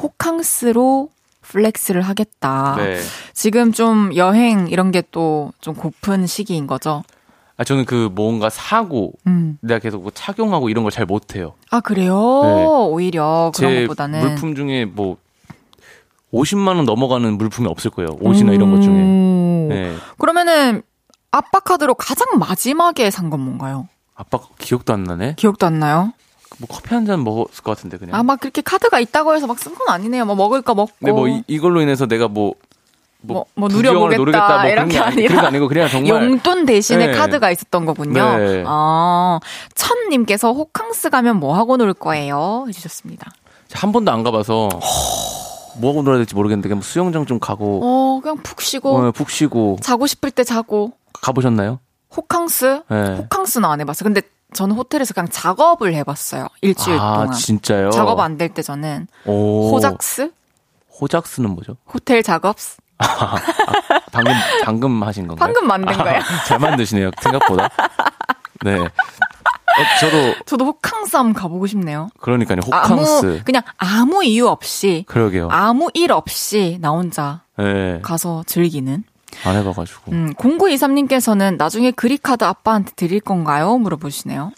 호캉스로 0.01 1.07
flex를 1.41 2.01
하겠다. 2.01 2.75
네. 2.77 2.99
지금 3.33 3.71
좀 3.71 4.13
여행 4.17 4.67
이런 4.67 4.91
게 4.91 5.01
또 5.11 5.53
좀 5.61 5.73
고픈 5.73 6.27
시기인 6.27 6.67
거죠. 6.67 7.03
아, 7.57 7.63
저는 7.63 7.85
그 7.85 8.09
뭔가 8.13 8.49
사고, 8.51 9.13
음. 9.25 9.57
내가 9.61 9.79
계속 9.79 10.01
뭐 10.03 10.11
착용하고 10.13 10.69
이런 10.69 10.83
걸 10.83 10.91
잘 10.91 11.05
못해요. 11.05 11.53
아 11.71 11.79
그래요? 11.79 12.13
네. 12.43 12.65
오히려 12.65 13.51
그런 13.55 13.71
제 13.73 13.81
것보다는 13.87 14.19
물품 14.21 14.55
중에 14.55 14.85
뭐 14.85 15.17
50만 16.33 16.75
원 16.75 16.85
넘어가는 16.85 17.37
물품이 17.37 17.67
없을 17.67 17.89
거예요. 17.91 18.15
옷이나 18.21 18.53
이런 18.53 18.71
것 18.71 18.81
중에. 18.81 18.93
음. 18.93 19.67
네. 19.69 19.95
그러면은 20.17 20.81
아빠 21.31 21.59
카드로 21.59 21.95
가장 21.95 22.37
마지막에 22.39 23.09
산 23.11 23.29
건 23.29 23.39
뭔가요? 23.41 23.87
아빠 24.15 24.39
기억도 24.59 24.93
안 24.93 25.03
나네. 25.03 25.33
기억도 25.37 25.65
안 25.65 25.79
나요? 25.79 26.13
뭐 26.59 26.67
커피 26.69 26.93
한 26.95 27.05
잔 27.05 27.23
먹었을 27.23 27.63
것 27.63 27.75
같은데 27.75 27.97
그냥. 27.97 28.15
아막 28.15 28.39
그렇게 28.39 28.61
카드가 28.61 28.99
있다고 28.99 29.35
해서 29.35 29.45
막 29.47 29.57
쓴 29.59 29.75
건 29.75 29.89
아니네요. 29.89 30.25
뭐 30.25 30.35
먹을 30.35 30.61
거 30.61 30.73
먹고. 30.75 30.91
근데 30.99 31.11
뭐 31.11 31.27
이, 31.27 31.57
걸로 31.59 31.81
인해서 31.81 32.05
내가 32.07 32.27
뭐 32.27 32.53
뭐, 33.33 33.45
뭐 33.55 33.67
부귀영화를 33.69 34.17
누려보겠다 34.17 34.17
노리겠다 34.17 34.47
뭐 34.47 34.57
그런 34.57 34.71
이런 34.71 34.87
게게 34.89 34.99
아니, 34.99 35.11
아니라 35.13 35.27
그런 35.29 35.41
게 35.41 35.47
아니고 35.47 35.67
그냥 35.67 35.89
정말 35.89 36.09
용돈 36.29 36.65
대신에 36.65 37.07
네. 37.07 37.13
카드가 37.13 37.51
있었던 37.51 37.85
거군요. 37.85 38.37
네. 38.37 38.63
아, 38.65 39.39
천님께서 39.75 40.53
호캉스 40.53 41.09
가면 41.09 41.37
뭐 41.37 41.55
하고 41.55 41.77
놀 41.77 41.93
거예요? 41.93 42.65
해주셨습니다. 42.67 43.31
한 43.73 43.91
번도 43.91 44.11
안 44.11 44.23
가봐서 44.23 44.69
뭐 45.79 45.91
하고 45.91 46.01
놀아야 46.01 46.17
될지 46.17 46.33
모르겠는데 46.35 46.69
그냥 46.69 46.81
수영장 46.81 47.25
좀 47.25 47.39
가고 47.39 47.81
어, 47.83 48.19
그냥 48.21 48.37
푹 48.37 48.61
쉬고 48.61 48.97
어, 48.97 49.11
푹 49.11 49.29
쉬고 49.29 49.77
자고 49.81 50.07
싶을 50.07 50.31
때 50.31 50.43
자고 50.43 50.93
가보셨나요? 51.21 51.79
호캉스? 52.15 52.81
네. 52.89 53.15
호캉스는 53.17 53.69
안 53.69 53.79
해봤어요. 53.81 54.05
근데 54.05 54.21
저는 54.53 54.75
호텔에서 54.77 55.13
그냥 55.13 55.27
작업을 55.29 55.93
해봤어요. 55.93 56.47
일주일 56.61 56.97
아 56.97 57.13
동안. 57.23 57.31
진짜요? 57.33 57.89
작업 57.91 58.19
안 58.21 58.37
될 58.37 58.53
때 58.53 58.61
저는 58.61 59.07
오. 59.25 59.71
호작스? 59.73 60.31
호작스는 60.99 61.51
뭐죠? 61.51 61.75
호텔 61.93 62.23
작업? 62.23 62.55
방금 64.11 64.33
방금 64.63 65.03
하신 65.03 65.27
건가요? 65.27 65.45
방금 65.45 65.67
만든 65.67 65.93
거예요. 65.97 66.21
잘 66.47 66.59
만드시네요 66.59 67.11
생각보다. 67.21 67.69
네. 68.63 68.77
어, 68.79 69.83
저도 69.99 70.35
저도 70.45 70.65
호캉스 70.65 71.15
한번 71.17 71.33
가보고 71.33 71.67
싶네요. 71.67 72.09
그러니까요 72.19 72.59
아무 72.71 73.01
호캉스. 73.01 73.41
그냥 73.45 73.61
아무 73.77 74.23
이유 74.23 74.47
없이 74.47 75.05
그러게요. 75.07 75.49
아무 75.51 75.89
일 75.93 76.11
없이 76.11 76.77
나 76.81 76.89
혼자 76.89 77.41
네. 77.57 77.99
가서 78.01 78.43
즐기는. 78.47 79.03
안 79.45 79.55
해봐가지고. 79.55 80.11
음, 80.13 80.33
0923님께서는 80.35 81.57
나중에 81.57 81.91
그리카드 81.91 82.43
아빠한테 82.43 82.91
드릴 82.95 83.19
건가요? 83.19 83.77
물어보시네요. 83.77 84.51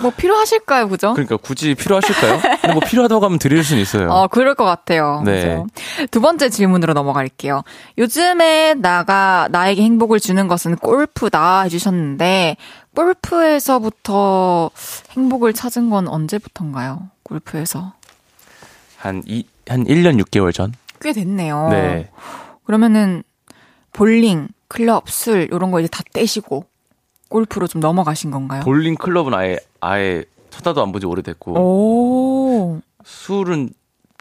뭐 0.00 0.10
필요하실까요, 0.10 0.88
그죠? 0.88 1.12
그러니까 1.14 1.36
굳이 1.36 1.74
필요하실까요? 1.74 2.40
근데 2.40 2.72
뭐 2.72 2.80
필요하다고 2.80 3.24
하면 3.24 3.38
드릴 3.38 3.62
수는 3.64 3.82
있어요. 3.82 4.10
어, 4.10 4.28
그럴 4.28 4.54
것 4.54 4.64
같아요. 4.64 5.22
네. 5.24 5.42
그죠? 5.42 5.66
두 6.10 6.20
번째 6.20 6.48
질문으로 6.48 6.92
넘어갈게요. 6.94 7.62
요즘에 7.98 8.74
나가, 8.74 9.48
나에게 9.50 9.82
행복을 9.82 10.20
주는 10.20 10.48
것은 10.48 10.76
골프다 10.76 11.62
해주셨는데, 11.62 12.56
골프에서부터 12.94 14.70
행복을 15.10 15.52
찾은 15.52 15.90
건 15.90 16.08
언제부터인가요? 16.08 17.08
골프에서. 17.22 17.92
한 18.98 19.22
이, 19.26 19.46
한 19.68 19.84
1년 19.84 20.20
6개월 20.24 20.52
전? 20.54 20.72
꽤 21.00 21.12
됐네요. 21.12 21.68
네. 21.70 22.10
그러면은, 22.64 23.22
볼링, 23.92 24.48
클럽, 24.68 25.08
술, 25.08 25.48
이런 25.52 25.70
거 25.70 25.80
이제 25.80 25.88
다 25.88 26.02
떼시고, 26.12 26.66
골프로 27.28 27.66
좀 27.66 27.80
넘어가신 27.80 28.30
건가요? 28.30 28.62
볼링 28.62 28.94
클럽은 28.96 29.34
아예, 29.34 29.58
아예 29.80 30.24
쳐다도 30.50 30.82
안 30.82 30.92
보지 30.92 31.06
오래됐고, 31.06 31.52
오, 31.58 32.80
술은 33.04 33.70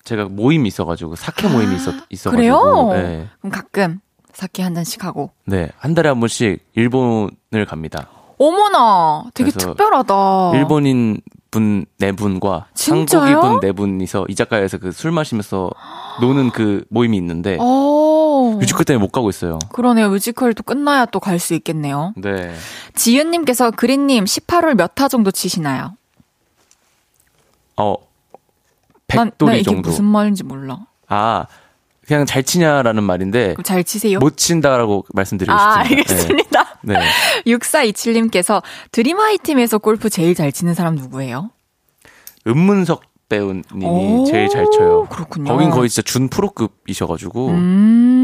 제가 0.04 0.26
모임이 0.26 0.68
있어가지고, 0.68 1.16
사케 1.16 1.48
모임이 1.48 1.76
있었, 1.76 1.94
있어가지고. 2.10 2.38
그래요? 2.38 2.90
네. 2.94 3.28
그럼 3.40 3.52
가끔 3.52 4.00
사케 4.34 4.62
한 4.64 4.76
잔씩 4.76 5.04
하고. 5.06 5.32
네. 5.46 5.70
한 5.78 5.94
달에 5.96 6.10
한 6.10 6.20
번씩 6.20 6.64
일본을 6.76 7.66
갑니다. 7.68 8.08
어머나, 8.38 9.24
되게 9.34 9.50
특별하다. 9.52 10.52
일본인 10.56 11.22
분 11.52 11.86
네 12.00 12.12
분과 12.12 12.66
진짜요? 12.74 13.22
한국인 13.38 13.60
분네 13.62 13.72
분이서 13.72 14.26
이자카야에서 14.28 14.78
그 14.80 14.92
술 14.92 15.12
마시면서 15.12 15.70
노는 16.20 16.50
그 16.50 16.84
모임이 16.90 17.16
있는데 17.16 17.58
어. 17.62 17.64
뮤지컬 18.60 18.86
때문에 18.86 19.02
못 19.02 19.12
가고 19.12 19.30
있어요. 19.30 19.60
그러네요. 19.72 20.10
뮤지컬도 20.10 20.64
끝나야 20.64 21.06
또 21.08 21.20
갈 21.20 21.40
수 21.40 21.54
있겠네요. 21.56 22.14
네. 22.18 22.54
지윤님께서 22.96 23.72
그린님 23.72 24.26
18홀 24.26 24.76
몇타 24.76 25.08
정도 25.08 25.32
치시나요? 25.32 25.96
어 27.78 27.96
난, 29.08 29.18
난 29.18 29.30
백돌이 29.32 29.56
이게 29.62 29.64
정도. 29.64 29.90
무슨 29.90 30.06
말인지 30.06 30.44
몰라. 30.44 30.80
아 31.08 31.46
그냥 32.08 32.26
잘 32.26 32.44
치냐라는 32.44 33.04
말인데 33.04 33.56
잘 33.64 33.84
치세요? 33.84 34.20
못 34.20 34.38
친다라고 34.38 35.06
말씀드리고 35.14 35.52
아, 35.54 35.84
싶습니다. 35.84 36.06
알겠습니다. 36.14 36.78
네. 36.84 36.94
네. 37.00 37.06
6427님께서 37.48 38.62
드림하이 38.92 39.40
팀에서 39.40 39.78
골프 39.80 40.10
제일 40.10 40.36
잘 40.36 40.52
치는 40.52 40.74
사람 40.76 40.96
누구예요? 40.96 41.50
은문석 42.48 43.02
배우님이 43.28 43.86
오, 43.86 44.26
제일 44.26 44.50
잘 44.50 44.66
쳐요. 44.72 45.06
그렇군요. 45.10 45.52
거긴 45.52 45.72
거의 45.72 45.90
진짜 45.90 46.04
준 46.04 46.30
프로급이셔가지고. 46.30 47.48
음. 47.48 48.15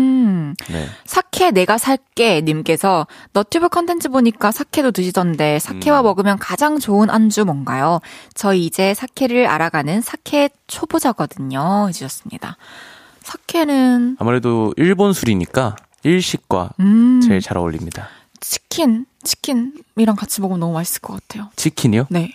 네. 0.70 0.88
사케 1.06 1.52
내가 1.52 1.78
살게 1.78 2.42
님께서 2.42 3.08
너튜브 3.34 3.70
컨텐츠 3.70 4.10
보니까 4.10 4.52
사케도 4.52 4.92
드시던데 4.92 5.60
사케와 5.60 6.02
음. 6.02 6.04
먹으면 6.04 6.38
가장 6.40 6.80
좋은 6.80 7.10
안주 7.10 7.46
뭔가요? 7.46 8.00
저희 8.34 8.66
이제 8.66 8.94
사케를 8.94 9.48
알아가는 9.48 10.02
사케 10.02 10.50
초보자거든요. 10.68 11.88
해주셨습니다. 11.90 12.58
사케는 13.22 14.18
아무래도 14.20 14.74
일본 14.78 15.14
술이니까 15.14 15.76
일식과 16.04 16.72
음 16.80 17.22
제일 17.22 17.42
잘 17.42 17.58
어울립니다. 17.58 18.08
치킨 18.40 19.06
치킨이랑 19.24 20.16
같이 20.18 20.42
먹으면 20.42 20.60
너무 20.60 20.74
맛있을 20.74 21.02
것 21.02 21.14
같아요. 21.14 21.50
치킨이요? 21.56 22.08
네. 22.10 22.32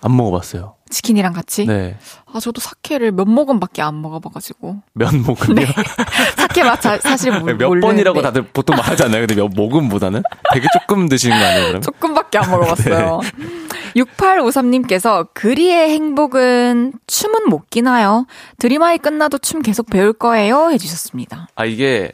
안 0.00 0.16
먹어봤어요. 0.16 0.74
치킨이랑 0.88 1.32
같이? 1.32 1.66
네. 1.66 1.96
아, 2.32 2.40
저도 2.40 2.60
사케를 2.60 3.12
몇 3.12 3.26
모금밖에 3.26 3.82
안 3.82 4.00
먹어봐가지고. 4.02 4.82
면 4.94 5.22
모금요? 5.22 5.64
사케 6.36 6.62
맛 6.64 6.80
자- 6.80 6.98
사실 6.98 7.32
네. 7.32 7.38
몰- 7.38 7.54
몇 7.56 7.66
모르는데 7.68 7.86
번이라고 7.86 8.22
다들 8.22 8.42
보통 8.42 8.76
말하잖아요. 8.76 9.20
근데 9.26 9.34
몇 9.34 9.48
모금보다는 9.48 10.22
되게 10.52 10.66
조금 10.78 11.08
드시는 11.08 11.38
거 11.38 11.44
아니에요, 11.44 11.66
그럼? 11.68 11.82
조금밖에 11.82 12.38
안 12.38 12.50
먹어봤어요. 12.50 13.20
6853님께서 13.96 15.28
그리의 15.32 15.90
행복은 15.90 16.92
춤은 17.06 17.48
못 17.48 17.70
끼나요? 17.70 18.26
드림아이 18.58 18.98
끝나도 18.98 19.38
춤 19.38 19.62
계속 19.62 19.88
배울 19.90 20.12
거예요? 20.12 20.70
해주셨습니다. 20.70 21.48
아, 21.54 21.64
이게, 21.64 22.12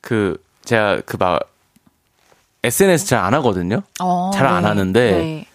그, 0.00 0.36
제가 0.64 1.00
그 1.06 1.16
막, 1.18 1.40
SNS 2.64 3.06
잘 3.06 3.20
안 3.24 3.32
하거든요? 3.34 3.82
어, 4.00 4.30
잘안 4.34 4.64
하는데 4.64 5.00
네. 5.12 5.46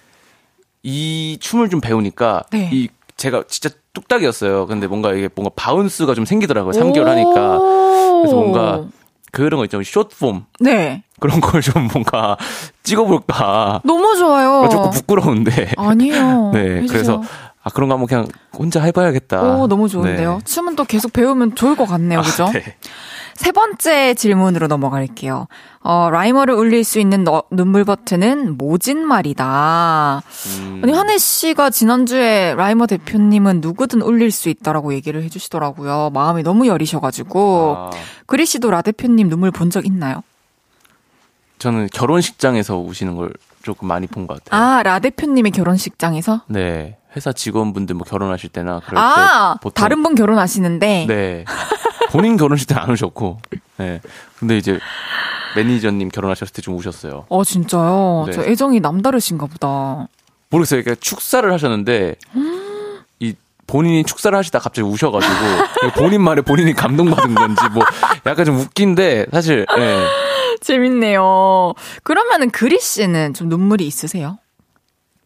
이 0.84 1.38
춤을 1.40 1.70
좀 1.70 1.82
배우니까, 1.82 2.44
네. 2.52 2.70
이, 2.72 2.90
제가 3.18 3.44
진짜 3.48 3.70
뚝딱이었어요. 3.94 4.66
근데 4.68 4.88
뭔가 4.88 5.14
이게 5.14 5.30
뭔가 5.36 5.52
바운스가 5.56 6.16
좀 6.16 6.26
생기더라고요. 6.26 6.72
3개월 6.72 7.06
하니까. 7.06 7.60
그래서 7.60 8.36
뭔가 8.36 8.86
그런 9.32 9.58
거 9.60 9.66
있죠. 9.66 9.82
숏폼. 9.84 10.46
네. 10.60 11.04
그런 11.20 11.40
걸 11.40 11.62
좀 11.62 11.88
뭔가 11.94 12.36
찍어볼까. 12.84 13.82
너무 13.86 14.16
좋아요. 14.18 14.62
어, 14.64 14.70
조금 14.70 14.90
부끄러운데. 14.92 15.74
아니에요. 15.78 16.52
네. 16.56 16.60
해주세요. 16.78 16.88
그래서, 16.88 17.22
아, 17.64 17.70
그런 17.70 17.90
거 17.90 17.94
한번 17.96 18.08
그냥 18.08 18.28
혼자 18.58 18.82
해봐야겠다. 18.82 19.42
오, 19.58 19.68
너무 19.68 19.88
좋은데요. 19.88 20.38
네. 20.40 20.44
춤은 20.44 20.76
또 20.76 20.84
계속 20.86 21.14
배우면 21.14 21.54
좋을 21.56 21.76
것 21.76 21.86
같네요. 21.86 22.22
그죠? 22.22 22.46
아, 22.46 22.52
네. 22.52 22.64
세 23.42 23.52
번째 23.52 24.14
질문으로 24.14 24.68
넘어갈게요. 24.68 25.48
어, 25.80 26.10
라이머를 26.12 26.54
울릴 26.54 26.84
수 26.84 27.00
있는 27.00 27.24
너- 27.24 27.42
눈물 27.50 27.84
버튼은 27.86 28.56
모진 28.56 29.04
말이다. 29.08 30.22
음, 30.60 30.82
아니, 30.84 30.94
한해 30.94 31.18
씨가 31.18 31.72
지난주에 31.72 32.54
라이머 32.56 32.86
대표님은 32.86 33.62
누구든 33.62 34.04
울릴 34.04 34.30
수 34.30 34.50
있다라고 34.50 34.94
얘기를 34.94 35.24
해주시더라고요. 35.24 36.12
마음이 36.14 36.44
너무 36.44 36.68
여리셔가지고. 36.68 37.76
아, 37.78 37.90
그리 38.28 38.46
씨도 38.46 38.70
라 38.70 38.84
대표님 38.84 39.28
눈물 39.28 39.50
본 39.50 39.72
적 39.72 39.88
있나요? 39.88 40.22
저는 41.58 41.88
결혼식장에서 41.92 42.78
우시는 42.78 43.16
걸 43.16 43.34
조금 43.64 43.88
많이 43.88 44.06
본 44.06 44.28
것 44.28 44.44
같아요. 44.44 44.62
아, 44.62 44.84
라 44.84 45.00
대표님의 45.00 45.52
결혼식장에서? 45.52 46.42
네. 46.48 46.98
회사 47.16 47.34
직원분들 47.34 47.96
뭐 47.96 48.06
결혼하실 48.06 48.52
때나 48.52 48.82
그럴 48.86 49.02
아, 49.04 49.56
때 49.56 49.60
보통 49.64 49.82
다른 49.82 50.04
분 50.04 50.14
결혼하시는데. 50.14 51.06
네. 51.08 51.46
본인 52.12 52.38
결혼식 52.38 52.68
때는 52.68 52.84
안 52.84 52.90
우셨고. 52.92 53.40
네. 53.78 54.02
근데 54.40 54.58
이제 54.58 54.80
매니저님 55.56 56.10
결혼하셨을 56.10 56.54
때좀 56.54 56.76
우셨어요. 56.76 57.26
어, 57.30 57.44
진짜요? 57.44 58.24
네. 58.28 58.32
저 58.34 58.44
애정이 58.44 58.80
남다르신가 58.82 59.46
보다. 59.48 60.08
모르겠어요. 60.50 60.84
그러니까 60.84 61.00
축사를 61.02 61.52
하셨는데 61.52 62.16
이 63.20 63.34
본인이 63.68 64.04
축사를 64.04 64.38
하시다 64.38 64.60
갑자기 64.60 64.86
우셔가지고 64.88 65.34
본인 65.96 66.22
말에 66.22 66.42
본인이 66.42 66.74
감동받은 66.74 67.36
건지 67.36 67.64
뭐 67.74 67.84
약간 68.26 68.44
좀 68.46 68.58
웃긴데 68.58 69.28
사실 69.32 69.66
예. 69.78 70.04
재밌네요. 70.60 71.74
그러면은 72.04 72.50
그리 72.52 72.80
씨는 72.80 73.34
좀 73.34 73.48
눈물이 73.48 73.88
있으세요? 73.88 74.38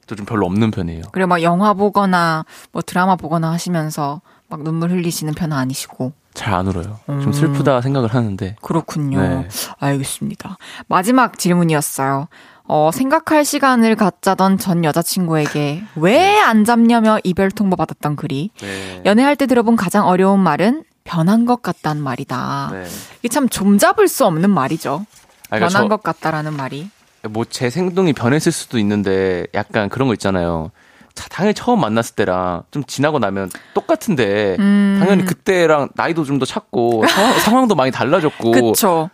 저 0.08 0.14
좀 0.16 0.28
별로 0.28 0.46
없는 0.46 0.70
편이에요. 0.70 1.02
그리고 1.12 1.28
막 1.28 1.42
영화 1.42 1.74
보거나 1.74 2.46
뭐 2.72 2.84
드라마 2.84 3.16
보거나 3.16 3.52
하시면서 3.52 4.22
막 4.48 4.62
눈물 4.62 4.92
흘리시는 4.92 5.34
편은 5.34 5.58
아니시고. 5.58 6.14
잘 6.36 6.54
안 6.54 6.68
울어요. 6.68 7.00
음. 7.10 7.22
좀 7.22 7.34
슬프다 7.34 7.82
생각을 7.82 8.14
하는데 8.14 8.56
그렇군요. 8.62 9.20
네. 9.22 9.48
알겠습니다. 9.80 10.58
마지막 10.88 11.38
질문이었어요. 11.40 12.28
어, 12.68 12.90
생각할 12.94 13.46
시간을 13.46 13.96
갖자던 13.96 14.58
전 14.58 14.84
여자친구에게 14.84 15.84
왜 15.96 16.36
안 16.46 16.64
잡냐며 16.64 17.18
이별 17.24 17.50
통보 17.50 17.76
받았던 17.76 18.16
글이 18.16 18.52
네. 18.62 19.02
연애할 19.06 19.36
때 19.36 19.48
들어본 19.48 19.76
가장 19.76 20.08
어려운 20.08 20.40
말은 20.42 20.84
변한 21.04 21.46
것 21.46 21.62
같다는 21.64 22.04
말이다. 22.04 22.70
네. 22.72 22.86
이게 23.20 23.30
참 23.30 23.50
좀잡을 23.50 24.08
수 24.08 24.26
없는 24.26 24.50
말이죠. 24.52 25.06
아, 25.50 25.58
변한 25.58 25.70
그러니까 25.70 25.98
것 25.98 26.04
같다라는 26.04 26.54
말이. 26.56 26.90
뭐 27.30 27.46
제 27.46 27.70
행동이 27.76 28.14
변했을 28.14 28.52
수도 28.52 28.78
있는데 28.80 29.48
약간 29.56 29.90
그런 29.90 30.08
거 30.08 30.14
있잖아요. 30.14 30.70
자, 31.16 31.28
당연히 31.30 31.54
처음 31.54 31.80
만났을 31.82 32.16
때랑 32.16 32.64
좀 32.72 32.84
지나고 32.84 33.20
나면 33.20 33.50
똑같은데 33.74 34.58
음. 34.60 34.98
당연히 35.00 35.26
그때랑 35.26 35.90
나이도 35.96 36.24
좀 36.26 36.40
더 36.40 36.46
찼고 36.46 37.06
상황, 37.08 37.34
상황 37.40 37.68
도 37.68 37.76
많이 37.76 37.90
달라졌고 37.92 38.52
그쵸. 38.52 39.10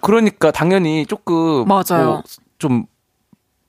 그러니까 0.00 0.50
당연히 0.50 1.06
조금 1.06 1.66
맞아요. 1.66 2.06
뭐 2.06 2.22
좀 2.58 2.86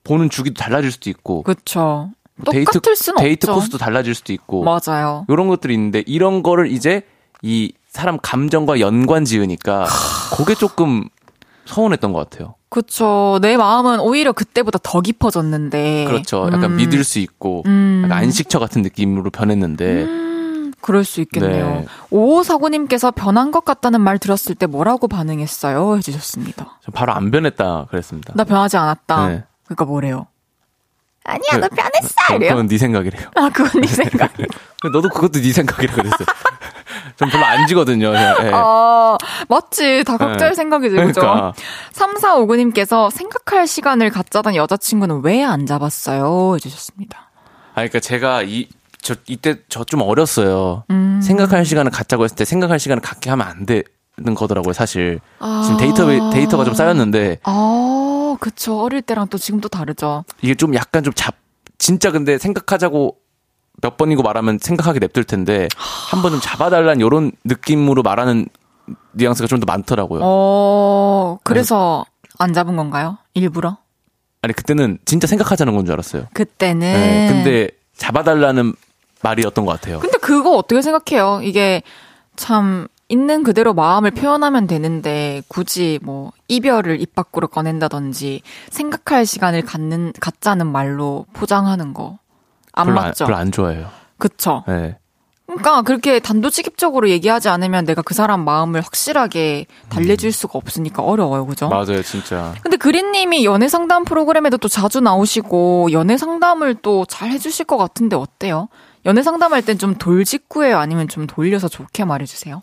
보는 0.04 0.30
주기도 0.30 0.62
달라질 0.62 0.92
수도 0.92 1.10
있고 1.10 1.42
그쵸. 1.44 2.12
뭐 2.36 2.52
데이트 2.54 2.80
데이트 3.18 3.48
없죠. 3.48 3.54
코스도 3.56 3.78
달라질 3.78 4.14
수도 4.16 4.32
있고 4.34 4.64
맞아요. 4.64 5.26
이런 5.30 5.48
것들이 5.48 5.74
있는데 5.74 6.04
이런 6.06 6.44
거를 6.44 6.72
이제 6.72 7.02
이 7.42 7.74
사람 7.88 8.18
감정과 8.22 8.80
연관 8.80 9.26
지으니까 9.26 9.86
그게 10.38 10.54
조금 10.56 11.10
서운했던 11.66 12.14
것 12.14 12.30
같아요. 12.30 12.56
그쵸. 12.76 13.40
내 13.42 13.56
마음은 13.56 14.02
오히려 14.02 14.34
그때보다 14.34 14.80
더 14.84 15.00
깊어졌는데. 15.00 16.04
그렇죠. 16.10 16.48
약간 16.48 16.66
음. 16.66 16.76
믿을 16.76 17.06
수 17.06 17.20
있고 17.20 17.64
음. 17.68 18.02
약간 18.04 18.18
안식처 18.18 18.60
같은 18.60 18.82
느낌으로 18.82 19.30
변했는데 19.30 20.04
음, 20.04 20.74
그럴 20.82 21.06
수 21.06 21.22
있겠네요. 21.22 21.68
네. 21.70 21.86
오오사고님께서 22.10 23.12
변한 23.12 23.52
것 23.52 23.64
같다는 23.64 24.02
말 24.02 24.20
들었을 24.20 24.56
때 24.56 24.66
뭐라고 24.66 25.08
반응했어요? 25.08 25.96
해주셨습니다. 25.96 26.80
저 26.84 26.92
바로 26.92 27.14
안 27.14 27.32
변했다 27.32 27.86
그랬습니다. 27.90 28.34
나 28.36 28.44
변하지 28.44 28.76
않았다. 28.76 29.28
네. 29.30 29.44
그러니까 29.64 29.86
뭐래요? 29.86 30.28
아니야, 31.26 31.58
너 31.60 31.68
그- 31.68 31.76
편했어! 31.76 32.16
어, 32.32 32.36
이래요? 32.36 32.50
그건 32.52 32.68
네 32.68 32.78
생각이래요. 32.78 33.30
아, 33.36 33.50
그건 33.50 33.82
네 33.82 33.88
생각. 33.90 34.32
너도 34.84 35.10
그것도 35.10 35.42
네 35.42 35.52
생각이라 35.52 35.94
그랬어요. 35.94 36.26
전 37.18 37.30
별로 37.30 37.46
안 37.46 37.66
지거든요. 37.68 38.12
그냥, 38.12 38.36
예. 38.44 38.52
아, 38.54 39.18
맞지. 39.48 40.04
다 40.06 40.18
각자의 40.18 40.52
네. 40.52 40.56
생각이죠. 40.56 40.96
그죠? 40.98 41.22
그러니까 41.22 41.54
3459님께서 41.94 43.10
생각할 43.12 43.68
시간을 43.68 44.10
갖자던 44.12 44.56
여자친구는 44.56 45.22
왜 45.24 45.44
안 45.44 45.66
잡았어요? 45.66 46.56
해주셨습니다. 46.56 47.30
아, 47.72 47.74
그러니까 47.76 48.00
제가 48.00 48.42
이, 48.44 48.68
저, 49.02 49.16
이때 49.28 49.56
저 49.70 49.84
좀 49.86 50.02
어렸어요. 50.02 50.84
음. 50.90 51.22
생각할 51.24 51.66
시간을 51.66 51.92
갖자고 51.92 52.24
했을 52.24 52.36
때 52.36 52.46
생각할 52.46 52.80
시간을 52.80 53.02
갖게 53.02 53.30
하면 53.30 53.46
안 53.48 53.66
되는 53.66 53.84
거더라고요, 54.36 54.74
사실. 54.74 55.20
아. 55.40 55.62
지금 55.64 55.78
데이터, 55.78 56.32
데이터가 56.32 56.64
좀 56.66 56.74
쌓였는데, 56.74 57.40
아, 57.44 58.25
그쵸. 58.38 58.80
어릴 58.82 59.02
때랑 59.02 59.28
또 59.28 59.38
지금 59.38 59.62
또 59.62 59.68
다르죠. 59.70 60.24
이게 60.42 60.56
좀 60.56 60.74
약간 60.76 61.04
좀 61.04 61.14
잡, 61.14 61.36
진짜 61.78 62.12
근데 62.12 62.38
생각하자고 62.38 63.18
몇 63.82 63.98
번이고 63.98 64.24
말하면 64.24 64.60
생각하게 64.62 65.00
냅둘 65.00 65.24
텐데, 65.26 65.68
한 65.78 66.22
번 66.22 66.32
좀 66.32 66.40
잡아달라는 66.42 67.02
요런 67.02 67.32
느낌으로 67.44 68.04
말하는 68.04 68.48
뉘앙스가 69.14 69.48
좀 69.48 69.60
더 69.60 69.66
많더라고요. 69.66 70.22
어, 70.24 71.40
그래서 71.44 72.06
안 72.40 72.54
잡은 72.54 72.76
건가요? 72.76 73.18
일부러? 73.34 73.78
아니, 74.42 74.54
그때는 74.54 75.00
진짜 75.06 75.28
생각하자는 75.28 75.76
건 75.76 75.86
줄 75.86 75.94
알았어요. 75.94 76.28
그때는. 76.34 76.80
네, 76.94 77.28
근데 77.32 77.70
잡아달라는 77.98 78.74
말이었던 79.24 79.66
것 79.66 79.72
같아요. 79.74 80.00
근데 80.00 80.18
그거 80.20 80.56
어떻게 80.58 80.82
생각해요? 80.82 81.42
이게 81.44 81.82
참 82.36 82.88
있는 83.08 83.44
그대로 83.44 83.74
마음을 83.74 84.12
표현하면 84.12 84.68
되는데 84.68 85.42
굳이 85.48 86.00
뭐 86.02 86.32
이별을 86.48 87.00
입 87.02 87.14
밖으로 87.16 87.48
꺼낸다든지 87.48 88.42
생각할 88.72 89.26
시간을 89.26 89.62
갖는 89.64 90.14
갖자는 90.20 90.68
말로 90.68 91.26
포장하는 91.34 91.94
거 91.94 92.18
안 92.78 92.94
맞죠? 92.94 93.24
안, 93.24 93.28
별로 93.28 93.38
안 93.38 93.52
좋아해요. 93.52 93.88
그쵸? 94.18 94.64
네. 94.68 94.98
그러니까 95.46 95.82
그렇게 95.84 96.20
단도직입적으로 96.20 97.08
얘기하지 97.10 97.48
않으면 97.50 97.86
내가 97.86 98.02
그 98.02 98.14
사람 98.14 98.44
마음을 98.44 98.82
확실하게 98.82 99.68
달래줄 99.90 100.32
수가 100.34 100.58
없으니까 100.58 101.02
어려워요, 101.04 101.46
그죠? 101.46 101.70
맞아요, 101.70 102.02
진짜. 102.02 102.54
근데 102.64 102.76
그린님이 102.78 103.46
연애 103.46 103.70
상담 103.70 104.04
프로그램에도 104.04 104.58
또 104.58 104.68
자주 104.68 105.00
나오시고 105.00 105.92
연애 105.94 106.18
상담을 106.18 106.76
또 106.76 107.06
잘 107.06 107.30
해주실 107.30 107.66
것 107.66 107.78
같은데 107.78 108.16
어때요? 108.18 108.68
연애 109.06 109.22
상담할 109.24 109.62
땐 109.62 109.78
좀 109.78 109.96
돌직구예요? 109.96 110.78
아니면 110.78 111.08
좀 111.08 111.28
돌려서 111.28 111.68
좋게 111.70 112.04
말해주세요? 112.06 112.62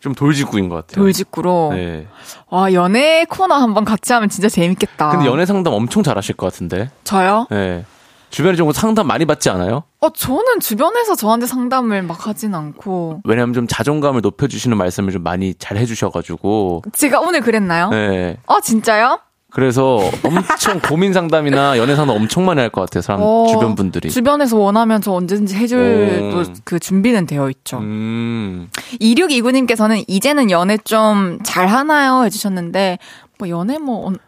좀 0.00 0.14
돌직구인 0.14 0.68
것 0.68 0.76
같아요. 0.76 1.02
돌직구로. 1.04 1.70
네. 1.74 2.06
와 2.48 2.72
연애 2.72 3.24
코너 3.28 3.54
한번 3.54 3.84
같이 3.84 4.12
하면 4.12 4.28
진짜 4.28 4.48
재밌겠다. 4.48 5.10
근데 5.10 5.26
연애 5.26 5.44
상담 5.46 5.74
엄청 5.74 6.02
잘하실 6.02 6.36
것 6.36 6.46
같은데. 6.50 6.90
저요? 7.04 7.46
네. 7.50 7.84
주변에 8.30 8.56
좀 8.56 8.70
상담 8.72 9.08
많이 9.08 9.24
받지 9.24 9.50
않아요? 9.50 9.82
어 10.00 10.08
저는 10.10 10.60
주변에서 10.60 11.16
저한테 11.16 11.46
상담을 11.46 12.02
막 12.02 12.26
하진 12.28 12.54
않고 12.54 13.22
왜냐하면 13.24 13.52
좀 13.54 13.66
자존감을 13.66 14.20
높여주시는 14.20 14.76
말씀을 14.76 15.12
좀 15.12 15.22
많이 15.22 15.52
잘 15.54 15.76
해주셔가지고. 15.76 16.82
제가 16.92 17.20
오늘 17.20 17.40
그랬나요? 17.40 17.90
네. 17.90 18.38
어 18.46 18.60
진짜요? 18.60 19.18
그래서 19.50 19.98
엄청 20.24 20.80
고민 20.86 21.12
상담이나 21.12 21.76
연애 21.78 21.96
상담 21.96 22.16
엄청 22.16 22.44
많이 22.46 22.60
할 22.60 22.70
것 22.70 22.82
같아요. 22.82 23.02
사람 23.02 23.20
어, 23.22 23.46
주변 23.48 23.74
분들이. 23.74 24.08
주변에서 24.10 24.56
원하면 24.56 25.00
저 25.02 25.12
언제든지 25.12 25.56
해줄 25.56 26.32
오. 26.34 26.42
또그 26.44 26.78
준비는 26.78 27.26
되어 27.26 27.50
있죠. 27.50 27.78
음. 27.78 28.68
2629님께서는 29.00 30.04
이제는 30.06 30.50
연애 30.50 30.76
좀 30.78 31.38
잘하나요? 31.42 32.24
해주셨는데, 32.24 32.98
뭐, 33.38 33.48
연애 33.48 33.78
뭐, 33.78 34.06
언- 34.06 34.18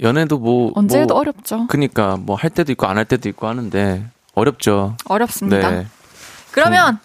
연애도 0.00 0.38
뭐. 0.38 0.72
언제 0.74 1.00
해도 1.00 1.14
뭐, 1.14 1.20
어렵죠. 1.20 1.66
그니까 1.68 2.16
뭐 2.20 2.36
할 2.36 2.50
때도 2.50 2.72
있고 2.72 2.86
안 2.86 2.96
할 2.96 3.04
때도 3.04 3.28
있고 3.28 3.46
하는데 3.46 4.04
어렵죠. 4.34 4.96
어렵습니다. 5.06 5.70
네. 5.70 5.86
그러면, 6.52 6.98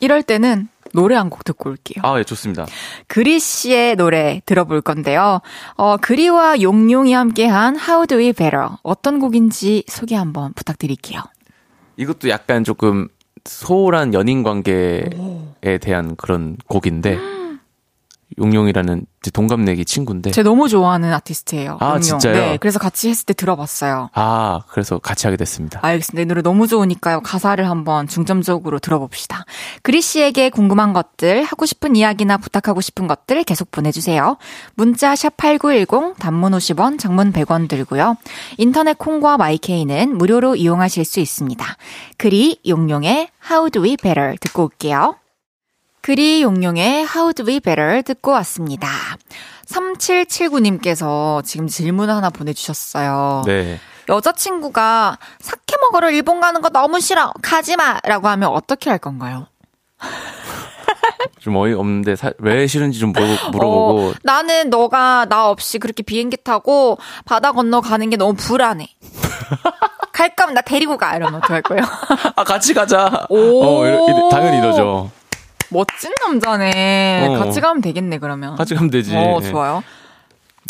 이럴 0.00 0.22
때는 0.22 0.68
노래 0.94 1.14
한 1.16 1.30
곡 1.30 1.44
듣고 1.44 1.70
올게요. 1.70 2.02
아, 2.04 2.18
예, 2.18 2.24
좋습니다. 2.24 2.66
그리 3.06 3.38
씨의 3.38 3.96
노래 3.96 4.40
들어볼 4.46 4.80
건데요. 4.80 5.40
어, 5.76 5.96
그리와 5.98 6.60
용용이 6.60 7.12
함께한 7.12 7.76
How 7.78 8.06
Do 8.06 8.18
We 8.18 8.32
Better. 8.32 8.68
어떤 8.82 9.18
곡인지 9.20 9.84
소개 9.86 10.14
한번 10.16 10.52
부탁드릴게요. 10.54 11.20
이것도 11.96 12.28
약간 12.30 12.64
조금 12.64 13.08
소홀한 13.44 14.12
연인 14.14 14.42
관계에 14.42 15.04
대한 15.80 16.16
그런 16.16 16.56
곡인데 16.66 17.18
용용이라는 18.40 19.06
동갑내기 19.32 19.84
친구인데 19.84 20.30
제가 20.30 20.48
너무 20.48 20.68
좋아하는 20.68 21.12
아티스트예요. 21.12 21.76
아, 21.80 21.88
용용. 21.90 22.00
진짜요? 22.00 22.32
네, 22.32 22.56
그래서 22.56 22.78
같이 22.78 23.10
했을 23.10 23.26
때 23.26 23.34
들어봤어요. 23.34 24.08
아 24.14 24.62
그래서 24.68 24.98
같이 24.98 25.26
하게 25.26 25.36
됐습니다. 25.36 25.80
알겠습니다. 25.82 26.22
이 26.22 26.26
노래 26.26 26.40
너무 26.42 26.66
좋으니까요. 26.66 27.20
가사를 27.20 27.68
한번 27.68 28.08
중점적으로 28.08 28.78
들어봅시다. 28.78 29.44
그리 29.82 30.00
씨에게 30.00 30.48
궁금한 30.48 30.92
것들, 30.94 31.44
하고 31.44 31.66
싶은 31.66 31.96
이야기나 31.96 32.38
부탁하고 32.38 32.80
싶은 32.80 33.06
것들 33.06 33.44
계속 33.44 33.70
보내주세요. 33.70 34.38
문자 34.74 35.12
샵8910, 35.14 36.16
단문 36.18 36.52
50원, 36.52 36.98
장문 36.98 37.32
100원 37.32 37.68
들고요. 37.68 38.16
인터넷 38.56 38.96
콩과 38.96 39.36
마이케이는 39.36 40.16
무료로 40.16 40.56
이용하실 40.56 41.04
수 41.04 41.20
있습니다. 41.20 41.64
그리 42.16 42.58
용용의 42.66 43.28
How 43.50 43.70
Do 43.70 43.82
We 43.82 43.96
Better 43.98 44.36
듣고 44.40 44.64
올게요. 44.64 45.16
그리 46.02 46.42
용용의 46.42 47.06
How 47.14 47.32
Do 47.34 47.46
We 47.46 47.60
Better 47.60 48.02
듣고 48.02 48.30
왔습니다. 48.32 48.88
3779님께서 49.66 51.44
지금 51.44 51.66
질문 51.68 52.10
하나 52.10 52.30
보내주셨어요. 52.30 53.42
네. 53.46 53.78
여자친구가 54.08 55.18
사케 55.40 55.76
먹으러 55.82 56.10
일본 56.10 56.40
가는 56.40 56.60
거 56.60 56.68
너무 56.70 57.00
싫어. 57.00 57.32
가지 57.42 57.76
마. 57.76 57.98
라고 58.04 58.28
하면 58.28 58.48
어떻게 58.50 58.90
할 58.90 58.98
건가요? 58.98 59.46
좀 61.38 61.54
어이 61.56 61.74
없는데 61.74 62.16
사- 62.16 62.32
왜 62.38 62.66
싫은지 62.66 62.98
좀 62.98 63.12
물어보, 63.12 63.50
물어보고 63.50 64.08
어, 64.08 64.14
나는 64.24 64.70
너가 64.70 65.26
나 65.28 65.48
없이 65.48 65.78
그렇게 65.78 66.02
비행기 66.02 66.38
타고 66.38 66.98
바다 67.24 67.52
건너 67.52 67.80
가는 67.80 68.08
게 68.10 68.16
너무 68.16 68.34
불안해. 68.34 68.88
갈 70.12 70.34
거면 70.34 70.54
나 70.54 70.60
데리고 70.62 70.96
가. 70.96 71.14
이러면 71.16 71.36
어떡할 71.42 71.62
거예요? 71.62 71.82
아 72.36 72.42
같이 72.44 72.74
가자. 72.74 73.26
오. 73.28 73.62
어 73.64 74.28
당연히 74.30 74.58
이러죠. 74.58 75.10
멋진 75.70 76.12
남자네. 76.20 77.26
어. 77.28 77.38
같이 77.38 77.60
가면 77.60 77.80
되겠네, 77.82 78.18
그러면. 78.18 78.56
같이 78.56 78.74
가면 78.74 78.90
되지. 78.90 79.14
어, 79.16 79.40
네. 79.40 79.50
좋아요. 79.50 79.82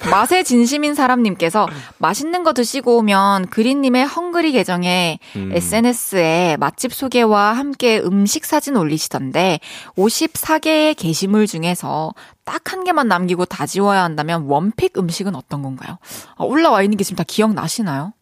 맛에 0.09 0.42
진심인 0.44 0.94
사람님께서 0.94 1.66
맛있는 1.98 2.42
거 2.42 2.55
드시고 2.55 2.96
오면 2.98 3.48
그린님의 3.48 4.07
헝그리 4.07 4.53
계정에 4.53 5.18
음. 5.36 5.51
SNS에 5.53 6.57
맛집 6.59 6.94
소개와 6.94 7.53
함께 7.53 7.98
음식 7.98 8.46
사진 8.46 8.76
올리시던데 8.76 9.59
54개의 9.96 10.96
게시물 10.96 11.46
중에서 11.46 12.14
딱 12.44 12.72
한 12.72 12.84
개만 12.84 13.09
남기고 13.09 13.44
다 13.46 13.66
지워야 13.66 14.03
한다면 14.03 14.44
원픽 14.46 14.96
음식은 14.96 15.34
어떤 15.34 15.61
건가요? 15.62 15.98
아, 16.36 16.44
올라와 16.44 16.82
있는 16.82 16.96
게 16.96 17.05
지금 17.05 17.16
다 17.16 17.24
기억나시나요? 17.26 18.12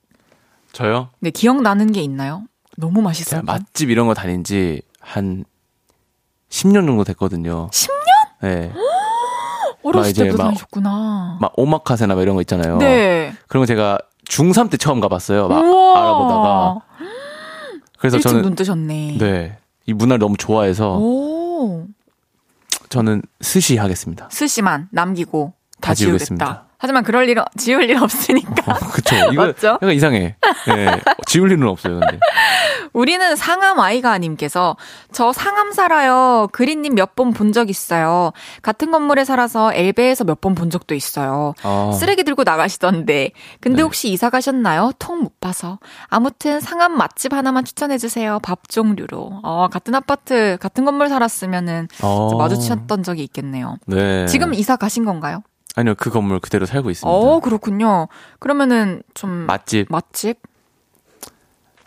저요? 0.72 1.11
네, 1.20 1.31
기억나는 1.31 1.93
게 1.93 2.01
있나요? 2.03 2.45
너무 2.76 3.03
맛있어요. 3.03 3.43
맛집 3.45 3.91
이런 3.91 4.07
거 4.09 4.14
다닌 4.14 4.43
지 4.43 4.81
한 5.01 5.45
10년 6.51 6.86
정도 6.86 7.05
됐거든요. 7.05 7.68
10년? 7.70 7.90
네. 8.42 8.72
어렸을 9.82 10.11
이제 10.11 10.24
때부터 10.24 10.42
막- 10.42 10.49
다니셨구나. 10.51 11.38
막 11.40 11.53
오마카세나 11.57 12.14
막 12.14 12.22
이런 12.22 12.34
거 12.34 12.40
있잖아요. 12.42 12.78
네. 12.78 13.32
그런 13.49 13.62
거 13.62 13.66
제가 13.66 13.99
중3 14.28 14.70
때 14.70 14.76
처음 14.76 15.01
가봤어요. 15.01 15.49
막 15.49 15.61
우와. 15.64 15.99
알아보다가. 15.99 16.80
그래서 17.99 18.18
저는 18.18 18.42
눈 18.42 18.55
뜨셨네. 18.55 19.16
네. 19.18 19.59
이 19.86 19.92
문화를 19.92 20.18
너무 20.18 20.36
좋아해서 20.36 20.99
오. 20.99 21.86
저는 22.90 23.22
스시 23.40 23.76
하겠습니다. 23.76 24.28
스시만 24.30 24.88
남기고 24.92 25.53
다, 25.80 25.90
다. 25.90 25.94
지우겠습니다. 25.94 26.64
하지만 26.81 27.03
그럴 27.03 27.29
일, 27.29 27.37
지울 27.57 27.91
일 27.91 28.01
없으니까. 28.01 28.72
어, 28.72 28.74
그쵸. 28.93 29.16
이거 29.33 29.47
맞죠? 29.47 29.66
약간 29.83 29.91
이상해. 29.93 30.37
네. 30.68 31.01
지울 31.26 31.51
일은 31.51 31.66
없어요, 31.66 31.99
근데. 31.99 32.20
우리는 32.93 33.35
상암 33.37 33.81
아이가님께서 33.81 34.76
저 35.12 35.33
상암 35.33 35.72
살아요. 35.72 36.49
그린님 36.53 36.95
몇 36.95 37.14
번 37.16 37.33
본 37.33 37.53
적 37.53 37.68
있어요. 37.68 38.33
같은 38.62 38.91
건물에 38.93 39.24
살아서 39.24 39.72
엘베에서 39.74 40.22
몇 40.24 40.41
번 40.41 40.55
본 40.55 40.70
적도 40.70 40.95
있어요. 40.95 41.55
아, 41.64 41.91
쓰레기 41.99 42.22
들고 42.22 42.45
나가시던데. 42.45 43.33
근데 43.61 43.76
네. 43.79 43.83
혹시 43.83 44.09
이사 44.11 44.31
가셨나요? 44.31 44.93
통 45.01 45.18
못 45.22 45.41
봐서. 45.41 45.81
아무튼 46.07 46.61
상암 46.61 46.97
맛집 46.97 47.33
하나만 47.33 47.64
추천해주세요. 47.64 48.39
밥 48.41 48.68
종류로. 48.68 49.41
어, 49.43 49.66
같은 49.68 49.97
아파트, 49.97 50.57
같은 50.61 50.85
건물 50.85 51.09
살았으면은 51.09 51.89
어. 52.03 52.37
마주쳤던 52.37 53.03
적이 53.03 53.24
있겠네요. 53.24 53.79
네. 53.87 54.26
지금 54.26 54.55
이사 54.55 54.76
가신 54.76 55.05
건가요? 55.05 55.43
아니요, 55.79 55.95
그 55.97 56.11
건물 56.11 56.41
그대로 56.41 56.66
살고 56.66 56.91
있습니다. 56.91 57.09
어, 57.09 57.39
그렇군요. 57.39 58.09
그러면은 58.41 59.03
좀 59.14 59.31
맛집. 59.31 59.87
맛집? 59.91 60.39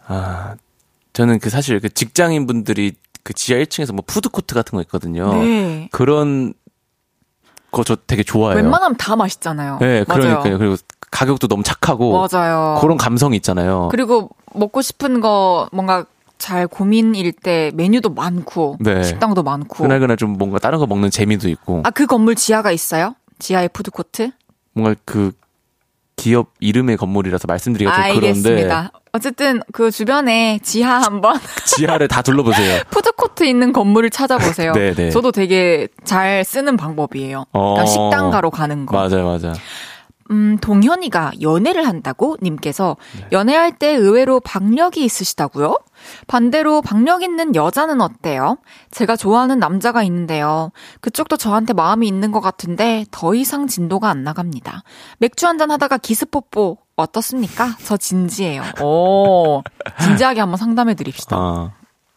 아, 0.07 0.55
저는 1.11 1.39
그 1.39 1.49
사실 1.49 1.79
그 1.81 1.89
직장인 1.89 2.47
분들이 2.47 2.93
그 3.23 3.33
지하 3.33 3.59
1층에서 3.59 3.93
뭐 3.93 4.03
푸드코트 4.07 4.55
같은 4.55 4.77
거 4.77 4.81
있거든요. 4.83 5.33
네. 5.33 5.89
그런 5.91 6.53
거 7.71 7.83
저 7.83 7.95
되게 8.07 8.23
좋아해요. 8.23 8.55
웬만하면 8.61 8.95
다 8.97 9.15
맛있잖아요. 9.17 9.77
네, 9.79 10.05
맞아요. 10.07 10.21
그러니까요. 10.21 10.57
그리고 10.57 10.75
가격도 11.11 11.47
너무 11.47 11.61
착하고 11.63 12.13
맞아요. 12.29 12.77
그런 12.81 12.97
감성이 12.97 13.35
있잖아요. 13.37 13.89
그리고 13.91 14.29
먹고 14.53 14.81
싶은 14.81 15.19
거 15.21 15.67
뭔가 15.73 16.05
잘 16.37 16.67
고민일 16.67 17.31
때 17.33 17.71
메뉴도 17.75 18.09
많고 18.09 18.77
네. 18.79 19.03
식당도 19.03 19.43
많고. 19.43 19.83
그날그날 19.83 20.15
좀 20.17 20.37
뭔가 20.37 20.59
다른 20.59 20.79
거 20.79 20.87
먹는 20.87 21.11
재미도 21.11 21.47
있고 21.49 21.81
아 21.85 21.91
그 21.91 22.05
건물 22.07 22.35
지하가 22.35 22.71
있어요? 22.71 23.15
지하에 23.41 23.67
푸드코트? 23.67 24.31
뭔가 24.73 24.95
그 25.03 25.31
기업 26.15 26.53
이름의 26.59 26.97
건물이라서 26.97 27.47
말씀드리기가 27.47 27.93
좀 27.95 28.03
알겠습니다. 28.03 28.51
그런데 28.51 28.89
어쨌든 29.11 29.61
그 29.73 29.89
주변에 29.89 30.59
지하 30.61 31.01
한번 31.01 31.39
지하를 31.65 32.07
다 32.07 32.21
둘러보세요. 32.21 32.83
푸드코트 32.91 33.43
있는 33.43 33.73
건물을 33.73 34.11
찾아보세요. 34.11 34.73
네, 34.77 34.93
네. 34.93 35.09
저도 35.09 35.31
되게 35.31 35.87
잘 36.03 36.43
쓰는 36.45 36.77
방법이에요. 36.77 37.45
어. 37.51 37.73
그러니까 37.73 37.85
식당 37.87 38.29
가러 38.29 38.51
가는 38.51 38.85
거. 38.85 38.95
맞아요, 38.95 39.25
맞아. 39.25 39.53
음, 40.31 40.57
동현이가 40.59 41.33
연애를 41.41 41.85
한다고 41.87 42.37
님께서 42.41 42.95
네. 43.17 43.27
연애할 43.31 43.77
때 43.77 43.89
의외로 43.89 44.39
박력이 44.39 45.03
있으시다고요? 45.03 45.77
반대로 46.27 46.81
박력 46.81 47.21
있는 47.21 47.53
여자는 47.53 48.01
어때요? 48.01 48.57
제가 48.89 49.15
좋아하는 49.15 49.59
남자가 49.59 50.03
있는데요. 50.03 50.71
그쪽도 51.01 51.37
저한테 51.37 51.73
마음이 51.73 52.07
있는 52.07 52.31
것 52.31 52.39
같은데 52.39 53.05
더 53.11 53.35
이상 53.35 53.67
진도가 53.67 54.09
안 54.09 54.23
나갑니다. 54.23 54.83
맥주 55.19 55.47
한잔 55.47 55.69
하다가 55.69 55.97
기스뽀뽀 55.97 56.77
어떻습니까? 56.95 57.75
저 57.83 57.97
진지해요. 57.97 58.63
오, 58.81 59.61
진지하게 60.01 60.39
한번 60.39 60.57
상담해 60.57 60.95
드립시다. 60.95 61.35
아, 61.35 61.71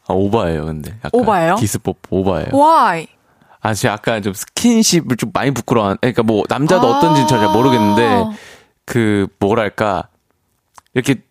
아, 0.07 0.13
오바예요, 0.13 0.67
근데. 0.67 0.93
약간 1.05 1.11
오바예요? 1.13 1.57
기스뽀뽀 1.57 1.99
오바예요. 2.11 2.49
Why? 2.53 3.07
아, 3.65 3.73
제가 3.73 3.95
약간 3.95 4.23
좀 4.23 4.35
스킨십을 4.35 5.17
좀 5.17 5.31
많이 5.33 5.51
부끄러워. 5.51 5.97
그러니까 5.99 6.23
뭐, 6.23 6.45
남자도 6.51 6.87
아. 6.87 6.99
어떤지는 6.99 7.27
잘 7.27 7.49
모르겠는데, 7.49 8.37
그, 8.85 9.27
뭐랄까, 9.39 10.09
이렇게, 10.93 11.23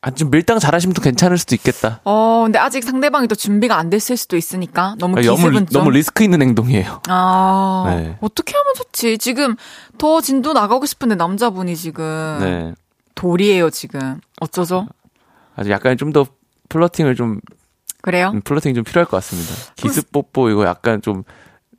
아, 0.00 0.10
좀 0.10 0.30
밀당 0.32 0.58
잘하시면 0.58 0.92
또 0.94 1.00
괜찮을 1.00 1.38
수도 1.38 1.54
있겠다. 1.54 2.00
어, 2.04 2.42
근데 2.44 2.58
아직 2.58 2.82
상대방이 2.82 3.28
또 3.28 3.36
준비가 3.36 3.76
안 3.78 3.90
됐을 3.90 4.16
수도 4.16 4.36
있으니까 4.36 4.96
너무 4.98 5.18
아, 5.18 5.20
기습은 5.20 5.42
너무, 5.52 5.52
좀. 5.52 5.66
너무 5.70 5.90
리스크 5.90 6.24
있는 6.24 6.42
행동이에요. 6.42 7.02
아, 7.08 7.84
네. 7.96 8.18
어떻게 8.20 8.52
하면 8.56 8.74
좋지? 8.74 9.18
지금 9.18 9.54
더 9.98 10.20
진도 10.20 10.52
나가고 10.52 10.84
싶은데 10.84 11.14
남자분이 11.14 11.76
지금 11.76 12.38
네. 12.40 12.74
돌이에요, 13.14 13.70
지금. 13.70 14.20
어쩌죠? 14.40 14.88
아주 15.54 15.70
약간 15.70 15.96
좀 15.96 16.12
더 16.12 16.26
플러팅을 16.68 17.14
좀, 17.14 17.40
그래요? 18.06 18.30
음, 18.32 18.40
플러팅이 18.40 18.72
좀 18.74 18.84
필요할 18.84 19.04
것 19.06 19.16
같습니다. 19.16 19.52
기스뽀뽀 19.74 20.48
이거 20.50 20.64
약간 20.64 21.02
좀, 21.02 21.24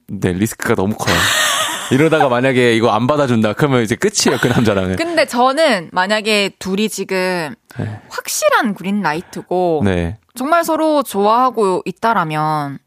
네, 0.07 0.33
리스크가 0.33 0.75
너무 0.75 0.93
커요. 0.95 1.15
이러다가 1.89 2.27
만약에 2.27 2.75
이거 2.75 2.89
안 2.91 3.07
받아준다. 3.07 3.53
그러면 3.53 3.81
이제 3.81 3.95
끝이에요, 3.95 4.37
그 4.41 4.47
남자랑은. 4.47 4.97
근데 4.97 5.25
저는 5.25 5.89
만약에 5.93 6.49
둘이 6.59 6.89
지금 6.89 7.55
네. 7.79 8.01
확실한 8.09 8.73
그린라이트고 8.75 9.83
네. 9.85 10.17
정말 10.35 10.65
서로 10.65 11.01
좋아하고 11.01 11.83
있다라면 11.85 12.79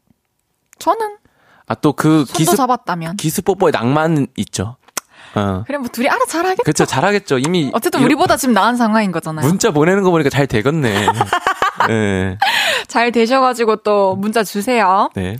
저는 0.77 1.17
아, 1.65 1.73
또 1.75 1.93
그 1.93 2.25
기스, 2.25 2.55
잡았다면 2.55 3.17
기스뽀뽀의 3.17 3.71
낭만 3.71 4.27
있죠. 4.35 4.75
어. 5.35 5.63
그래 5.65 5.77
뭐 5.77 5.87
둘이 5.87 6.09
알아 6.09 6.25
잘하겠죠. 6.27 6.63
그쵸, 6.63 6.85
잘하겠죠. 6.85 7.37
이미. 7.39 7.71
어쨌든 7.73 8.03
우리보다 8.03 8.37
지금 8.37 8.53
나은 8.53 8.75
상황인 8.75 9.11
거잖아요. 9.11 9.47
문자 9.47 9.71
보내는 9.71 10.03
거 10.03 10.11
보니까 10.11 10.29
잘 10.29 10.47
되겠네. 10.47 11.07
네. 11.87 12.37
잘 12.87 13.11
되셔가지고 13.11 13.77
또 13.77 14.15
문자 14.15 14.43
주세요. 14.43 15.09
네. 15.15 15.37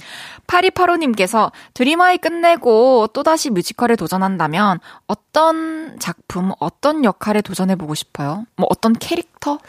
8285님께서 0.48 1.52
드림아이 1.74 2.18
끝내고 2.18 3.08
또다시 3.14 3.50
뮤지컬에 3.50 3.96
도전한다면 3.96 4.80
어떤 5.08 5.98
작품, 6.00 6.52
어떤 6.60 7.06
역할에 7.06 7.42
도전해보고 7.42 7.96
싶어요? 7.96 8.46
뭐 8.58 8.68
어떤 8.70 8.94
캐릭터? 8.94 9.60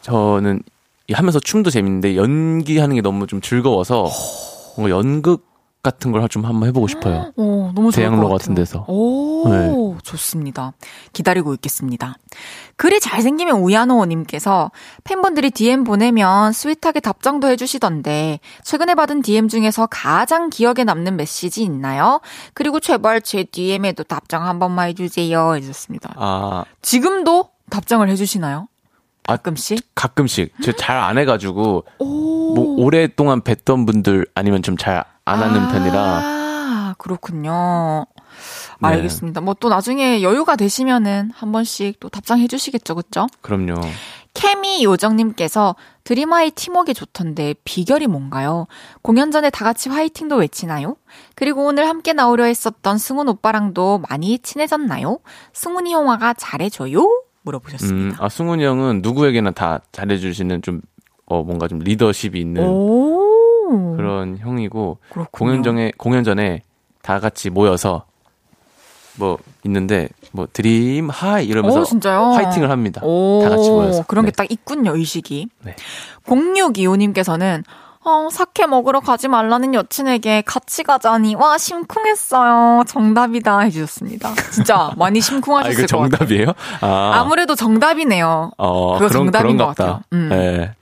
저는 0.00 0.62
이 1.08 1.12
하면서 1.12 1.38
춤도 1.40 1.70
재밌는데 1.70 2.16
연기하는 2.16 2.96
게 2.96 3.02
너무 3.02 3.26
좀 3.26 3.40
즐거워서 3.40 4.08
뭔가 4.76 4.96
연극 4.96 5.53
같은 5.84 6.10
걸 6.10 6.24
좀 6.28 6.44
한번 6.44 6.68
해보고 6.70 6.88
싶어요. 6.88 7.32
오, 7.36 7.70
너무 7.76 7.92
좋을 7.92 8.02
대학로 8.04 8.28
것 8.28 8.38
같은. 8.38 8.54
데서. 8.56 8.84
오, 8.88 9.48
네. 9.48 9.98
좋습니다. 10.02 10.72
기다리고 11.12 11.54
있겠습니다. 11.54 12.16
글이 12.76 12.98
잘생기면 12.98 13.60
우야노님께서 13.60 14.72
팬분들이 15.04 15.50
DM 15.50 15.84
보내면 15.84 16.52
스윗하게 16.52 16.98
답장도 17.00 17.46
해주시던데 17.48 18.40
최근에 18.64 18.94
받은 18.96 19.22
DM 19.22 19.46
중에서 19.48 19.86
가장 19.86 20.50
기억에 20.50 20.82
남는 20.84 21.16
메시지 21.16 21.62
있나요? 21.62 22.20
그리고 22.54 22.80
제발 22.80 23.20
제 23.22 23.44
DM에도 23.44 24.02
답장 24.02 24.44
한 24.48 24.58
번만 24.58 24.88
해주세요 24.88 25.54
해주셨습니다. 25.54 26.14
아, 26.16 26.64
지금도 26.82 27.50
답장을 27.70 28.08
해주시나요? 28.08 28.66
아, 29.26 29.36
가끔씩? 29.36 29.94
가끔씩. 29.94 30.52
제가 30.62 30.76
잘 30.76 30.96
안 30.98 31.16
해가지고, 31.18 31.84
오. 31.98 32.54
뭐, 32.54 32.84
오랫동안 32.84 33.40
뵀던 33.40 33.86
분들 33.86 34.26
아니면 34.34 34.62
좀 34.62 34.76
잘 34.76 35.04
안 35.24 35.42
하는 35.42 35.60
아, 35.62 35.68
편이라. 35.72 36.94
그렇군요. 36.98 38.06
네. 38.80 38.88
알겠습니다. 38.88 39.40
뭐 39.40 39.54
또 39.60 39.68
나중에 39.68 40.22
여유가 40.22 40.56
되시면은 40.56 41.30
한 41.34 41.52
번씩 41.52 42.00
또 42.00 42.08
답장해 42.08 42.46
주시겠죠, 42.48 42.94
그쵸? 42.96 43.26
그럼요. 43.40 43.74
케미 44.34 44.82
요정님께서 44.82 45.76
드림아이 46.02 46.50
팀워크 46.50 46.92
좋던데 46.92 47.54
비결이 47.64 48.08
뭔가요? 48.08 48.66
공연 49.00 49.30
전에 49.30 49.48
다 49.48 49.64
같이 49.64 49.88
화이팅도 49.88 50.36
외치나요? 50.36 50.96
그리고 51.36 51.64
오늘 51.66 51.88
함께 51.88 52.12
나오려 52.12 52.44
했었던 52.44 52.98
승훈 52.98 53.28
오빠랑도 53.28 54.02
많이 54.08 54.38
친해졌나요? 54.40 55.20
승훈이 55.52 55.92
형아가 55.94 56.34
잘해줘요? 56.34 56.98
음, 57.00 57.08
물어보셨습니다. 57.42 58.24
아, 58.24 58.28
승훈이 58.28 58.64
형은 58.64 59.00
누구에게나 59.02 59.52
다 59.52 59.80
잘해주시는 59.92 60.62
좀, 60.62 60.80
어, 61.26 61.42
뭔가 61.44 61.68
좀 61.68 61.78
리더십이 61.78 62.40
있는 62.40 62.64
오. 62.66 63.23
그런 63.96 64.38
형이고, 64.38 64.98
그렇군요. 65.10 65.28
공연 65.32 65.62
전에, 65.62 65.92
공연 65.96 66.24
전에 66.24 66.62
다 67.02 67.20
같이 67.20 67.50
모여서 67.50 68.04
뭐 69.16 69.38
있는데, 69.64 70.08
뭐 70.32 70.48
Dream, 70.52 71.08
High 71.10 71.46
이러면서 71.46 71.80
오? 71.80 72.32
화이팅을 72.34 72.70
합니다. 72.70 73.00
오, 73.04 73.40
다 73.42 73.50
같이 73.50 73.70
모여서. 73.70 74.04
그런 74.06 74.24
네. 74.24 74.30
게 74.30 74.37
딱 74.37 74.50
있군요, 74.50 74.96
의식이. 74.96 75.48
네. 75.62 75.76
0625님께서는 76.26 77.62
어, 78.06 78.28
사케 78.30 78.66
먹으러 78.66 79.00
가지 79.00 79.28
말라는 79.28 79.72
여친에게 79.72 80.42
같이 80.42 80.82
가자니 80.82 81.36
와 81.36 81.56
심쿵했어요. 81.56 82.84
정답이다 82.86 83.60
해주셨습니다. 83.60 84.34
진짜 84.52 84.90
많이 84.98 85.20
아, 85.20 85.22
심쿵하셨을 85.22 85.86
같아요. 85.86 85.86
정답이에요? 85.86 86.52
아, 86.82 87.12
아무래도 87.14 87.54
정답이네요. 87.54 88.50
어, 88.58 88.98
그거 88.98 89.08
그런, 89.08 89.10
정답인 89.10 89.56
것 89.56 89.66
같아요. 89.68 90.00
음. 90.12 90.28
네. 90.28 90.74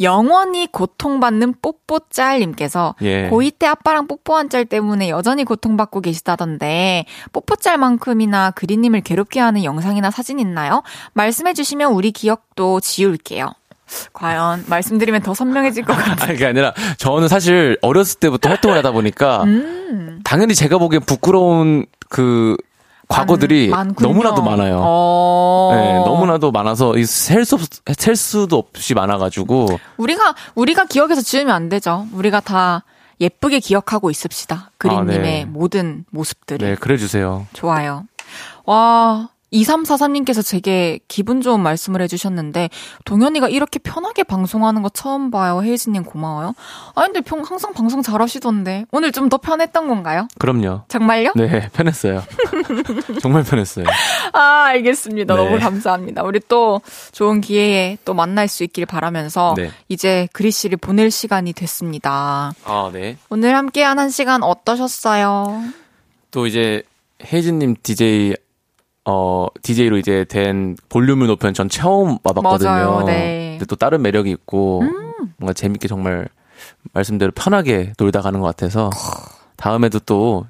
영원히 0.00 0.66
고통받는 0.66 1.54
뽀뽀짤님께서 1.60 2.94
예. 3.02 3.28
고2 3.30 3.58
때 3.58 3.66
아빠랑 3.66 4.06
뽀뽀한 4.06 4.48
짤 4.48 4.64
때문에 4.64 5.10
여전히 5.10 5.44
고통받고 5.44 6.00
계시다던데 6.00 7.04
뽀뽀짤만큼이나 7.32 8.52
그리님을 8.52 9.02
괴롭게 9.02 9.40
하는 9.40 9.64
영상이나 9.64 10.10
사진 10.10 10.38
있나요? 10.38 10.82
말씀해주시면 11.14 11.92
우리 11.92 12.12
기억도 12.12 12.80
지울게요. 12.80 13.52
과연 14.12 14.64
말씀드리면 14.68 15.22
더 15.22 15.34
선명해질 15.34 15.84
것 15.84 15.96
같아요. 15.96 16.14
아니, 16.22 16.32
그게 16.34 16.46
아니라, 16.46 16.72
저는 16.98 17.26
사실 17.26 17.76
어렸을 17.82 18.20
때부터 18.20 18.48
활동을 18.48 18.76
하다 18.78 18.92
보니까, 18.92 19.42
음. 19.42 20.20
당연히 20.22 20.54
제가 20.54 20.78
보기엔 20.78 21.02
부끄러운 21.02 21.86
그 22.08 22.56
과거들이 23.10 23.68
많-. 23.68 23.94
너무나도 24.00 24.42
많아요. 24.42 24.80
어. 24.82 25.70
네, 25.74 25.94
너무나도 26.04 26.50
많아서 26.52 26.94
셀, 27.04 27.44
수, 27.44 27.56
없- 27.56 27.62
셀 27.98 28.16
수도 28.16 28.56
없이 28.58 28.94
많아가지고, 28.94 29.78
우리가 29.98 30.34
우리가 30.54 30.84
기억해서 30.86 31.20
지우면 31.20 31.54
안 31.54 31.68
되죠. 31.68 32.06
우리가 32.12 32.40
다 32.40 32.84
예쁘게 33.20 33.58
기억하고 33.60 34.10
있읍시다. 34.10 34.70
그린님의 34.78 35.18
아, 35.18 35.22
네. 35.22 35.44
모든 35.44 36.04
모습들을. 36.10 36.66
네, 36.70 36.74
그래 36.76 36.96
주세요. 36.96 37.46
좋아요. 37.52 38.04
와, 38.64 39.28
2343님께서 39.52 40.44
제게 40.44 41.00
기분 41.08 41.40
좋은 41.40 41.60
말씀을 41.60 42.02
해주셨는데, 42.02 42.68
동현이가 43.04 43.48
이렇게 43.48 43.78
편하게 43.78 44.22
방송하는 44.22 44.82
거 44.82 44.88
처음 44.88 45.30
봐요. 45.30 45.62
혜진님 45.62 46.04
고마워요. 46.04 46.54
아, 46.94 47.02
근데 47.02 47.20
평, 47.20 47.40
항상 47.42 47.72
방송 47.72 48.02
잘 48.02 48.20
하시던데. 48.20 48.86
오늘 48.92 49.12
좀 49.12 49.30
더 49.30 49.38
편했던 49.38 49.86
건가요? 49.86 50.26
그럼요. 50.38 50.82
정말요? 50.88 51.32
네, 51.36 51.68
편했어요. 51.72 52.22
정말 53.22 53.44
편했어요. 53.44 53.84
아, 54.32 54.64
알겠습니다. 54.70 55.36
네. 55.36 55.44
너무 55.44 55.58
감사합니다. 55.60 56.24
우리 56.24 56.40
또 56.48 56.80
좋은 57.12 57.40
기회에 57.40 57.96
또 58.04 58.12
만날 58.12 58.48
수 58.48 58.64
있길 58.64 58.86
바라면서, 58.86 59.54
네. 59.56 59.70
이제 59.88 60.28
그리 60.32 60.50
씨를 60.50 60.78
보낼 60.78 61.10
시간이 61.12 61.52
됐습니다. 61.52 62.52
아, 62.64 62.90
네. 62.92 63.18
오늘 63.28 63.54
함께한 63.56 63.98
한 64.00 64.10
시간 64.10 64.42
어떠셨어요? 64.42 65.62
또 66.32 66.46
이제, 66.46 66.82
혜진님 67.24 67.76
DJ, 67.82 68.34
어, 69.04 69.46
DJ로 69.62 69.96
이제 69.98 70.24
된 70.28 70.76
볼륨을 70.88 71.26
높여는 71.26 71.54
전 71.54 71.68
처음 71.68 72.18
와봤거든요. 72.22 72.68
맞아요, 72.70 73.02
네. 73.04 73.52
음. 73.54 73.58
근데 73.58 73.66
또 73.66 73.76
다른 73.76 74.02
매력이 74.02 74.30
있고, 74.30 74.82
뭔가 75.38 75.52
재밌게 75.52 75.88
정말, 75.88 76.28
말씀대로 76.92 77.32
편하게 77.32 77.92
놀다 77.98 78.20
가는 78.20 78.40
것 78.40 78.46
같아서, 78.46 78.90
다음에도 79.56 79.98
또, 80.00 80.46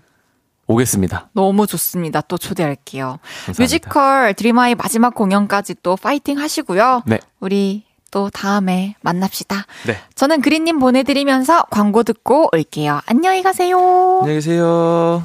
오겠습니다. 0.67 1.31
너무 1.33 1.67
좋습니다. 1.67 2.21
또 2.21 2.39
초대할게요. 2.39 3.19
감사합니다. 3.47 3.63
뮤지컬 3.63 4.35
드리마의 4.35 4.77
마지막 4.77 5.17
공연까지 5.17 5.75
또 5.83 5.97
파이팅 5.97 6.39
하시고요. 6.39 7.03
네. 7.07 7.19
우리 7.41 7.85
또 8.13 8.31
다음에 8.31 8.95
만납시다. 9.01 9.67
네. 9.87 9.97
저는 10.15 10.41
그린님 10.41 10.79
보내드리면서 10.79 11.65
광고 11.71 12.05
듣고 12.05 12.51
올게요. 12.53 13.01
안녕히 13.07 13.43
가세요. 13.43 13.79
안녕히 14.21 14.35
계세요. 14.37 15.25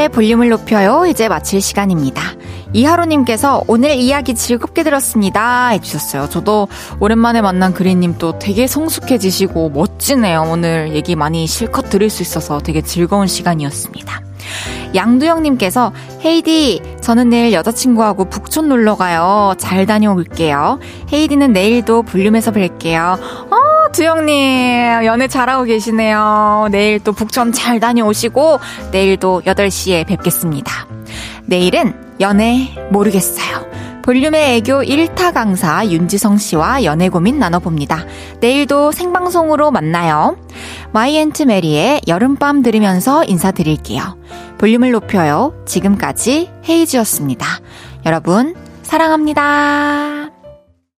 헤이지의 0.00 0.08
볼륨을 0.08 0.48
높여요. 0.48 1.04
이제 1.06 1.28
마칠 1.28 1.60
시간입니다. 1.60 2.22
이하로님께서 2.72 3.62
오늘 3.66 3.90
이야기 3.90 4.34
즐겁게 4.34 4.82
들었습니다. 4.82 5.68
해주셨어요. 5.68 6.28
저도 6.30 6.68
오랜만에 7.00 7.42
만난 7.42 7.74
그린님 7.74 8.16
또 8.18 8.38
되게 8.38 8.66
성숙해지시고 8.66 9.70
멋지네요. 9.70 10.46
오늘 10.50 10.94
얘기 10.94 11.14
많이 11.14 11.46
실컷 11.46 11.90
들을 11.90 12.08
수 12.08 12.22
있어서 12.22 12.60
되게 12.60 12.80
즐거운 12.80 13.26
시간이었습니다. 13.26 14.22
양두영님께서 14.94 15.92
헤이디 16.24 16.82
저는 17.00 17.28
내일 17.28 17.52
여자친구하고 17.52 18.24
북촌 18.30 18.68
놀러 18.68 18.96
가요. 18.96 19.54
잘 19.58 19.86
다녀올게요. 19.86 20.78
헤이디는 21.12 21.52
내일도 21.52 22.02
볼륨에서 22.02 22.50
뵐게요. 22.52 23.18
어, 23.52 23.69
두영님 23.92 25.04
연애 25.04 25.28
잘하고 25.28 25.64
계시네요. 25.64 26.68
내일 26.70 27.00
또 27.00 27.12
북촌 27.12 27.52
잘 27.52 27.80
다녀오시고 27.80 28.58
내일도 28.92 29.42
8시에 29.44 30.06
뵙겠습니다. 30.06 30.86
내일은 31.46 31.94
연애 32.20 32.74
모르겠어요. 32.90 33.68
볼륨의 34.02 34.56
애교 34.56 34.82
1타 34.82 35.32
강사 35.32 35.86
윤지성 35.86 36.38
씨와 36.38 36.84
연애 36.84 37.08
고민 37.08 37.38
나눠봅니다. 37.38 38.06
내일도 38.40 38.92
생방송으로 38.92 39.70
만나요. 39.70 40.36
마이 40.92 41.09
앤트 41.09 41.44
메리의 41.44 42.02
여름밤 42.08 42.62
들으면서 42.62 43.24
인사드릴게요. 43.24 44.16
볼륨을 44.58 44.92
높여요. 44.92 45.54
지금까지 45.66 46.50
헤이즈였습니다. 46.68 47.46
여러분, 48.06 48.54
사랑합니다. 48.82 50.29